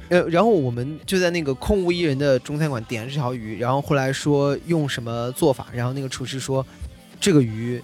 [0.08, 6.66] 呃，然后我们就在那个空无一人的中餐馆点了这条鱼，然后后来说用什么做法，然后那个厨师说
[7.20, 7.82] 这个鱼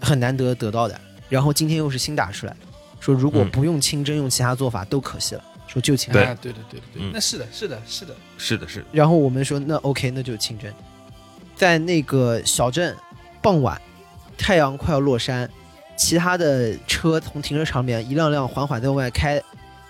[0.00, 2.54] 很难得得到的，然后今天又是新打出来，
[3.00, 5.44] 说如果嗯不用清蒸，用其他做法都可惜了。
[5.66, 6.30] 说就清对真。
[6.30, 10.72] 啊对对对对对嗯，那是的，是的，是的，是的，是的，然后我们说那 OK，那就清蒸。
[11.54, 12.96] 在那个小镇，
[13.40, 13.80] 傍晚，
[14.36, 15.48] 太阳快要落山，
[15.96, 19.40] 其他的车从停车场里面一辆辆缓缓在往外开，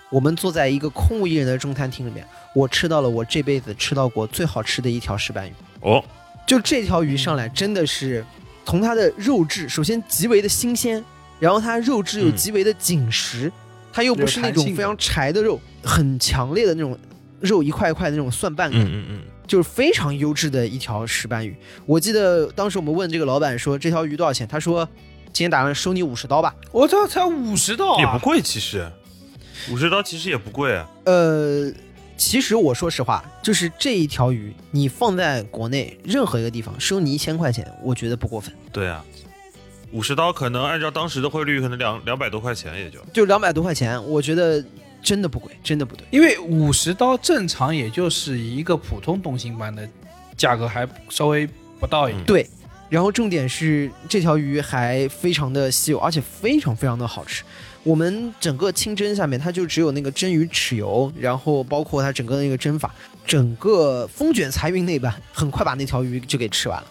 [0.09, 5.53] 我们坐在一个空无一人的中餐厅里面，我吃到了我这辈子吃到过最好吃的一条石斑鱼。
[5.79, 6.03] 哦，
[6.45, 8.23] 就这条鱼上来真的是
[8.65, 11.03] 从它的肉质，首先极为的新鲜，
[11.41, 13.51] 然后它肉质又嗯极为的紧实，
[13.91, 16.97] 它又不是那种非常柴的肉，很强烈的那种
[17.39, 21.53] 肉一块一块的那种蒜瓣感，嗯嗯嗯，就是非常优质的一条石斑鱼。
[21.87, 24.87] 我记得当时我们问这个老板说这条鱼多少钱，他说
[25.33, 26.55] 今天打算收你五十刀吧。
[26.71, 27.99] 我操，才五十刀啊！
[27.99, 28.87] 也不贵，其实
[29.71, 30.87] 五十刀其实也不贵啊。
[31.05, 31.71] 呃，
[32.17, 38.53] 其实我说实话，就是这一条鱼，你放在国内任何一个地方收你一千块钱，我觉得不过分。
[38.71, 39.03] 对啊，
[39.91, 42.99] 五十刀可能按照当时的汇率，可能两两百多块钱也就。
[43.13, 44.63] 就两百多块钱，我觉得
[45.01, 46.05] 真的不贵，真的不对。
[46.11, 49.87] 因为五十刀正常也就是一个普通东星斑的
[50.37, 51.47] 价格，还稍微
[51.79, 52.23] 不到一点。
[52.25, 52.49] 对，
[52.89, 57.43] 然后重点是这条鱼还非常的稀有，而且非常非常的好吃。
[57.83, 62.93] 我们整个清蒸下面，它就只有那个蒸鱼豉油，然后包括它整个的那个蒸法，
[63.25, 66.87] 整个风卷财运那般，很快把那条鱼就给吃完了。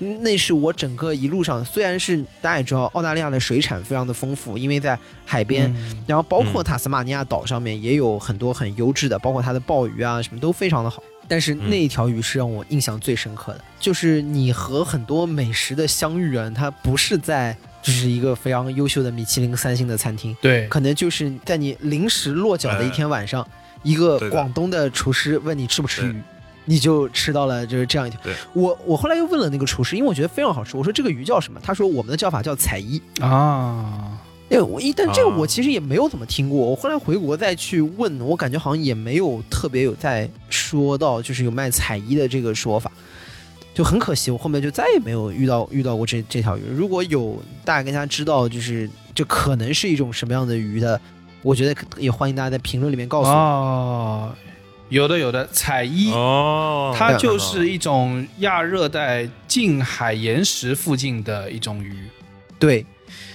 [0.00, 6.04] 嗯那是我整个一路上，虽然是大家也知道，澳大利亚的水产非常的丰富，因为在海边，嗯。
[6.06, 11.02] 然后包括塔斯马尼亚岛上面也有很多很优质的，包括它的鲍鱼啊，什么都非常的好。
[11.30, 23.46] 但是那一条鱼是让我印象最深刻的，就是你和很多美食的相遇啊，它不是在就是一个非常优秀的米其林三星的餐厅，对，可能就是在你临时落脚的一天晚上，
[23.82, 26.10] 一个广东的厨师问你吃不吃对。
[26.10, 26.22] 鱼。
[26.68, 30.76] 你就吃到了就是这样一条对，我我后来又问了那个厨师，因为我觉得非常好吃。
[30.76, 31.58] 我说这个鱼叫什么？
[31.62, 33.00] 他说我们的叫法叫彩衣。
[33.20, 36.58] 啊，对，我一但这个啊我其实也没有怎么听过。
[36.58, 42.92] 我后来回国再去问，我感觉好像也没有特别有在说到就是有卖彩衣的这个说法，
[43.72, 46.62] 就很可惜，我后面就再也没有遇到遇到过这这条鱼。
[46.70, 51.00] 如果有大家跟大家知道，就是这可能是一种什么样的鱼的，
[51.42, 53.34] 我觉得也欢迎大家在评论里面告诉我。
[53.34, 54.34] 哦，
[54.88, 56.10] 有的有的，彩衣。
[56.12, 62.08] 哦，它就是一种亚热带近海岩石附近的一种鱼，
[62.58, 62.84] 对，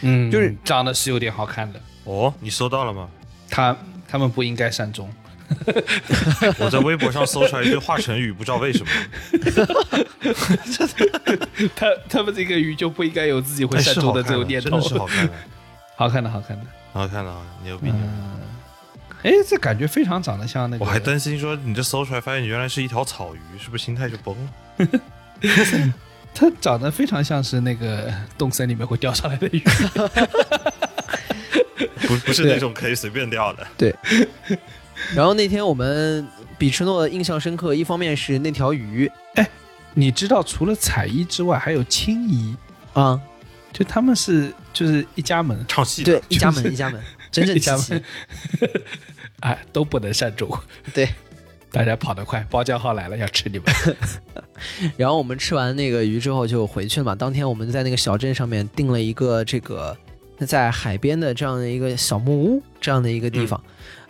[0.01, 1.79] 嗯，就是长得是有点好看的。
[2.05, 3.07] 哦，你搜到了吗？
[3.49, 3.75] 他
[4.07, 5.07] 他们不应该善终，
[6.57, 8.91] 我在微博上搜出来一堆华晨宇，不知道为什么。
[11.75, 14.71] 他他们这个鱼就不应该有自己会哎，善终的这种看的，真。
[14.71, 15.33] 的是 好看的，
[15.95, 16.65] 好看的，好看的。
[16.93, 17.99] 好看的，好牛逼牛逼。
[18.03, 18.39] 嗯，
[19.23, 20.85] 哎，这感觉非常长得像那个。
[20.85, 24.49] 我还担心说你这搜出来发现原来是一条草鱼，是不是心态就崩了？
[26.35, 29.63] 它长得非常像是那个洞森里面会钓上来的鱼。
[32.07, 33.65] 不不是那种可以随便钓的。
[33.77, 33.95] 对
[35.15, 39.49] 然后那天我们比吃诺印象深刻，一方面是那条鱼哎
[39.93, 42.55] 你知道，除了彩衣之外，还有青衣，
[42.93, 43.19] 啊，
[43.71, 46.99] 就他们是就是一家门，唱戏的对，一家门一家门，
[47.31, 48.03] 真正一家齐齐门，
[49.43, 50.49] 哎，都不能善终。
[50.93, 51.07] 对，
[51.71, 53.65] 大家跑得快，包浆号来了要吃你们。
[54.95, 57.13] 然后我们吃完那个鱼之后就回去了嘛。
[57.13, 59.95] 当天我们在那个小镇上面订了一个这个
[60.47, 63.61] 在海边的这样的一个小木屋这样的一个地方，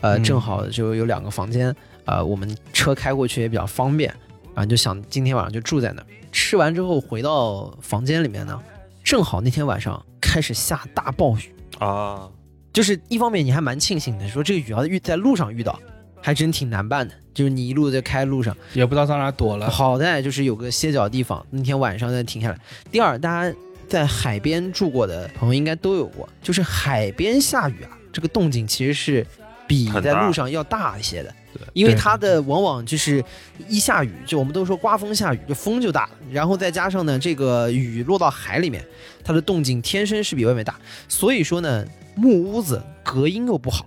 [0.01, 1.75] 呃，嗯正好就有两个房间，
[2.05, 4.13] 呃，我们车开过去也比较方便，
[4.53, 6.05] 啊，就想今天晚上就住在那儿。
[6.31, 8.61] 吃完之后回到房间里面呢，
[9.03, 12.29] 正好那天晚上开始下大暴雨，啊，
[12.74, 15.80] 就是一方面你还蛮庆幸的，说这个雨要遇在路上遇到，
[16.19, 17.13] 还真挺难办的。
[17.34, 18.55] 就是你一路在开路上。
[18.74, 19.69] 也不知道到哪躲了。
[19.69, 22.57] 好在就是有个歇脚地方，那天晚上再停下来。
[22.91, 23.55] 第二，大家
[23.88, 29.26] 在海边住过的朋友应该都有过，就是海边下雨啊，这个动静其实是
[29.67, 31.34] 比在路上要大一些的。
[31.74, 33.24] 因为它的往往就是
[33.67, 38.84] 一下雨，就我们都说刮风下雨，就风就大了，然后再加上呢，这个雨落到海里面，
[39.24, 40.76] 它的动静天生是比外面大，
[41.07, 41.86] 所以说呢，
[42.16, 43.86] 木屋子隔音又不好。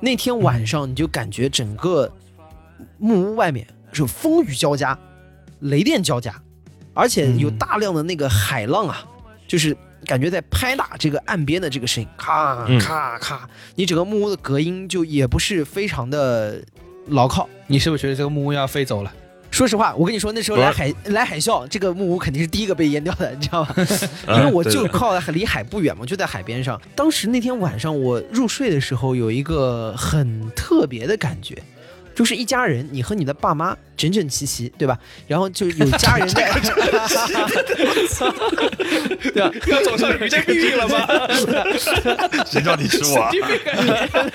[0.00, 2.10] 那天晚上你就感觉整个
[2.98, 4.98] 木屋外面是风雨交加，
[5.60, 6.34] 雷电交加，
[6.92, 9.04] 而且有嗯大量的那个海浪啊，
[9.46, 16.60] 就是感觉在拍打这个岸边的这个声音，咔嗯咔咔，你整个木屋的隔音就也不是非常的
[17.06, 17.48] 牢靠。
[17.68, 19.12] 你是不是觉得这个木屋要飞走了？
[19.52, 23.74] 说实话，我跟你说，那时候来海来海啸，这个木屋肯定是第一个被淹掉的，你知道吧？
[24.28, 26.80] 因嗯为我就靠离海不远嘛，就在海边上。
[26.96, 31.56] 当时那天晚上我入睡的时候，有一个很特别的感觉，
[32.22, 34.96] 就是一家人，你和你的爸妈整整齐齐，对吧？
[35.26, 36.52] 然后就有家人在，
[39.34, 39.52] 对吧？
[39.66, 41.04] 要走上鱼的命运了吗？
[42.46, 43.32] 谁叫你吃我啊？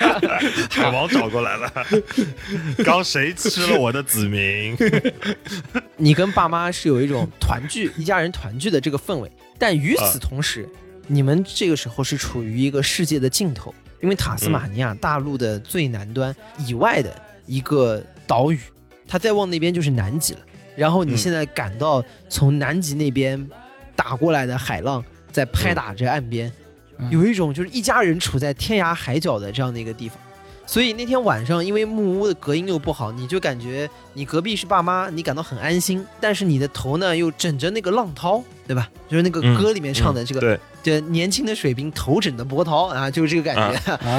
[0.68, 1.72] 海王找过来了，
[2.84, 4.76] 刚谁吃了我的子民？
[5.96, 10.68] 你跟爸妈是有一种团聚、一家人团聚的这个氛围，但与此同时，
[11.06, 16.36] 你们这个时候是处于一个世界的尽头，因为塔斯马尼亚大陆的最南端
[16.66, 18.60] 以外的一个岛屿，
[19.08, 20.40] 它再往那边就是南极了。
[20.76, 23.44] 然后你现在感到从南极那边
[23.96, 26.52] 打过来的海浪在拍打着岸边，
[26.98, 30.16] 嗯有一种就是一家人处在天涯海角的这样的一个地方。
[30.68, 36.06] 所以那天晚上，因为木屋的隔音又不好，你就感觉你隔壁是爸妈，你感到很安心。
[36.20, 38.86] 但是你的头呢又枕着那个浪涛，对吧？
[39.08, 43.92] 就是那个嗯歌里面唱的这个，对，这年轻的水兵头枕的波涛啊，就是这个感觉。
[43.92, 44.12] 啊啊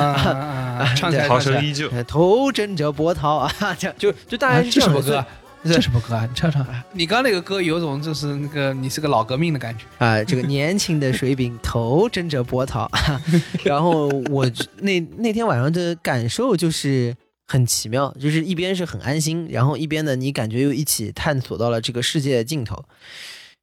[0.79, 0.93] 啊！
[0.97, 1.87] 唱起来，涛唱起来声依旧。
[1.91, 5.25] 呃 头枕着波涛啊，这就就大概啊是样的这什么歌
[5.63, 6.25] 这什么歌啊？
[6.25, 6.65] 你唱唱。
[6.93, 9.85] 你刚刚那个歌有种就是那个你是个老革命的感觉。
[9.97, 12.89] 啊，这个年轻的水兵头枕着波涛，
[13.63, 22.85] 然后我那那天晚上的感受就是很奇妙，就是一边是很安心，然后一边呢你感觉又一起探索到了这个世界的尽头。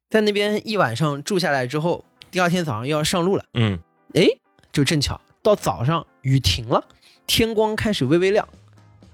[0.09, 3.77] 在那边一晚上住下来之后，第二天早上又要上路了，嗯，
[4.13, 4.27] 哎，
[4.71, 6.85] 就正巧到早上雨停了，
[7.25, 8.47] 天光开始微微亮。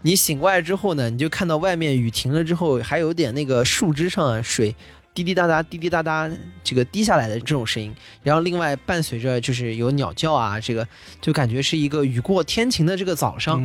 [0.04, 4.76] 你醒过来之后呢，你就看到外面雨停了之后，还有点那个树枝上啊水
[5.14, 6.30] 滴滴答答、滴滴答答
[6.64, 10.88] 这个滴下来的这种声音，然后另外伴随着就是有鸟叫啊，这个
[11.22, 13.64] 就感觉是一个雨过天晴的这个早上。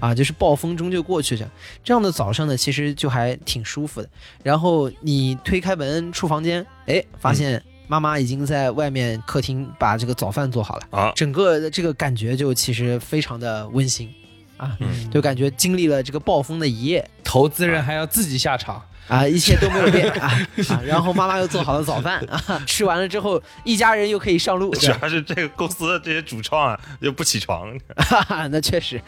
[0.00, 1.48] 啊，就是暴风中就过去这
[1.84, 4.08] 这样的早上呢，其实就还挺舒服的。
[4.42, 10.86] 然后你推开门出房间，哎，发现妈妈已经在外面客厅把这个早饭做好了。
[10.90, 14.12] 啊，整个的这个感觉就其实非常的温馨
[14.56, 18.82] 啊，嗯就感觉经历了这个暴风的一夜投资人还要自己下场。
[19.08, 20.26] 啊，一切都没有变啊
[20.68, 27.72] 啊，然后妈妈又做好了早饭啊，吃完了之后，一家人又可以上路，主要是这个公司的这些主创啊，又不起床。
[27.98, 29.00] 哈哈，那确实，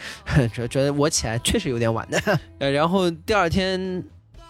[0.55, 2.39] 觉 觉得我起来确实有点晚的。
[2.61, 4.05] 呃， 然后第二天，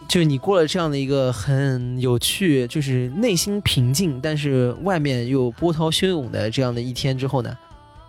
[0.06, 7.56] 就是你过了这样的一个很有趣，就是内心平静，但是外面又波涛汹涌的这样的一天之后呢，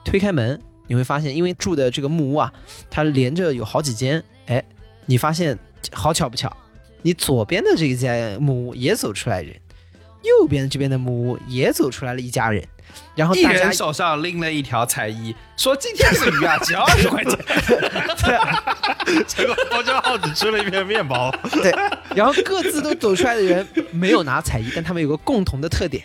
[0.04, 0.60] 推开门，
[0.90, 2.52] 你会发现，因为住的这个木屋啊，
[2.90, 4.62] 它连着有好几间，哎，
[5.06, 5.58] 你发现
[5.94, 6.52] 好巧不巧，
[7.04, 9.56] 你左边的这一间木屋也走出来人，
[10.24, 12.68] 右边这边的木屋也走出来了一家人，
[13.14, 17.38] 然后一大家人手上拎了一条彩衣，说今天是鱼啊，只要二十块钱。
[19.28, 21.32] 结果包家浩只吃了一片面包。
[21.52, 21.72] 对，
[22.16, 26.04] 然后各自都走出来的人没有拿彩衣，但他们有个共同的特点，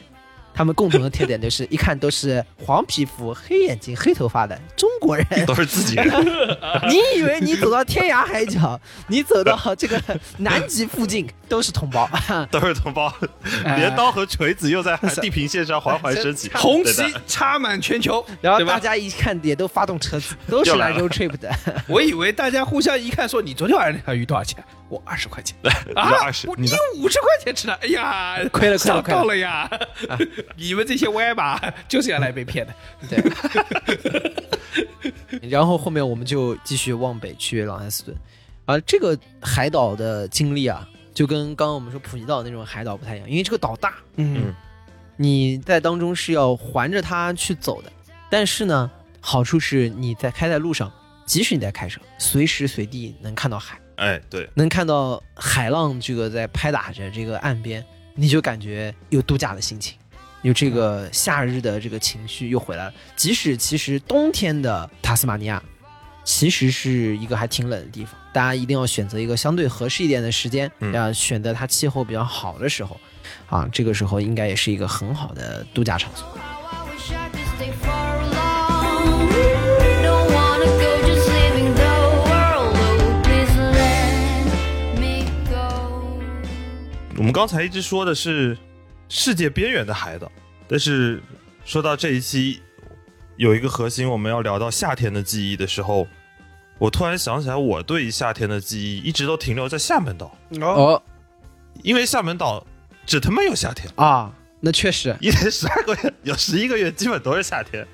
[0.54, 5.26] 他们共同的特点就是一看都是黄皮肤、黑眼睛、黑头发的中国人。
[5.46, 6.06] 都是自己人，
[6.88, 10.00] 你以为你走到天涯海角，你走到这个
[10.38, 12.08] 南极附近都是同胞，
[12.50, 13.12] 都是同胞，
[13.64, 13.76] 哎。
[13.76, 21.52] 镰刀和锤子又在地平线上缓缓升起，红旗插满全球，然后大家一看也都发动车子，都是来 road trip 的。
[21.88, 24.62] 我以为大家互相一看，说你昨天晚上那条鱼多少钱？
[24.94, 25.56] 我二十块钱
[25.96, 29.68] 啊，20我你五十块钱吃的，哎呀，亏了亏了亏了呀！
[30.56, 32.74] 你们这些歪马就是要来被骗的。
[33.10, 33.18] 对，
[35.50, 38.16] 然后后面我们就继续往北去朗汉斯顿，
[38.66, 44.54] 啊这个海岛的经历啊，就跟刚刚我们说普吉岛那种海岛不太一样，因为这个岛大，嗯
[45.16, 47.92] 你在当中是要环着它去走的。
[48.30, 48.90] 但是呢，
[49.20, 50.92] 好处是你在开在路上，
[51.24, 57.84] 即使你在开车，随时随地能看到海，哎，对，能看到海浪这个在拍打着这个岸边，
[58.14, 59.96] 你就感觉有度假的心情，
[60.42, 62.94] 有这个夏日的这个情绪又回来了。
[63.16, 65.62] 即使其实冬天的塔斯马尼亚
[66.24, 72.98] 其实是一个还挺冷的地方，大家一定要选择一个相对合适一点的时间，嗯要选择它气候比较好的时候，
[73.48, 76.26] 啊，这个时候应该也是一个很好的度假场所。
[87.16, 88.56] 我们刚才一直说的是
[89.08, 90.30] 世界边缘的海岛，
[90.66, 91.22] 但是
[91.64, 92.60] 说到这一期
[93.36, 96.06] 有一个核心，我们要聊到夏天的记忆的时候，
[96.78, 101.00] 我突然想起来，我对夏天的记忆一直都停留在厦门岛，哦
[101.82, 102.64] 因为厦门岛
[103.04, 107.86] 只他妈有夏天，啊，那确实，一年十二个月，有十一个月基本都是夏天，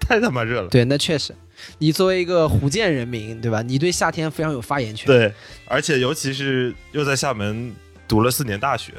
[0.00, 0.68] 太他妈热了。
[0.68, 1.34] 对，那确实，
[1.78, 3.62] 你作为一个福建人民，对吧？
[3.62, 5.06] 你对夏天非常有发言权。
[5.06, 5.32] 对，
[5.66, 7.74] 而且尤其是又在厦门
[8.08, 8.92] 读了四年大学，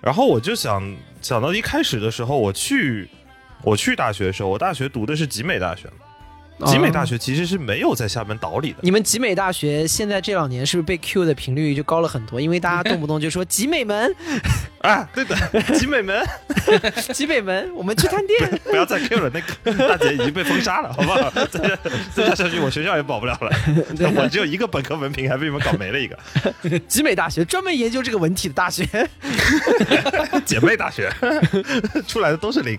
[0.00, 0.82] 然后我就想
[1.20, 3.08] 想到一开始的时候，我去
[3.62, 5.88] 我去大学的时候，我大学读的是集美大学，
[6.66, 8.78] 集美大学其实是没有在厦门岛里的。
[8.82, 12.40] 你们集美大学现在这两年是不是被 Q 的频率就高了很多？
[12.40, 14.14] 因为大家动不动就说集美门，
[14.82, 15.36] 啊，对的，
[15.78, 16.26] 集美门，
[17.12, 18.60] 集美门，我们去探店。
[18.64, 21.30] 不要再 Q 了，那个大姐已经被封杀了，好不好？
[21.30, 21.76] 再这
[22.14, 23.50] 再这下去，我学校也保不了了。
[24.16, 26.18] 我只有一个本科文凭，还被你们搞没了一个。
[26.88, 28.86] 集美大学专门研究这个文体的大学。
[30.44, 31.10] 姐妹大学
[32.06, 32.78] 出来的都是零，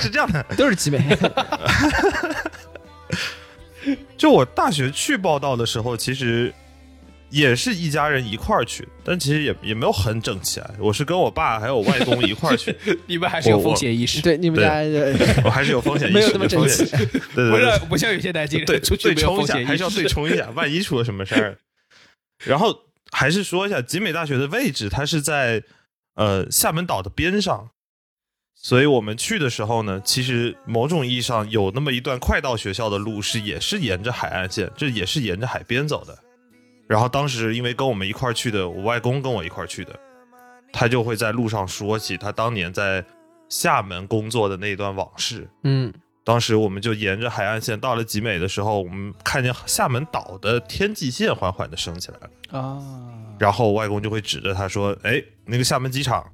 [0.00, 0.44] 是这样的。
[0.56, 1.18] 都是集美。
[4.16, 6.52] 就我大学去报道的时候，其实
[7.30, 10.70] 也是一家人一块儿去，但其实也也没有很整齐啊。
[10.78, 14.76] 我是跟我爸还有外公一块儿去， 你们还是有风险意识，对，你们家
[15.44, 20.08] 我还是有风险意识，没有那么整齐对不对对是不像有些南京人对出去没有对冲一下，风险意还是要对。
[20.08, 21.58] 冲一下，万一出了什么事儿。
[22.44, 22.76] 然后
[23.10, 25.62] 还是说一下集美大学的位置，它是在
[26.14, 27.70] 呃厦门岛的边上，
[28.64, 36.18] 所以我们去的时候呢，其实某种意义上有那么一段快到学校的路是也是沿着海岸线，这也是沿着海边走的。
[36.86, 39.94] 然后当时因为跟我们一块儿去的，我外公跟我一块儿去的，
[40.72, 43.04] 他就会在路上说起他当年在
[43.50, 45.46] 厦门工作的那段往事。
[45.64, 45.92] 嗯，
[46.24, 52.82] 当时我们就沿着海岸线到了集美的时候，我们看见厦门岛的天际线缓缓的升起来了，啊，
[53.38, 56.26] 然后我外公就会指着他说：“哎，那个厦门机场，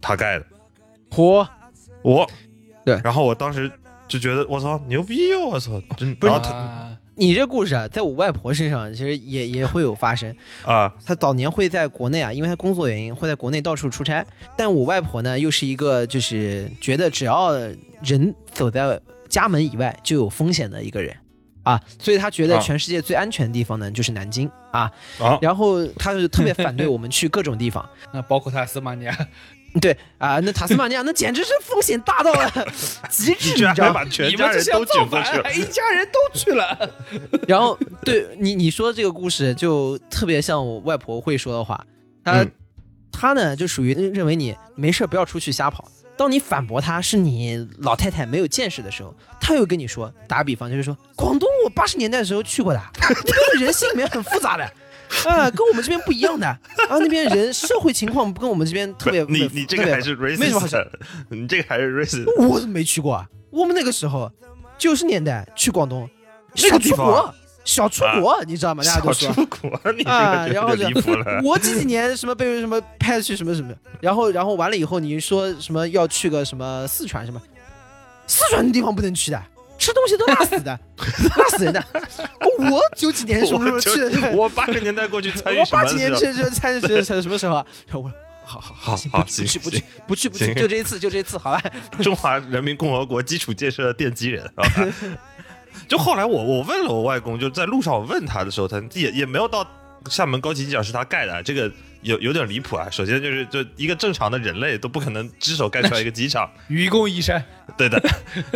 [0.00, 0.46] 他盖的。
[1.12, 1.46] 嚯，”
[2.02, 2.28] 我，
[2.84, 3.70] 对然后我当时
[4.08, 10.34] 就觉得我操牛逼哟，我操，真然后他啊你这故事啊，在我外婆身上其实也也会有发生。
[10.64, 14.24] 啊她早年会在国内啊，因为她工作原因会在国内到处出差。
[14.56, 17.52] 但我外婆呢，又是一个就是觉得只要
[18.02, 18.98] 人走在
[19.28, 21.14] 家门以外就有风险的一个人
[21.62, 24.90] 啊，所以她觉得啊全世界最安全的地方呢就是南京啊。
[25.20, 27.86] 啊然后她就特别反对我们去各种地方。
[28.12, 29.14] 那包括她斯马尼亚，
[29.80, 32.50] 对啊，那塔斯马尼亚那简直是风险大到了
[33.08, 33.74] 极致，你知道吗？
[33.74, 36.90] 还把全你们这是要家人都造反卷过去了，一家人都去了。
[37.48, 41.82] 然后对你你说这个故事就特别像我外婆会说的话，
[42.24, 42.52] 她、嗯
[43.10, 45.86] 她呢就属于认为你没事不要出去瞎跑。
[46.16, 53.24] 当你反驳她是你老太太没有见识的时候，她又跟你说，打个比方就是说，广东我八十年代的时候去过的，那边
[53.54, 54.70] 的人性里面很复杂的。
[55.28, 56.58] 啊，跟我们这边不一样的啊，
[56.98, 60.68] 那边人社会情况跟我们这边特别，不你你这个还是没什么
[61.28, 63.26] 你这个还是 racist，我怎么没去过啊？
[63.50, 64.30] 我们那个时候
[64.78, 66.08] 九十年代去广东，
[66.56, 67.32] 那个地方
[67.64, 68.82] 小出国，小出国，你知道吗？
[68.82, 69.68] 大家都说小出国，
[70.06, 71.40] 啊，个然后有点离谱了。
[71.44, 77.40] 我几几年什么被什么派去什么什么，然后然后完了以后，你说什么要去个什么四川什么，
[78.26, 79.40] 四川的地方不能去的，
[79.82, 80.78] 吃东西都辣死的，
[81.36, 81.84] 辣死人的。
[82.70, 84.30] 我九几年什么时候我去的？
[84.36, 87.66] 我八十年代过去参与我八几年去去 参去什么时候啊？
[87.92, 88.10] 我
[88.44, 91.60] 好好好行不去不去不去不去，就这一次就这一次，好吧？
[92.00, 94.86] 中华人民共和国基础建设的奠基人，好吧？
[95.88, 99.66] 就后来我我问了我外公，就在路上我问他的时候，他也也没有到
[100.08, 101.68] 厦门高级机场是他盖的，这个
[102.02, 102.88] 有有点离谱啊。
[102.90, 107.44] 首先就是就一个正常的人类都不可能只手盖出来一个机场， 愚公移山，
[107.76, 108.00] 对的，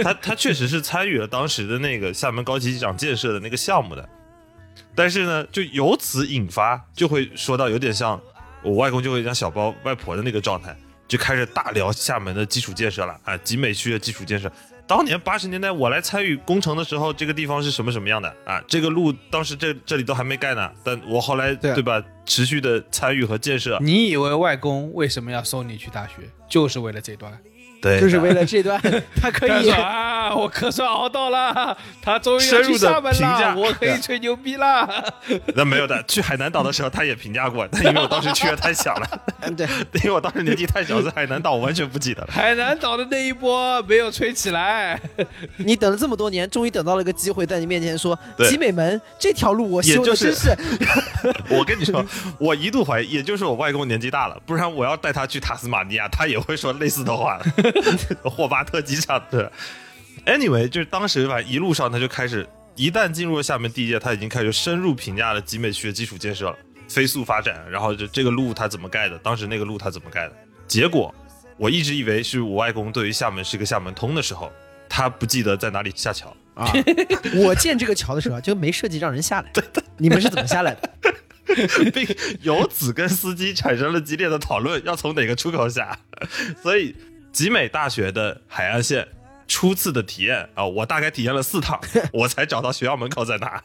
[0.03, 4.09] 他他确实是参与了当时的那个厦门高级机场建设的那个项目的，
[4.95, 8.21] 但是呢，就由此引发，就会说到有点像
[8.63, 14.51] 我外公就会像小包外婆的那个状态，就开始大聊厦门的基础建设了啊，集美区的基础建设。
[14.87, 18.63] 当年八十年代我来参与工程的时候，这个地方是什么什么样的啊？
[18.69, 26.15] 这个路当时这这里都还没盖呢，但我后来对对吧，持续的参与和建设，你以为外公为什么要送你去大学，
[26.49, 27.37] 就是为了这段？
[27.83, 28.81] 对，就是为了这段，
[29.21, 29.75] 他可以他说
[30.27, 35.15] 啊，我可算熬到了， 他终于要入地厦门评价了，我可以吹牛逼了。
[35.55, 39.09] 那没有的，去海南岛的时候他也评价过，但 因为我当时去的太小了。
[39.43, 39.67] 嗯对，
[40.03, 42.29] 因为我当时年纪太小，在海南岛我完全不记得了。
[42.31, 45.01] 海南岛的那一波没有吹起来，
[45.59, 52.05] 你等了这么多年，终于等到了一个机会，在你面前说对集美门这条路，我修也就是的真是我跟你说，
[52.39, 57.39] 我一度怀疑，也就是我外公年纪大了，不然我要带他去塔斯马尼亚，他也会说类似的话。
[58.25, 59.51] 霍巴特机场的
[60.27, 66.57] ，anyway，就是当时吧，一路上他就开始，一旦进入了厦门地界，他已经开始深入评价了集美区的基础建设了，
[66.89, 70.33] 飞速发展，然后就这个路他怎么盖的，当时那个路他怎么盖的，
[70.69, 71.15] 结果
[71.57, 74.53] 我一直以为是我外公对于厦门是个厦门通的时候，
[74.89, 76.37] 他不记得在哪里下桥。
[76.57, 76.73] 啊！
[77.35, 79.53] 我建这个桥的时候就没设计让人下来，
[79.99, 80.91] 你们是怎么下来的？
[81.93, 82.09] 并
[82.41, 85.99] 由此跟司机产生了激烈的讨论，要从哪个出口下。
[86.63, 86.97] 所以，
[87.31, 89.07] 集美大学的海岸线
[89.49, 91.81] 初次的体验啊，我大概体验了四趟，
[92.13, 93.63] 我才找到学校门口在哪。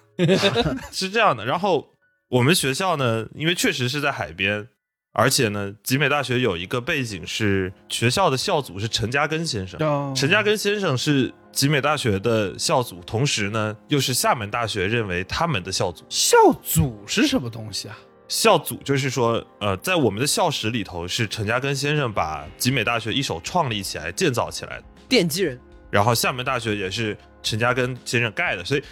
[0.91, 1.89] 是这样的，然后
[2.29, 4.67] 我们学校呢，因为确实是在海边，
[5.13, 16.05] 而且呢，集美大学有一个背景是学校的校祖是陈嘉庚先生，哦陈嘉庚先生是集美大学的校祖，同时呢又是厦门大学认为他们的校祖。
[16.07, 17.97] 校祖是什么东西啊？
[18.29, 24.83] 校祖就是说，呃，在我们的校史里头，是陈嘉庚先生把集美大学一手创立起来、建造起来的。
[25.09, 25.59] 奠基人，
[25.91, 28.83] 然后厦门大学也是陈嘉庚先生盖的，所以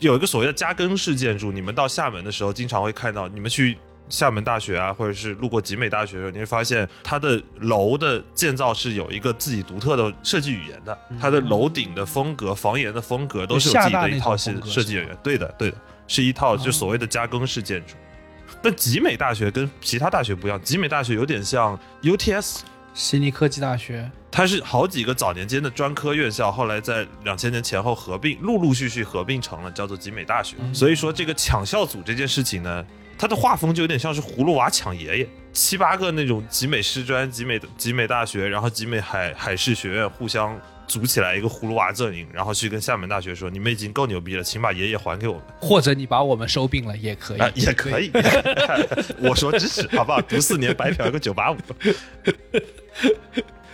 [0.00, 1.50] 有一个所谓的嘉庚式建筑。
[1.50, 3.78] 你们到厦门的时候，经常会看到，你们去
[4.08, 15.16] 厦门大学啊，或者是路过集美大学的时候，你会发现它的楼的建造是有一个自己独特的设计语言的，它的楼顶的风格、房檐的风格都是有自己的一套设厦大那种风格设计语言。
[15.22, 15.76] 对的，对的，
[16.06, 17.94] 是一套就所谓的嘉庚式建筑。
[18.62, 22.60] 但集美大学跟其他大学不一样，集美大学有点像 UTS，
[22.98, 24.10] 悉尼科技大学。
[24.28, 30.56] 它是好几个早年间的专科院校，后来在两千年前后合并，陆陆续续合并成了叫做集美大学。
[30.74, 32.84] 所以说这个抢校组这件事情呢，
[33.16, 45.42] 它的画风就有点像是葫芦娃抢爷爷，七八个那种集美师专、集美集美大学，然后集美海海事学院互相组起来一个葫芦娃阵营，然后去跟厦门大学说，你们已经够牛逼了，请把爷爷还给我们。
[45.60, 48.10] 或者你把我们收并了也可以，啊，也可以。
[49.20, 50.20] 我说支持，好不好？
[50.22, 51.56] 读四年白嫖一个九八五。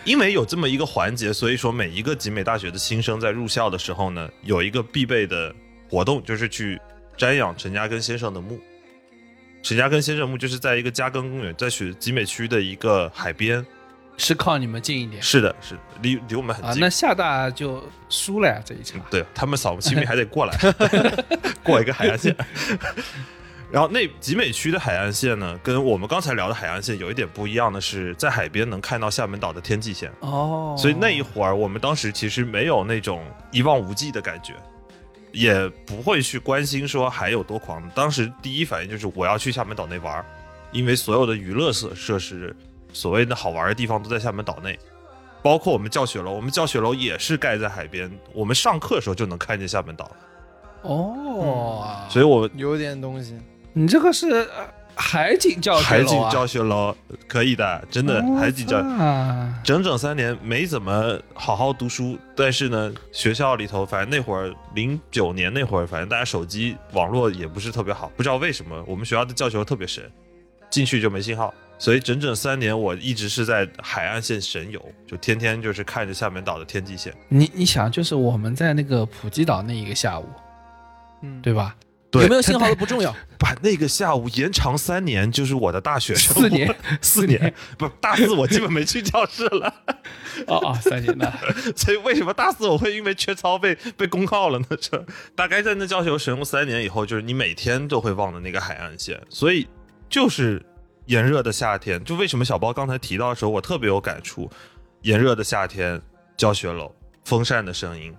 [0.05, 5.55] 因为有这么一个环节，所以说每一个集美大学的新生在入校的时候呢，有一个必备的
[5.89, 6.79] 活动，就是去
[7.17, 8.61] 瞻仰陈嘉庚先生的墓。
[9.63, 13.65] 陈嘉庚先生墓就是在一个嘉庚公园，在学集美区的一个海边。
[14.17, 16.73] 是靠你们近一点是的，是的离离我们很啊。
[16.73, 16.81] 近。
[16.81, 19.01] 那厦大就输了呀这一场。
[19.11, 20.57] 对他们扫不清明还得过来，
[21.63, 22.35] 过一个海岸线。
[23.73, 34.53] 然后那集美区的海岸线呢，跟我们刚才聊的海岸线有一点不一样的是，在海边能看到厦门岛的天际线，哦，所以那一会儿我们当时其实没有那种一望无际的感觉，
[35.33, 37.83] 也不会去关心说海有多狂。
[37.97, 40.25] 当时第一反应就是我要去厦门岛内玩，
[40.71, 42.55] 因为所有的娱乐设设施，
[42.95, 44.79] 所谓的好玩的地方都在厦门岛内。
[45.43, 50.11] 包括我们教学楼，我们教学楼也是盖在海边，我们上课的时候就能看见厦门岛，
[50.81, 53.39] 哦，所以我有点东西。
[53.75, 54.49] 你这个是呃
[54.95, 55.85] 海景教学楼。
[55.85, 56.97] 海景教学楼
[57.29, 70.11] 可以的，真的海景教啊，整整三年没怎么好好读书，但是呢，学校里头反正那会儿零九年那会儿，反正大家手机网络也不是特别好，不知道为什么我们学校的教学楼特别神，
[70.71, 77.13] 进去就没信号，所以整整三年我一直是在海岸线神游，就天天就是看着厦门岛的天际线。
[77.29, 80.29] 你你想，就是我们在那个普吉岛那一个下午，
[81.23, 81.77] 嗯，对吧？
[82.11, 83.13] 对有没有信号都不重要。
[83.41, 89.75] 把 那个下午延长三年，就是我的大学生活 四年，四年，不大四我基本没去教室了。
[90.47, 91.33] 哦哦，三年的，
[91.75, 94.67] 所以为什么大四我会因为缺操被被公告了呢？
[94.81, 99.67] 这大概在那教学神游三年以后，就是你每天都会望的那个海岸线，所以
[100.09, 100.65] 就是
[101.07, 102.03] 炎热的夏天。
[102.05, 104.51] 就为什么小包刚才提到的时候，我特别有感触。
[105.03, 106.01] 炎热的夏天，
[106.37, 106.95] 教学楼
[107.25, 108.15] 风扇的声音，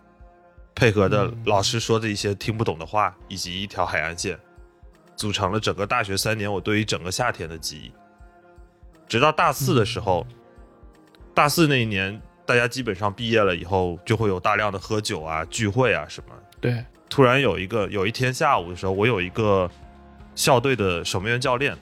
[0.76, 4.38] 配合着老师说的一些听不懂的话，以及一条海岸线，
[5.16, 7.92] 组成了整个大学三年我对于整个夏天的记忆。
[9.08, 10.26] 直到大四的时候，
[11.34, 16.36] 大四那一年，大家基本上毕业了以后，就会有大量的喝酒啊、聚会啊什么。
[16.62, 19.70] 对，突然有一个有一天下午的时候，我有一个
[20.36, 21.76] 校队的守门员教练，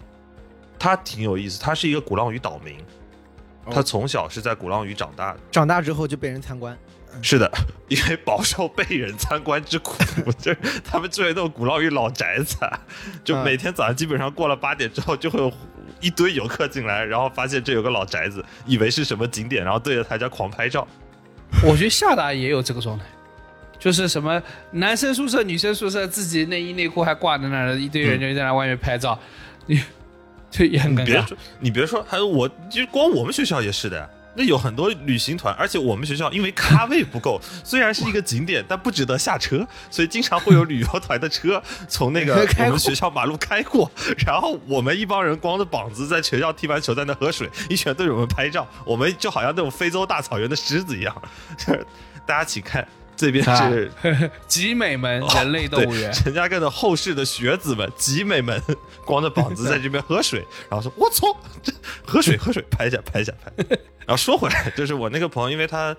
[0.77, 2.75] 他挺有意思，他是一个鼓浪屿岛民，
[3.71, 5.39] 他从小是在鼓浪屿长大的。
[5.51, 6.77] 长大之后就被人参观，
[7.21, 7.49] 是的，
[7.87, 9.95] 因为饱受被人参观之苦，
[10.39, 12.79] 就是他们住在那种鼓浪屿老宅子啊，
[13.23, 15.51] 就每天早上基本上过了八点之后，就会有
[16.01, 20.85] 一堆游客进来，然后发现这有个老宅子，以为是什么景点，然后对着他家狂拍照。
[21.63, 23.05] 我觉得厦大也有这个状态，
[23.79, 24.41] 就是什么
[24.71, 29.17] 男生宿舍、女生宿舍自己内衣内裤还挂在那儿，一堆人就在那外面拍照，
[29.67, 29.79] 你
[30.53, 31.05] 就也很尴尬。
[31.05, 34.07] 别说，你别说，还有我，就光我们学校也是的呀。
[34.35, 43.91] 那有很多旅行团，而且我们学校因为咖位不够，虽然是一个景点，但不值得下车，所以经常会有旅游团的车从那个我们学校马路开过，
[44.25, 51.15] 然后我们一帮人光着膀子在学校踢完球在那喝水，一群人对着我们拍照，我们就好像那种非洲大草原的狮子一样。
[52.25, 53.91] 大家请看，这边啊是
[54.47, 58.61] 集美门人类动物园对，陈家庚的后世的学子们、集美们，
[59.05, 61.27] 光着膀子在这边喝水，然后说：“我操，
[61.61, 61.71] 这
[62.05, 63.51] 喝水喝水，拍一下拍一下拍。”
[64.05, 65.95] 然后说回来， 就是我那个朋友，因为他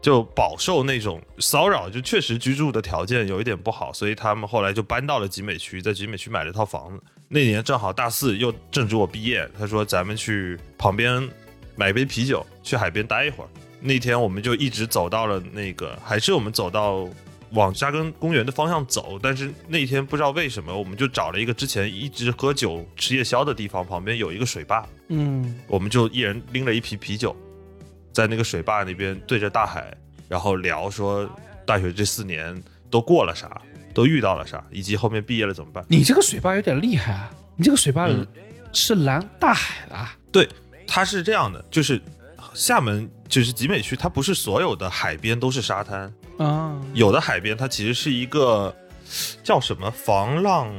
[0.00, 7.02] 就饱受那种骚扰，就确实居住的条件有一点不好，所以他们后来就搬到了集美区，在集美区买了套房子。
[7.28, 11.26] 那年正好大四，又正值我毕业，他说咱们去旁边
[11.76, 13.48] 买杯啤酒，去海边待一会儿。
[13.82, 17.08] 那天我们就一直走到了那个，还是我们走到
[17.50, 27.36] 往扎根公园的方向走，但是那天不知道为什么，我们就找了一个之前一直喝酒吃夜宵的地方，旁边有一个水坝，嗯，我们就一人拎了一瓶啤酒，
[28.12, 29.92] 在那个水坝那边对着大海，
[30.28, 31.28] 然后聊说
[31.66, 33.60] 大学这四年都过了啥，
[33.92, 35.84] 都遇到了啥，以及后面毕业了怎么办。
[35.88, 37.30] 你这个水坝有点厉害啊！
[37.56, 38.26] 你这个水坝嗯
[38.72, 40.48] 是拦大海的啊，对，
[40.86, 42.00] 它是这样的，就是
[42.54, 48.74] 厦门就是集美区，它不是所有的海边都是沙滩，啊，有的海边它其实是一个
[49.42, 50.72] 叫什么防浪，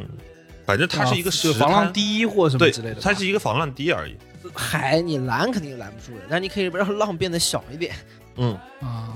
[0.65, 4.15] 反正它是一个防浪，堤或什么之类的，，它是一个防浪堤而已。
[4.53, 7.95] 海你拦肯定拦不住的，但你可以让浪变得小一点。
[8.35, 9.13] 嗯，啊，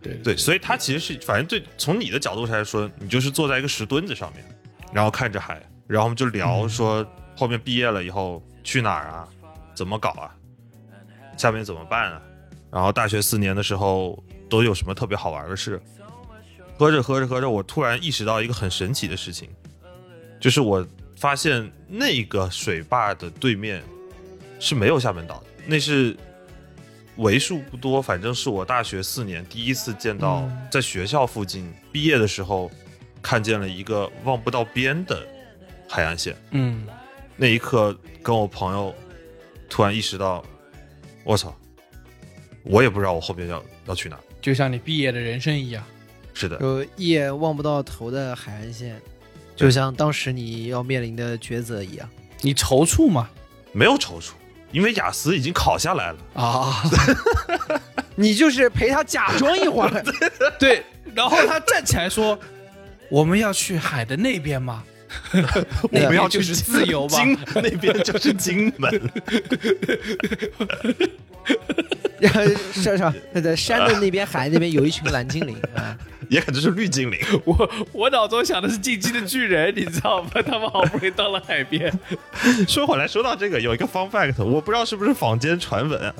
[0.00, 4.44] 对对，所以它其实是，反正对，从你的角度上来说，你就是坐在一个石墩子上面，
[4.92, 7.04] 然后看着海，然后我们就聊说
[7.36, 9.26] 后面毕业了以后去哪儿啊，
[9.74, 10.30] 怎么搞啊，
[11.38, 12.22] 下面怎么办啊，
[12.70, 15.80] 然后大学四年的时候都有什么特别好玩的事。
[16.76, 19.48] 喝着喝着喝着，我突然意识到一个很神奇的事情，
[20.38, 20.86] 就是我
[21.16, 23.82] 发现那个水坝的对面
[24.60, 26.16] 是没有厦门岛的，那是
[27.16, 32.70] 为数不多，反正是我大学四年第一次见到嗯在学校附近毕业的时候
[33.20, 35.26] 看见了一个望不到边的
[35.88, 36.36] 海岸线。
[36.52, 36.86] 嗯，
[37.34, 37.92] 那一刻，
[38.22, 38.94] 跟我朋友
[39.68, 40.44] 突然意识到，
[41.28, 41.54] 我操，
[42.62, 44.18] 我也不知道我后面要要去哪。
[44.40, 45.84] 就像你毕业的人生一样，
[46.32, 48.98] 是的，有一眼望不到头的海岸线，
[49.54, 52.08] 就像当时你要面临的抉择一样。
[52.40, 53.28] 你踌躇吗
[53.72, 54.30] 没有踌躇，
[54.72, 56.18] 因为雅思已经考下来了。
[56.32, 56.82] 啊，
[58.16, 60.02] 你就是陪他假装一会儿，
[60.58, 60.82] 对，
[61.14, 62.38] 然后他站起来说
[63.12, 64.82] ：“我们要去海的那边吗？
[65.90, 68.90] 我们要去就是自由吧金那边就是金门，
[72.20, 75.96] 然后上上在山的那边、海那边有一群蓝精灵啊，
[76.28, 77.18] 也可能是绿精灵。
[77.44, 80.30] 我我脑中想的是进击的巨人，你知道吗？
[80.44, 81.92] 他们好不容易到了海边，
[82.68, 86.14] 说回来，说到这个，有一个 fun fact，我不知道是不是坊间传闻啊，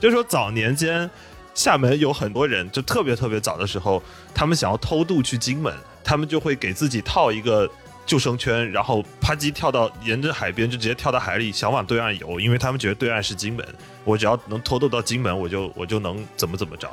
[0.00, 1.08] 就是说早年间
[1.54, 4.02] 厦门有很多人，就特别特别早的时候，
[4.34, 5.72] 他们想要偷渡去金门，
[6.02, 7.70] 他们就会给自己套一个
[8.06, 13.66] 救生圈，然后啪叽跳到沿着海边就直接跳到海里，想往对岸游，因为他们觉得对岸是金门，
[14.04, 16.88] 我只要能偷渡到金门，我就我就能怎么怎么着。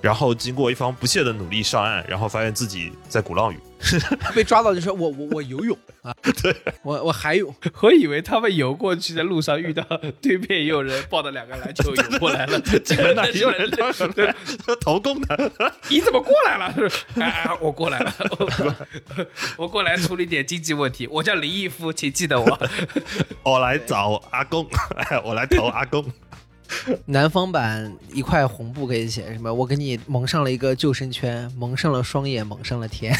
[0.00, 3.58] 然后经过一方不懈的努力上岸，然后发现自己在鼓浪屿。
[4.34, 6.10] 被抓到就说我我我游泳 啊，
[6.42, 9.84] 对我我海泳， 我以为他们游过去，在路上遇到
[10.20, 14.08] 对面也有人抱着两个篮球游过来了，结果那里有人当时
[14.80, 15.52] 投共的，
[15.90, 16.74] 你怎么过来了？
[17.16, 18.76] 哎哎，我过来了，我
[19.58, 21.06] 我过来处理点经济问题。
[21.08, 22.68] 我叫林毅夫，请记得我。
[23.42, 24.66] 我来找阿公，
[24.96, 26.02] 哎我来投阿公。
[27.06, 29.52] 南方版一块红布可以写什么？
[29.52, 33.16] 我给你蒙上了一个救生圈，蒙上了双眼，蒙上了天。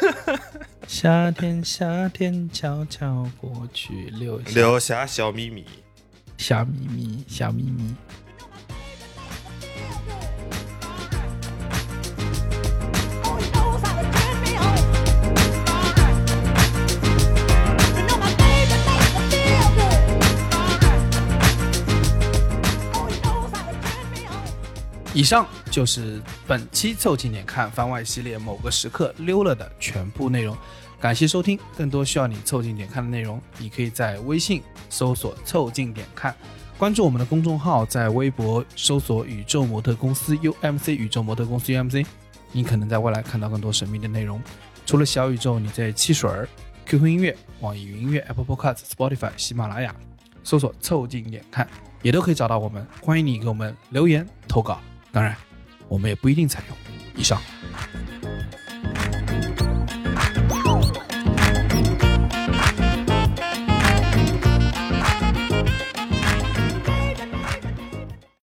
[0.86, 5.64] 夏天，夏天悄悄过去，留下留下小秘密。
[6.38, 7.94] 小秘密，小秘密。
[25.16, 30.54] 以上就是本期凑近点看番外系列某个时刻溜了的全部内容。
[31.00, 36.36] 感谢收听，更多需要你凑近点看的内容，你可以在微信搜索“凑近点看”，
[36.76, 42.04] 关注我们的公众号，在微博搜索“宇宙模特公司 UMC”，宇宙模特公司 UMC，
[42.52, 44.38] 你可能在未来看到更多神秘的内容。
[44.84, 46.46] 除了小宇宙，你在汽水儿、
[46.84, 49.96] QQ 音乐、网易云音乐、Apple Podcast、Spotify、喜马拉雅
[50.44, 51.66] 搜索“凑近点看”，
[52.04, 52.86] 也都可以找到我们。
[53.00, 54.78] 欢迎你给我们留言投稿，
[55.16, 55.34] 当然
[55.88, 56.76] 我们也不一定采用。
[57.16, 57.40] 以上。